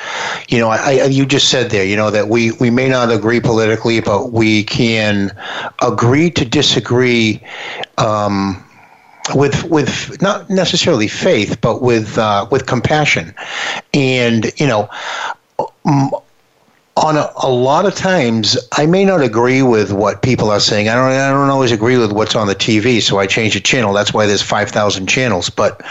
you 0.47 0.59
know, 0.59 0.69
I, 0.69 0.77
I, 0.77 1.05
you 1.05 1.25
just 1.25 1.49
said 1.49 1.71
there, 1.71 1.85
you 1.85 1.95
know, 1.95 2.09
that 2.11 2.29
we 2.29 2.51
we 2.53 2.69
may 2.69 2.87
not 2.87 3.11
agree 3.11 3.39
politically, 3.39 3.99
but 3.99 4.31
we 4.31 4.63
can 4.63 5.31
agree 5.81 6.29
to 6.31 6.45
disagree. 6.45 7.41
Um, 7.97 8.61
with 9.33 9.63
with 9.63 10.21
not 10.21 10.47
necessarily 10.51 11.07
faith, 11.07 11.59
but 11.59 11.81
with 11.81 12.17
uh, 12.17 12.45
with 12.51 12.67
compassion, 12.67 13.33
and 13.93 14.51
you 14.57 14.67
know, 14.67 14.87
um, 15.85 16.11
on 16.97 17.17
a, 17.17 17.29
a 17.43 17.49
lot 17.49 17.85
of 17.85 17.93
times 17.93 18.57
I 18.77 18.85
may 18.85 19.03
not 19.03 19.21
agree 19.21 19.61
with 19.61 19.91
what 19.91 20.21
people 20.21 20.49
are 20.49 20.61
saying. 20.61 20.87
I 20.87 20.95
don't 20.95 21.11
I 21.11 21.29
don't 21.29 21.49
always 21.49 21.71
agree 21.71 21.97
with 21.97 22.13
what's 22.13 22.35
on 22.35 22.47
the 22.47 22.55
TV, 22.55 23.01
so 23.01 23.19
I 23.19 23.27
change 23.27 23.53
the 23.53 23.59
channel. 23.59 23.93
That's 23.93 24.13
why 24.13 24.25
there's 24.25 24.41
5,000 24.41 25.07
channels. 25.07 25.49
But 25.49 25.81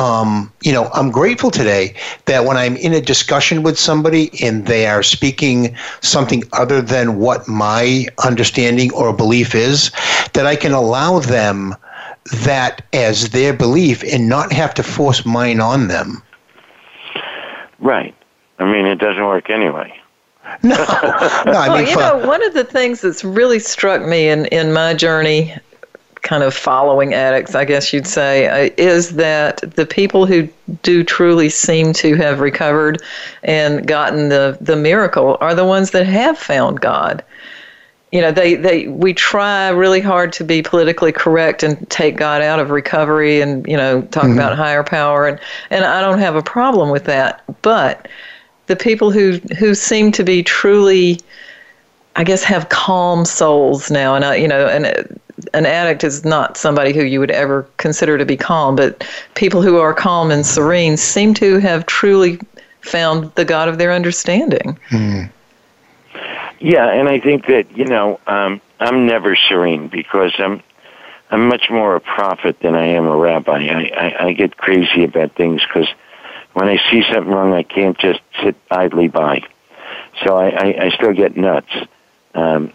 um, 0.00 0.50
you 0.62 0.72
know, 0.72 0.88
I'm 0.94 1.10
grateful 1.10 1.50
today 1.50 1.94
that 2.24 2.46
when 2.46 2.56
I'm 2.56 2.76
in 2.76 2.94
a 2.94 3.02
discussion 3.02 3.62
with 3.62 3.78
somebody 3.78 4.30
and 4.42 4.66
they 4.66 4.86
are 4.86 5.02
speaking 5.02 5.76
something 6.00 6.42
other 6.54 6.80
than 6.80 7.18
what 7.18 7.46
my 7.46 8.06
understanding 8.24 8.92
or 8.94 9.12
belief 9.12 9.54
is, 9.54 9.90
that 10.32 10.46
I 10.46 10.56
can 10.56 10.72
allow 10.72 11.18
them 11.18 11.74
that 12.44 12.82
as 12.94 13.30
their 13.30 13.52
belief 13.52 14.02
and 14.02 14.28
not 14.28 14.52
have 14.52 14.72
to 14.74 14.82
force 14.82 15.26
mine 15.26 15.60
on 15.60 15.88
them. 15.88 16.22
Right. 17.78 18.14
I 18.58 18.64
mean, 18.64 18.86
it 18.86 18.96
doesn't 18.96 19.22
work 19.22 19.50
anyway. 19.50 19.92
No, 20.62 20.76
no. 20.76 21.52
I 21.52 21.68
well, 21.68 21.80
you 21.80 21.94
for- 21.94 22.00
know, 22.00 22.26
one 22.26 22.42
of 22.44 22.54
the 22.54 22.64
things 22.64 23.00
that's 23.00 23.24
really 23.24 23.58
struck 23.58 24.02
me 24.02 24.28
in, 24.28 24.46
in 24.46 24.72
my 24.72 24.94
journey, 24.94 25.54
kind 26.22 26.42
of 26.42 26.52
following 26.52 27.14
addicts, 27.14 27.54
I 27.54 27.64
guess 27.64 27.92
you'd 27.92 28.06
say, 28.06 28.48
uh, 28.48 28.70
is 28.76 29.14
that 29.14 29.58
the 29.76 29.86
people 29.86 30.26
who 30.26 30.48
do 30.82 31.04
truly 31.04 31.48
seem 31.48 31.92
to 31.94 32.16
have 32.16 32.40
recovered 32.40 33.00
and 33.44 33.86
gotten 33.86 34.28
the, 34.28 34.58
the 34.60 34.76
miracle 34.76 35.38
are 35.40 35.54
the 35.54 35.64
ones 35.64 35.92
that 35.92 36.04
have 36.06 36.36
found 36.36 36.80
God. 36.80 37.24
You 38.12 38.22
know, 38.22 38.32
they, 38.32 38.54
they 38.54 38.88
we 38.88 39.14
try 39.14 39.68
really 39.68 40.00
hard 40.00 40.32
to 40.34 40.44
be 40.44 40.62
politically 40.62 41.12
correct 41.12 41.62
and 41.62 41.88
take 41.90 42.16
God 42.16 42.40
out 42.40 42.58
of 42.60 42.70
recovery 42.70 43.40
and, 43.40 43.66
you 43.66 43.76
know, 43.76 44.02
talk 44.02 44.28
about 44.28 44.56
higher 44.56 44.82
power 44.82 45.26
and, 45.26 45.38
and 45.70 45.84
I 45.84 46.00
don't 46.00 46.18
have 46.18 46.34
a 46.34 46.42
problem 46.42 46.90
with 46.90 47.04
that. 47.04 47.42
But 47.62 48.08
the 48.66 48.76
people 48.76 49.10
who 49.10 49.32
who 49.58 49.74
seem 49.74 50.12
to 50.12 50.24
be 50.24 50.42
truly 50.42 51.20
I 52.16 52.24
guess 52.24 52.42
have 52.44 52.70
calm 52.70 53.26
souls 53.26 53.90
now, 53.90 54.14
and 54.14 54.24
I, 54.24 54.36
you 54.36 54.48
know, 54.48 54.66
an 54.66 54.86
an 55.52 55.66
addict 55.66 56.02
is 56.02 56.24
not 56.24 56.56
somebody 56.56 56.94
who 56.94 57.04
you 57.04 57.20
would 57.20 57.30
ever 57.30 57.68
consider 57.76 58.16
to 58.16 58.24
be 58.24 58.38
calm, 58.38 58.74
but 58.74 59.06
people 59.34 59.60
who 59.60 59.76
are 59.76 59.92
calm 59.92 60.30
and 60.30 60.44
serene 60.46 60.96
seem 60.96 61.34
to 61.34 61.58
have 61.58 61.84
truly 61.84 62.40
found 62.80 63.30
the 63.34 63.44
God 63.44 63.68
of 63.68 63.76
their 63.76 63.92
understanding. 63.92 64.78
Yeah, 66.58 66.88
and 66.88 67.06
I 67.06 67.20
think 67.20 67.46
that 67.48 67.70
you 67.76 67.84
know 67.84 68.18
um, 68.26 68.62
I'm 68.80 69.06
never 69.06 69.36
serene 69.36 69.88
because 69.88 70.32
I'm 70.38 70.62
I'm 71.30 71.48
much 71.48 71.68
more 71.68 71.96
a 71.96 72.00
prophet 72.00 72.60
than 72.60 72.74
I 72.74 72.86
am 72.86 73.06
a 73.06 73.16
rabbi. 73.16 73.58
I 73.58 73.90
I, 73.94 74.26
I 74.28 74.32
get 74.32 74.56
crazy 74.56 75.04
about 75.04 75.34
things 75.34 75.60
because 75.66 75.88
when 76.56 76.68
I 76.68 76.78
see 76.90 77.02
something 77.12 77.30
wrong, 77.30 77.52
I 77.52 77.64
can't 77.64 77.98
just 77.98 78.20
sit 78.42 78.56
idly 78.70 79.08
by. 79.08 79.42
So 80.24 80.38
I 80.38 80.48
I, 80.48 80.84
I 80.86 80.90
still 80.94 81.12
get 81.12 81.36
nuts. 81.36 81.70
Um, 82.34 82.72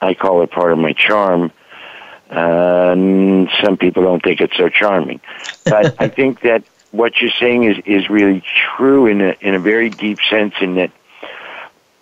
I 0.00 0.14
call 0.14 0.42
it 0.42 0.50
part 0.50 0.72
of 0.72 0.78
my 0.78 0.92
charm. 0.92 1.52
Uh, 2.28 2.90
and 2.90 3.48
some 3.62 3.76
people 3.76 4.02
don't 4.02 4.24
think 4.24 4.40
it's 4.40 4.56
so 4.56 4.68
charming, 4.68 5.20
but 5.64 5.94
I 6.00 6.08
think 6.16 6.40
that 6.40 6.64
what 6.90 7.20
you're 7.20 7.30
saying 7.38 7.62
is 7.62 7.76
is 7.86 8.10
really 8.10 8.42
true 8.76 9.06
in 9.06 9.20
a 9.20 9.36
in 9.40 9.54
a 9.54 9.60
very 9.60 9.90
deep 9.90 10.18
sense. 10.28 10.54
In 10.60 10.74
that 10.74 10.90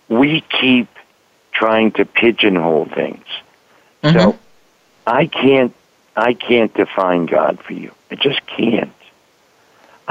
we 0.09 0.41
keep 0.41 0.87
trying 1.51 1.91
to 1.91 2.05
pigeonhole 2.05 2.85
things. 2.85 3.25
So 4.01 4.39
I 5.05 5.27
can't 5.27 5.75
I 6.15 6.33
can't 6.33 6.73
define 6.73 7.27
God 7.27 7.59
for 7.61 7.73
you. 7.73 7.91
I 8.09 8.15
just 8.15 8.43
can't. 8.47 8.91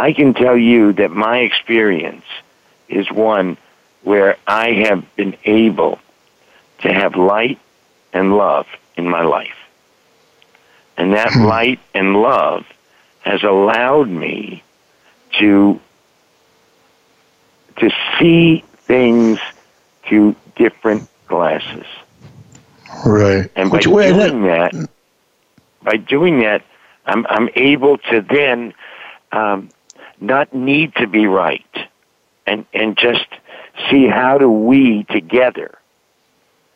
I 0.01 0.15
can 0.15 0.33
tell 0.33 0.57
you 0.57 0.95
that 0.95 1.11
my 1.11 1.41
experience 1.41 2.25
is 2.89 3.11
one 3.13 3.59
where 4.03 4.39
I 4.47 4.73
have 4.87 5.05
been 5.15 5.37
able 5.45 5.99
to 6.79 6.91
have 6.91 7.17
light 7.17 7.59
and 8.11 8.35
love 8.35 8.67
in 8.97 9.07
my 9.07 9.21
life. 9.21 9.59
And 10.97 11.13
that 11.13 11.37
light 11.37 11.81
and 11.93 12.17
love 12.17 12.65
has 13.21 13.43
allowed 13.43 14.09
me 14.09 14.63
to 15.39 15.79
to 17.77 17.91
see 18.19 18.65
things 18.87 19.39
through 20.05 20.35
different 20.57 21.09
glasses. 21.29 21.85
right. 23.05 23.51
And 23.55 23.71
by 23.71 23.77
Which 23.77 23.87
way? 23.87 24.13
doing 24.13 24.43
that, 24.45 24.73
by 25.83 25.99
doing 25.99 26.41
that, 26.41 26.63
I'm 27.05 27.27
I'm 27.29 27.51
able 27.55 27.99
to 27.99 28.23
then 28.23 28.73
um, 29.33 29.69
not 30.21 30.55
need 30.55 30.95
to 30.97 31.07
be 31.07 31.27
right, 31.27 31.89
and 32.47 32.65
and 32.73 32.97
just 32.97 33.27
see 33.91 34.07
how 34.07 34.39
do 34.39 34.51
we 34.51 35.05
together, 35.05 35.79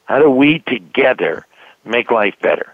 how 0.04 0.18
do 0.18 0.30
we 0.30 0.60
together 0.60 1.46
make 1.84 2.10
life 2.10 2.34
better? 2.40 2.72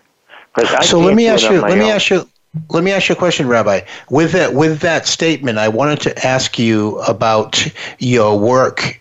Because 0.55 0.89
so 0.89 1.01
let 1.01 1.15
me 1.15 1.27
ask 1.27 1.49
you. 1.51 1.61
Let 1.61 1.79
me 1.79 1.91
ask 1.91 2.11
you. 2.11 2.29
Let 2.71 2.83
me 2.83 2.91
ask 2.91 3.09
you 3.09 3.15
a 3.15 3.19
question, 3.19 3.47
Rabbi. 3.47 3.83
With 4.09 4.33
that, 4.33 4.55
with 4.55 4.81
that 4.81 5.07
statement, 5.07 5.59
I 5.59 5.69
wanted 5.69 6.01
to 6.01 6.27
ask 6.27 6.59
you 6.59 6.99
about 7.03 7.65
your 8.01 8.39
work 8.39 9.01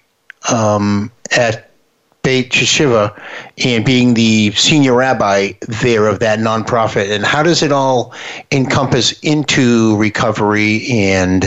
um, 0.52 1.12
at 1.36 1.69
Beit 2.24 2.52
T'Shuvah 2.52 3.20
and 3.66 3.86
being 3.86 4.14
the 4.14 4.52
senior 4.52 4.94
rabbi 4.96 5.54
there 5.68 6.08
of 6.08 6.20
that 6.20 6.40
nonprofit, 6.40 7.10
and 7.12 7.26
how 7.26 7.44
does 7.44 7.64
it 7.64 7.72
all 7.72 8.14
encompass 8.52 9.18
into 9.22 9.96
recovery 9.98 10.86
and 10.92 11.46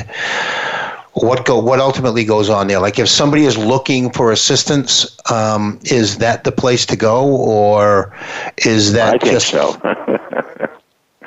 what 1.15 1.45
go 1.45 1.59
what 1.59 1.79
ultimately 1.79 2.25
goes 2.25 2.49
on 2.49 2.69
there? 2.69 2.79
Like, 2.81 2.99
if 2.99 3.09
somebody 3.09 3.45
is 3.45 3.59
looking 3.59 4.11
for 4.11 4.33
assistance, 4.33 5.17
um, 5.31 5.79
is 5.85 6.19
that 6.19 6.45
the 6.45 6.53
place 6.53 6.87
to 6.87 6.97
go, 6.97 7.27
or 7.27 8.17
is 8.65 8.93
that 8.95 9.15
I 9.15 9.19
think 9.19 9.33
just 9.33 9.51
so. 9.51 9.79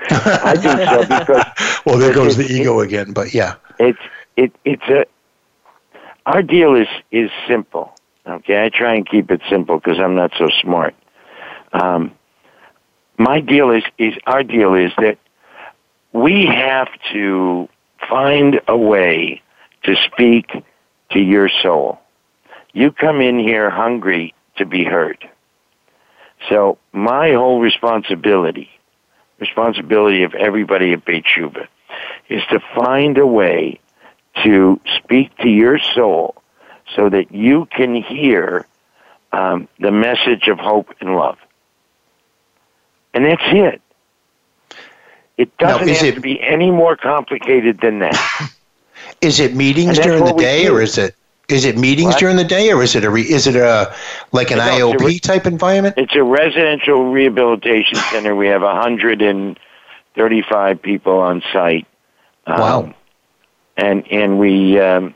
I 0.10 0.56
think 0.56 0.80
so 0.90 1.02
because 1.04 1.82
well, 1.86 1.98
there 1.98 2.14
goes 2.14 2.36
the 2.38 2.46
It- 2.46 2.52
ego 2.52 2.80
again. 2.80 3.14
But 3.14 3.34
yeah, 3.34 3.56
it's 3.80 4.00
it 4.38 4.52
it's 4.66 4.84
a 4.90 5.06
our 6.26 6.42
deal 6.42 6.76
is 6.76 6.88
is 7.12 7.30
simple. 7.48 7.95
Okay, 8.28 8.64
I 8.64 8.70
try 8.70 8.96
and 8.96 9.08
keep 9.08 9.30
it 9.30 9.42
simple 9.50 9.78
because 9.78 10.00
I'm 10.00 10.16
not 10.16 10.32
so 10.38 10.48
smart. 10.62 10.96
Um, 11.74 12.12
my 13.18 13.40
deal 13.40 13.70
is 13.72 13.84
is 13.98 14.14
our 14.26 14.44
deal 14.44 14.74
is 14.74 14.92
that 14.98 15.18
we 16.12 16.46
have 16.46 16.88
to 17.14 17.70
find 18.10 18.62
a 18.68 18.78
way 18.78 19.42
to 19.84 19.96
speak 20.12 20.52
to 21.12 21.20
your 21.20 21.50
soul. 21.62 22.00
You 22.74 22.92
come 22.92 23.22
in 23.22 23.38
here 23.38 23.70
hungry 23.70 24.34
to 24.58 24.66
be 24.66 24.84
heard. 24.84 25.30
So 26.50 26.78
my 26.92 27.34
whole 27.34 27.60
responsibility, 27.60 28.70
responsibility 29.40 30.24
of 30.24 30.34
everybody 30.34 30.94
at 30.94 31.06
Beit 31.06 31.26
T'Shuvah, 31.26 31.68
is 32.30 32.42
to 32.52 32.60
find 32.76 33.18
a 33.18 33.28
way 33.28 33.80
to 34.44 34.80
speak 34.98 35.38
to 35.38 35.50
your 35.50 35.80
soul 35.80 36.36
so 36.96 37.10
that 37.10 37.32
you 37.32 37.66
can 37.72 37.96
hear 37.96 38.66
um, 39.32 39.68
the 39.80 39.92
message 39.92 40.48
of 40.48 40.60
hope 40.60 40.94
and 41.02 41.16
love. 41.16 41.38
And 43.14 43.26
that's 43.26 43.42
it. 43.46 43.82
It 45.38 45.56
doesn't 45.58 45.90
is 45.90 46.00
have 46.00 46.08
it- 46.10 46.16
to 46.16 46.22
be 46.22 46.42
any 46.42 46.72
more 46.72 46.96
complicated 46.96 47.80
than 47.82 48.00
that. 48.00 48.50
is 49.22 49.40
it 49.40 49.54
meetings 49.56 50.00
during 50.00 50.26
the 50.26 50.34
day, 50.34 50.66
do. 50.66 50.76
or 50.76 50.82
is 50.82 50.98
it 50.98 51.16
is 51.48 51.64
it 51.66 51.78
meetings 51.78 52.08
What? 52.14 52.20
during 52.20 52.38
the 52.38 52.44
day, 52.44 52.72
or 52.72 52.82
is 52.82 52.96
it 52.96 53.04
a 53.04 53.10
re, 53.10 53.22
is 53.22 53.46
it 53.46 53.56
a 53.56 53.94
like 54.32 54.50
an 54.52 54.58
No, 54.58 54.64
IOP 54.94 55.00
re- 55.00 55.20
type 55.20 55.46
environment? 55.46 55.94
It's 55.98 56.16
a 56.16 56.24
residential 56.24 57.12
rehabilitation 57.12 57.96
center. 58.12 58.36
We 58.36 58.48
have 58.48 58.64
135 58.64 60.82
people 60.82 61.20
on 61.20 61.44
site. 61.54 61.86
Um, 62.48 62.60
Wow. 62.60 62.94
And 63.78 64.08
and 64.12 64.40
we 64.40 64.80
um, 64.80 65.14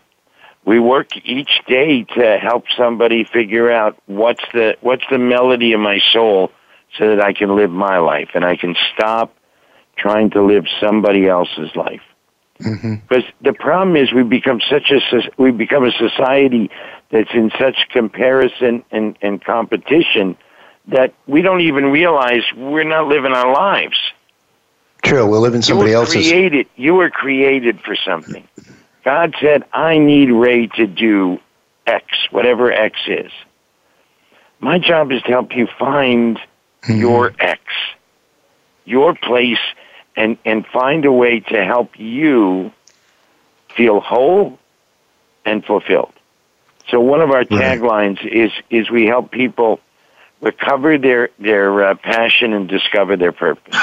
we 0.70 0.80
work 0.80 1.17
each 1.26 1.49
day 1.65 2.03
to 2.03 2.38
help 2.38 2.65
somebody 2.78 3.24
figure 3.24 3.72
out 3.72 3.97
what's 4.05 4.43
the 4.53 4.78
what's 4.82 5.03
the 5.09 5.17
melody 5.17 5.74
of 5.74 5.80
my 5.80 5.99
soul, 6.13 6.51
so 6.95 7.09
that 7.09 7.20
I 7.20 7.34
can 7.34 7.55
live 7.55 7.72
my 7.72 7.97
life 7.97 8.30
and 8.36 8.45
I 8.45 8.55
can 8.55 8.76
stop 8.93 9.36
trying 9.97 10.30
to 10.30 10.43
live 10.43 10.65
somebody 10.80 11.28
else's 11.28 11.76
life. 11.76 12.03
Mm-hmm. 12.59 12.95
Because 12.97 13.24
the 13.41 13.53
problem 13.53 13.95
is 13.95 14.13
we 14.13 14.22
become 14.22 14.61
such 14.70 14.91
a 14.91 15.01
we 15.41 15.49
become 15.49 15.86
a 15.86 15.91
society 15.91 16.70
that's 17.09 17.34
in 17.34 17.49
such 17.57 17.89
comparison 17.89 18.84
and, 18.91 19.17
and 19.24 19.43
competition 19.43 20.38
that 20.89 21.15
we 21.26 21.41
don't 21.41 21.61
even 21.61 21.86
realize 21.86 22.43
we're 22.55 22.84
not 22.84 23.07
living 23.07 23.32
our 23.32 23.51
lives. 23.51 23.97
True, 25.01 25.26
we're 25.26 25.39
living 25.39 25.63
somebody 25.63 25.89
you 25.89 25.95
were 25.95 26.01
else's. 26.03 26.30
created. 26.30 26.67
You 26.76 26.93
were 26.93 27.09
created 27.09 27.82
for 27.82 27.95
something. 27.95 28.47
God 29.04 29.36
said, 29.41 29.64
"I 29.74 29.97
need 29.97 30.32
Ray 30.32 30.68
to 30.68 30.88
do 30.88 31.39
X, 31.86 32.06
whatever 32.32 32.72
X 32.72 32.97
is." 33.08 33.32
My 34.60 34.78
job 34.78 35.12
is 35.12 35.22
to 35.24 35.30
help 35.30 35.56
you 35.56 35.68
find 35.80 36.39
your 36.88 37.34
X, 37.39 37.62
your 38.86 39.16
place, 39.16 39.60
and 40.16 40.38
and 40.45 40.66
find 40.68 41.06
a 41.06 41.12
way 41.12 41.39
to 41.39 41.64
help 41.64 41.97
you 41.97 42.72
feel 43.76 44.00
whole 44.00 44.60
and 45.45 45.64
fulfilled. 45.64 46.14
So 46.89 47.00
one 47.00 47.22
of 47.22 47.32
our 47.32 47.43
taglines 47.43 48.26
is 48.26 48.52
is 48.70 48.89
we 48.89 49.06
help 49.06 49.32
people 49.32 49.80
recover 50.41 50.97
their 50.97 51.30
their 51.39 51.84
uh, 51.84 51.95
passion 51.95 52.54
and 52.54 52.68
discover 52.68 53.16
their 53.16 53.32
purpose. 53.32 53.76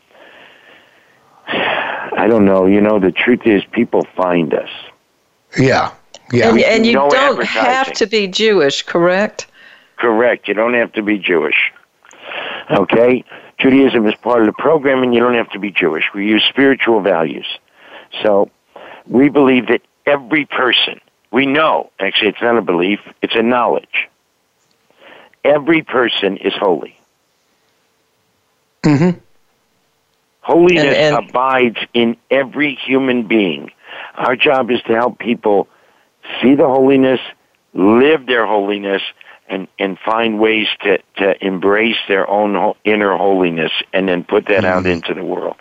I 1.46 2.26
don't 2.28 2.44
know. 2.44 2.66
You 2.66 2.80
know, 2.80 3.00
the 3.00 3.12
truth 3.12 3.46
is 3.46 3.62
people 3.72 4.06
find 4.16 4.54
us. 4.54 4.70
Yeah. 5.58 5.92
Yeah. 6.32 6.50
And, 6.50 6.60
and 6.60 6.86
you 6.86 6.94
No 6.94 7.10
don't 7.10 7.44
have 7.44 7.92
to 7.94 8.06
be 8.06 8.28
Jewish, 8.28 8.82
correct? 8.82 9.48
Correct. 9.98 10.48
You 10.48 10.54
don't 10.54 10.74
have 10.74 10.92
to 10.92 11.02
be 11.02 11.18
Jewish. 11.18 11.72
Okay? 12.70 13.24
Judaism 13.58 14.06
is 14.06 14.14
part 14.16 14.40
of 14.40 14.46
the 14.46 14.54
program, 14.54 15.02
and 15.02 15.14
you 15.14 15.20
don't 15.20 15.34
have 15.34 15.50
to 15.50 15.58
be 15.58 15.70
Jewish. 15.70 16.04
We 16.14 16.26
use 16.26 16.44
spiritual 16.48 17.00
values. 17.00 17.46
So 18.22 18.50
we 19.06 19.28
believe 19.28 19.68
that 19.68 19.82
every 20.06 20.46
person, 20.46 21.00
we 21.32 21.46
know, 21.46 21.90
actually, 21.98 22.28
it's 22.28 22.42
not 22.42 22.56
a 22.58 22.62
belief, 22.62 23.00
it's 23.22 23.34
a 23.34 23.42
knowledge. 23.42 24.08
Every 25.44 25.82
person 25.82 26.36
is 26.36 26.52
holy. 26.54 26.96
Mm-hmm. 28.82 29.18
Holiness 30.40 30.84
And- 30.84 31.16
and- 31.16 31.28
abides 31.28 31.78
in 31.94 32.16
every 32.30 32.74
human 32.74 33.26
being. 33.26 33.70
Our 34.16 34.36
job 34.36 34.70
is 34.70 34.80
to 34.82 34.94
help 34.94 35.18
people 35.18 35.68
see 36.40 36.54
the 36.54 36.66
holiness, 36.66 37.20
live 37.74 38.26
their 38.26 38.46
holiness, 38.46 39.02
and, 39.48 39.68
and 39.78 39.98
find 39.98 40.38
ways 40.40 40.66
to, 40.82 40.98
to 41.18 41.44
embrace 41.44 41.96
their 42.08 42.28
own 42.28 42.74
inner 42.84 43.16
holiness 43.16 43.72
and 43.92 44.08
then 44.08 44.24
put 44.24 44.46
that 44.46 44.64
out 44.64 44.86
into 44.86 45.12
the 45.14 45.24
world. 45.24 45.56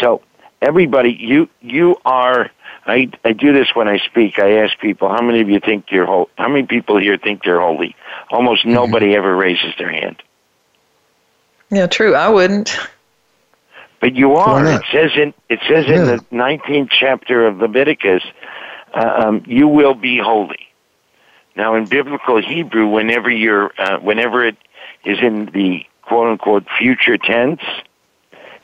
So 0.00 0.22
everybody, 0.60 1.16
you 1.18 1.48
you 1.60 1.96
are. 2.04 2.50
I 2.86 3.10
I 3.24 3.32
do 3.32 3.52
this 3.52 3.68
when 3.74 3.88
I 3.88 3.98
speak. 3.98 4.38
I 4.38 4.58
ask 4.62 4.78
people, 4.78 5.08
how 5.08 5.22
many 5.22 5.40
of 5.40 5.48
you 5.48 5.60
think 5.60 5.86
you're 5.90 6.06
holy? 6.06 6.28
How 6.36 6.48
many 6.48 6.66
people 6.66 6.98
here 6.98 7.18
think 7.18 7.44
they're 7.44 7.60
holy? 7.60 7.94
Almost 8.30 8.64
nobody 8.66 9.14
ever 9.14 9.34
raises 9.36 9.74
their 9.78 9.90
hand. 9.90 10.22
Yeah, 11.70 11.86
true. 11.86 12.14
I 12.14 12.28
wouldn't. 12.28 12.76
But 14.00 14.16
you 14.16 14.36
are. 14.36 14.66
It 14.66 14.82
says 14.90 15.10
in 15.14 15.34
it 15.48 15.60
says 15.68 15.86
in 15.86 16.06
the 16.06 16.24
nineteenth 16.30 16.90
chapter 16.90 17.46
of 17.46 17.58
Leviticus, 17.58 18.22
uh, 18.94 19.24
um, 19.24 19.42
you 19.46 19.68
will 19.68 19.94
be 19.94 20.18
holy. 20.18 20.66
Now, 21.54 21.74
in 21.74 21.84
biblical 21.86 22.40
Hebrew, 22.40 22.88
whenever 22.88 23.30
you're, 23.30 23.72
uh, 23.78 23.98
whenever 23.98 24.46
it 24.46 24.56
is 25.04 25.18
in 25.20 25.46
the 25.46 25.84
quote 26.02 26.28
unquote 26.28 26.64
future 26.78 27.18
tense, 27.18 27.60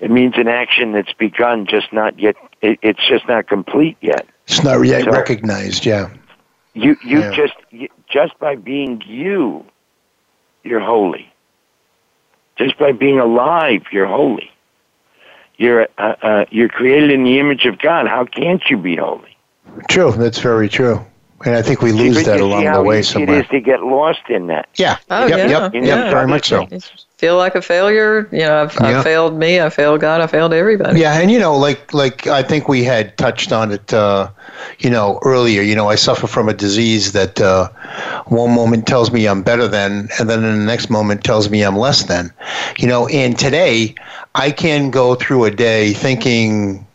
it 0.01 0.11
means 0.11 0.35
an 0.37 0.49
action 0.49 0.93
that's 0.93 1.13
begun, 1.13 1.67
just 1.67 1.93
not 1.93 2.19
yet. 2.19 2.37
It, 2.63 2.79
it's 2.83 3.07
just 3.09 3.27
not 3.29 3.49
complete 3.49 3.97
yet. 4.01 4.27
It's 4.47 4.63
not 4.63 4.81
yet 4.83 5.05
So- 5.05 5.11
recognized. 5.11 5.85
Yeah. 5.87 6.11
You 6.75 6.97
you 7.05 7.21
Yeah. 7.21 7.31
just 7.33 7.55
you, 7.71 7.89
just 8.09 8.39
by 8.39 8.55
being 8.57 9.03
you, 9.07 9.65
you're 10.63 10.81
holy. 10.81 11.33
Just 12.57 12.79
by 12.79 12.93
being 12.93 13.19
alive, 13.19 13.83
you're 13.93 14.07
holy. 14.07 14.51
You're 15.59 15.89
uh, 15.99 16.15
uh, 16.23 16.45
you're 16.51 16.69
created 16.69 17.11
in 17.11 17.25
the 17.25 17.39
image 17.39 17.65
of 17.67 17.79
God. 17.79 18.07
How 18.09 18.25
can't 18.25 18.63
you 18.69 18.77
be 18.77 18.97
holy? 18.97 19.37
True. 19.89 20.13
That's 20.13 20.39
very 20.39 20.69
true. 20.69 21.05
And 21.45 21.55
I 21.55 21.63
think 21.63 21.83
we 21.83 21.93
lose 21.93 22.17
But 22.17 22.25
that 22.27 22.39
you 22.39 22.45
along 22.45 22.61
see 22.61 22.65
the 22.65 22.71
how 22.73 22.83
way 22.83 23.01
easy 23.01 23.13
somewhere. 23.13 23.39
It 23.39 23.45
is 23.45 23.49
to 23.51 23.61
get 23.61 23.83
lost 23.83 24.23
in 24.29 24.47
that. 24.47 24.69
Yeah. 24.77 24.97
Oh, 25.11 25.27
yep, 25.27 25.51
yeah, 25.51 25.71
yep, 25.73 25.75
yeah. 25.75 26.11
very 26.11 26.27
much 26.27 26.49
so. 26.49 26.67
Feel 27.19 27.37
like 27.37 27.55
a 27.55 27.63
failure. 27.63 28.29
You 28.33 28.41
know, 28.41 28.63
I've, 28.63 28.75
Yeah. 28.75 29.01
I 29.01 29.03
failed 29.03 29.39
me. 29.39 29.61
I 29.61 29.71
failed 29.71 30.01
God. 30.01 30.21
I 30.21 30.27
failed 30.27 30.53
everybody. 30.53 31.01
Yeah, 31.01 31.19
and 31.19 31.31
you 31.31 31.39
know, 31.39 31.57
like 31.57 31.93
like 31.95 32.27
I 32.27 32.43
think 32.43 32.69
we 32.69 32.85
had 32.85 33.17
touched 33.17 33.53
on 33.53 33.73
it, 33.73 33.93
uh, 33.93 34.29
you 34.79 34.91
know, 34.91 35.19
earlier. 35.25 35.63
You 35.63 35.75
know, 35.75 35.89
I 35.89 35.95
suffer 35.95 36.27
from 36.27 36.49
a 36.49 36.55
disease 36.55 37.13
that 37.13 37.41
uh, 37.41 37.69
one 38.27 38.55
moment 38.55 38.87
tells 38.87 39.11
me 39.13 39.27
I'm 39.27 39.43
better 39.43 39.67
than, 39.69 40.09
and 40.19 40.29
then 40.29 40.45
in 40.45 40.59
the 40.59 40.65
next 40.65 40.91
moment 40.91 41.25
tells 41.25 41.49
me 41.51 41.63
I'm 41.63 41.77
less 41.77 42.03
than. 42.05 42.33
You 42.79 42.87
know, 42.89 43.07
and 43.09 43.39
today 43.39 43.95
I 44.35 44.51
can 44.51 44.91
go 44.91 45.15
through 45.15 45.45
a 45.45 45.51
day 45.51 45.93
thinking. 45.93 46.86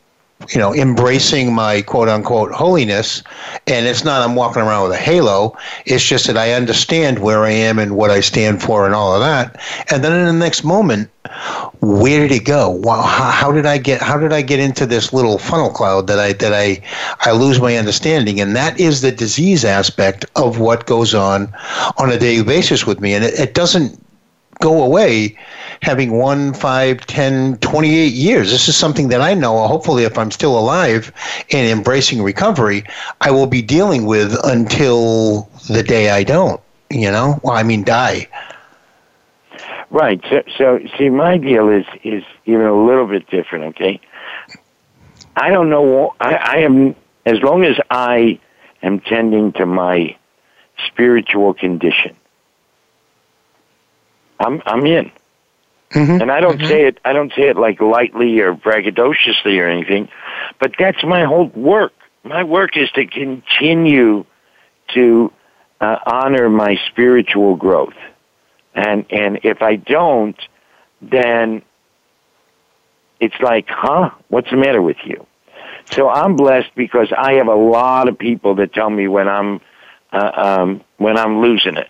You 0.49 0.59
know, 0.59 0.73
embracing 0.73 1.53
my 1.53 1.81
quote 1.81 2.09
unquote 2.09 2.51
holiness. 2.51 3.23
And 3.67 3.85
it's 3.85 4.03
not 4.03 4.27
I'm 4.27 4.35
walking 4.35 4.61
around 4.61 4.89
with 4.89 4.97
a 4.97 5.01
halo. 5.01 5.55
It's 5.85 6.03
just 6.03 6.27
that 6.27 6.37
I 6.37 6.53
understand 6.53 7.19
where 7.19 7.45
I 7.45 7.51
am 7.51 7.79
and 7.79 7.95
what 7.95 8.11
I 8.11 8.21
stand 8.21 8.61
for 8.61 8.85
and 8.85 8.95
all 8.95 9.13
of 9.13 9.21
that. 9.21 9.59
And 9.91 10.03
then 10.03 10.13
in 10.13 10.25
the 10.25 10.33
next 10.33 10.63
moment, 10.63 11.09
where 11.81 12.19
did 12.19 12.31
it 12.31 12.45
go? 12.45 12.69
Wow, 12.69 13.01
how, 13.03 13.51
did 13.51 13.65
I 13.65 13.77
get? 13.77 14.01
How 14.01 14.17
did 14.17 14.33
I 14.33 14.41
get 14.41 14.59
into 14.59 14.85
this 14.85 15.13
little 15.13 15.37
funnel 15.37 15.69
cloud 15.69 16.07
that 16.07 16.19
I 16.19 16.33
that 16.33 16.53
I 16.53 16.81
I 17.21 17.31
lose 17.31 17.59
my 17.59 17.77
understanding? 17.77 18.39
And 18.39 18.55
that 18.55 18.79
is 18.79 19.01
the 19.01 19.11
disease 19.11 19.63
aspect 19.63 20.25
of 20.35 20.59
what 20.59 20.85
goes 20.85 21.13
on 21.13 21.53
on 21.97 22.11
a 22.11 22.17
daily 22.17 22.43
basis 22.43 22.85
with 22.85 22.99
me, 22.99 23.13
and 23.13 23.23
it, 23.23 23.39
it 23.39 23.53
doesn't 23.53 23.97
go 24.59 24.83
away 24.83 25.37
having 25.81 26.11
one, 26.11 26.53
five, 26.53 27.05
ten, 27.07 27.57
twenty-eight 27.57 28.13
years. 28.13 28.51
This 28.51 28.67
is 28.67 28.77
something 28.77 29.09
that 29.09 29.21
I 29.21 29.33
know, 29.33 29.67
hopefully, 29.67 30.03
if 30.03 30.17
I'm 30.17 30.31
still 30.31 30.57
alive 30.57 31.11
and 31.51 31.67
embracing 31.67 32.21
recovery, 32.21 32.83
I 33.19 33.31
will 33.31 33.47
be 33.47 33.61
dealing 33.61 34.05
with 34.05 34.37
until 34.43 35.49
the 35.69 35.83
day 35.83 36.11
I 36.11 36.23
don't, 36.23 36.61
you 36.89 37.11
know? 37.11 37.39
Well, 37.43 37.55
I 37.55 37.63
mean, 37.63 37.83
die. 37.83 38.27
Right. 39.89 40.23
So, 40.29 40.43
so 40.57 40.79
see, 40.97 41.09
my 41.09 41.37
deal 41.37 41.67
is 41.69 41.85
is 42.03 42.23
even 42.45 42.65
a 42.65 42.85
little 42.85 43.07
bit 43.07 43.29
different. 43.29 43.65
Okay. 43.75 43.99
I 45.35 45.49
don't 45.49 45.69
know. 45.69 46.13
I, 46.19 46.35
I 46.35 46.55
am 46.57 46.95
as 47.25 47.41
long 47.41 47.63
as 47.65 47.77
I 47.89 48.39
am 48.83 48.99
tending 49.01 49.51
to 49.53 49.65
my 49.65 50.15
spiritual 50.87 51.53
condition. 51.53 52.15
I'm 54.39 54.61
I'm 54.65 54.85
in. 54.85 55.11
Mhm. 55.91 56.21
And 56.21 56.31
I 56.31 56.39
don't 56.39 56.59
say 56.61 56.85
it 56.85 56.99
I 57.03 57.13
don't 57.13 57.33
say 57.33 57.49
it 57.49 57.57
like 57.57 57.81
lightly 57.81 58.39
or 58.39 58.53
braggadociously 58.55 59.59
or 59.61 59.67
anything, 59.67 60.07
but 60.59 60.73
that's 60.79 61.03
my 61.03 61.25
whole 61.25 61.47
work. 61.47 61.93
My 62.23 62.43
work 62.43 62.77
is 62.77 62.89
to 62.91 63.05
continue 63.05 64.25
to 64.93 65.31
uh, 65.81 65.97
honor 66.05 66.49
my 66.49 66.77
spiritual 66.87 67.55
growth. 67.55 67.95
And 68.73 69.05
and 69.09 69.39
if 69.43 69.61
I 69.61 69.75
don't, 69.75 70.39
then 71.01 71.61
it's 73.19 73.39
like, 73.41 73.67
huh? 73.67 74.11
What's 74.29 74.49
the 74.49 74.57
matter 74.57 74.81
with 74.81 74.97
you? 75.03 75.25
So 75.85 76.07
I'm 76.09 76.35
blessed 76.35 76.73
because 76.75 77.11
I 77.17 77.33
have 77.33 77.47
a 77.47 77.55
lot 77.55 78.07
of 78.07 78.17
people 78.17 78.55
that 78.55 78.73
tell 78.73 78.89
me 78.89 79.07
when 79.09 79.27
I'm 79.27 79.59
uh, 80.13 80.31
um, 80.35 80.81
when 80.97 81.17
I'm 81.17 81.41
losing 81.41 81.75
it. 81.75 81.89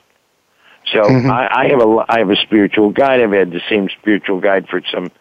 So 0.87 1.03
I, 1.03 1.63
I 1.63 1.67
have 1.69 1.79
a 1.81 2.05
I 2.09 2.19
have 2.19 2.29
a 2.29 2.35
spiritual 2.35 2.91
guide. 2.91 3.21
I've 3.21 3.31
had 3.31 3.51
the 3.51 3.61
same 3.69 3.89
spiritual 3.99 4.39
guide 4.39 4.67
for 4.67 4.81
some 4.91 5.11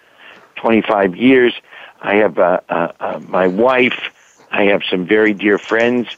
25 0.57 1.17
years. 1.17 1.53
I 2.01 2.17
have 2.17 2.39
uh, 2.39 2.61
uh, 2.69 2.93
uh, 2.99 3.21
my 3.21 3.47
wife. 3.47 3.99
I 4.51 4.65
have 4.65 4.83
some 4.91 5.07
very 5.07 5.33
dear 5.35 5.59
friends, 5.59 6.09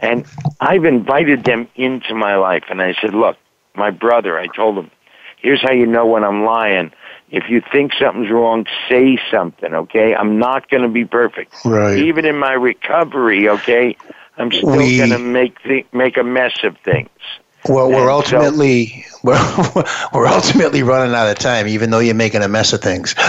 and 0.00 0.26
I've 0.60 0.84
invited 0.84 1.44
them 1.44 1.68
into 1.74 2.14
my 2.14 2.36
life. 2.36 2.64
And 2.70 2.82
I 2.82 2.94
said, 3.00 3.14
"Look, 3.14 3.36
my 3.74 3.90
brother." 3.90 4.38
I 4.38 4.48
told 4.48 4.76
him, 4.76 4.90
"Here's 5.38 5.62
how 5.62 5.72
you 5.72 5.86
know 5.86 6.06
when 6.06 6.24
I'm 6.24 6.44
lying. 6.44 6.92
If 7.30 7.44
you 7.50 7.62
think 7.72 7.92
something's 8.00 8.30
wrong, 8.30 8.66
say 8.88 9.18
something, 9.30 9.74
okay? 9.74 10.14
I'm 10.14 10.38
not 10.38 10.70
going 10.70 10.82
to 10.82 10.88
be 10.88 11.04
perfect. 11.04 11.54
Right. 11.64 11.98
Even 11.98 12.24
in 12.24 12.38
my 12.38 12.52
recovery, 12.52 13.50
okay? 13.50 13.96
I'm 14.38 14.50
still 14.50 14.76
We- 14.76 14.96
going 14.96 15.10
to 15.10 15.18
make 15.18 15.62
the, 15.62 15.84
make 15.92 16.16
a 16.16 16.24
mess 16.24 16.56
of 16.64 16.76
things. 16.84 17.10
Well, 17.68 17.90
we're 17.90 18.10
ultimately 18.10 19.04
we're, 19.28 19.84
we're 20.12 20.26
ultimately 20.26 20.82
running 20.82 21.14
out 21.14 21.28
of 21.28 21.38
time, 21.38 21.68
even 21.68 21.90
though 21.90 21.98
you're 21.98 22.14
making 22.14 22.42
a 22.42 22.48
mess 22.48 22.72
of 22.72 22.80
things. 22.80 23.14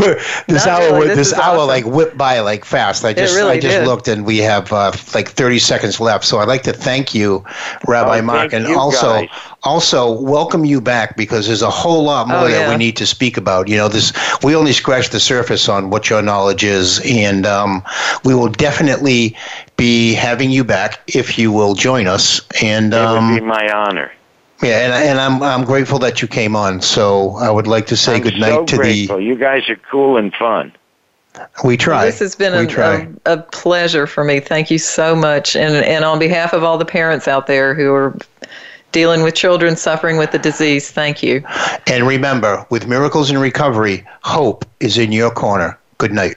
We're- 0.00 0.20
this 0.48 0.66
Not 0.66 0.82
hour, 0.82 0.94
really. 0.94 1.08
this, 1.08 1.30
This 1.30 1.32
hour, 1.38 1.56
awesome. 1.58 1.68
like 1.68 1.84
whipped 1.84 2.16
by 2.18 2.40
like 2.40 2.64
fast. 2.64 3.04
I 3.04 3.12
just, 3.12 3.34
really 3.34 3.52
I 3.52 3.60
just 3.60 3.78
did. 3.78 3.86
looked, 3.86 4.08
and 4.08 4.24
we 4.26 4.38
have 4.38 4.72
uh, 4.72 4.92
like 5.14 5.28
30 5.30 5.58
seconds 5.58 6.00
left. 6.00 6.24
So 6.24 6.38
I'd 6.38 6.48
like 6.48 6.62
to 6.64 6.72
thank 6.72 7.14
you, 7.14 7.44
Rabbi 7.86 8.18
Oh, 8.18 8.22
Mark, 8.22 8.52
and 8.52 8.66
also, 8.66 9.20
guys. 9.20 9.28
also 9.62 10.20
welcome 10.20 10.64
you 10.64 10.80
back 10.80 11.16
because 11.16 11.46
there's 11.46 11.62
a 11.62 11.70
whole 11.70 12.02
lot 12.04 12.28
more 12.28 12.38
Oh, 12.38 12.48
that 12.48 12.68
we 12.70 12.76
need 12.76 12.96
to 12.96 13.06
speak 13.06 13.36
about. 13.36 13.68
You 13.68 13.76
know, 13.76 13.88
this 13.88 14.12
we 14.42 14.56
only 14.56 14.72
scratched 14.72 15.12
the 15.12 15.20
surface 15.20 15.68
on 15.68 15.90
what 15.90 16.10
your 16.10 16.22
knowledge 16.22 16.64
is, 16.64 17.00
and 17.04 17.46
um, 17.46 17.82
we 18.24 18.34
will 18.34 18.48
definitely 18.50 19.36
be 19.76 20.14
having 20.14 20.50
you 20.50 20.64
back 20.64 21.00
if 21.06 21.38
you 21.38 21.52
will 21.52 21.74
join 21.74 22.06
us. 22.06 22.40
And 22.62 22.92
It 22.92 23.00
um, 23.00 23.30
would 23.34 23.40
be 23.40 23.46
my 23.46 23.70
honor. 23.72 24.10
Yeah, 24.62 24.78
and, 24.84 24.92
and 24.92 25.20
I'm 25.20 25.42
I'm 25.42 25.64
grateful 25.64 25.98
that 26.00 26.22
you 26.22 26.28
came 26.28 26.54
on. 26.56 26.80
So 26.80 27.36
I 27.36 27.50
would 27.50 27.66
like 27.66 27.86
to 27.88 27.96
say 27.96 28.16
I'm 28.16 28.22
good 28.22 28.38
night 28.38 28.50
so 28.50 28.64
to 28.66 28.76
grateful. 28.76 29.20
You 29.20 29.36
guys 29.36 29.68
are 29.68 29.76
cool 29.76 30.16
and 30.16 30.32
fun. 30.34 30.72
We 31.64 31.76
try. 31.76 32.04
This 32.06 32.18
has 32.18 32.34
been 32.34 32.52
a, 32.52 33.14
a, 33.24 33.32
a 33.32 33.36
pleasure 33.38 34.06
for 34.06 34.22
me. 34.22 34.40
Thank 34.40 34.70
you 34.70 34.78
so 34.78 35.16
much. 35.16 35.56
And, 35.56 35.74
and 35.76 36.04
on 36.04 36.18
behalf 36.18 36.52
of 36.52 36.62
all 36.62 36.76
the 36.76 36.84
parents 36.84 37.26
out 37.26 37.46
there 37.46 37.74
who 37.74 37.92
are 37.94 38.16
dealing 38.92 39.22
with 39.22 39.34
children 39.34 39.74
suffering 39.74 40.18
with 40.18 40.32
the 40.32 40.38
disease, 40.38 40.90
thank 40.90 41.22
you. 41.22 41.42
and 41.86 42.06
remember, 42.06 42.66
with 42.70 42.86
miracles 42.86 43.30
in 43.30 43.38
recovery, 43.38 44.04
hope 44.22 44.66
is 44.80 44.98
in 44.98 45.10
your 45.10 45.30
corner. 45.30 45.78
Good 45.96 46.12
night. 46.12 46.36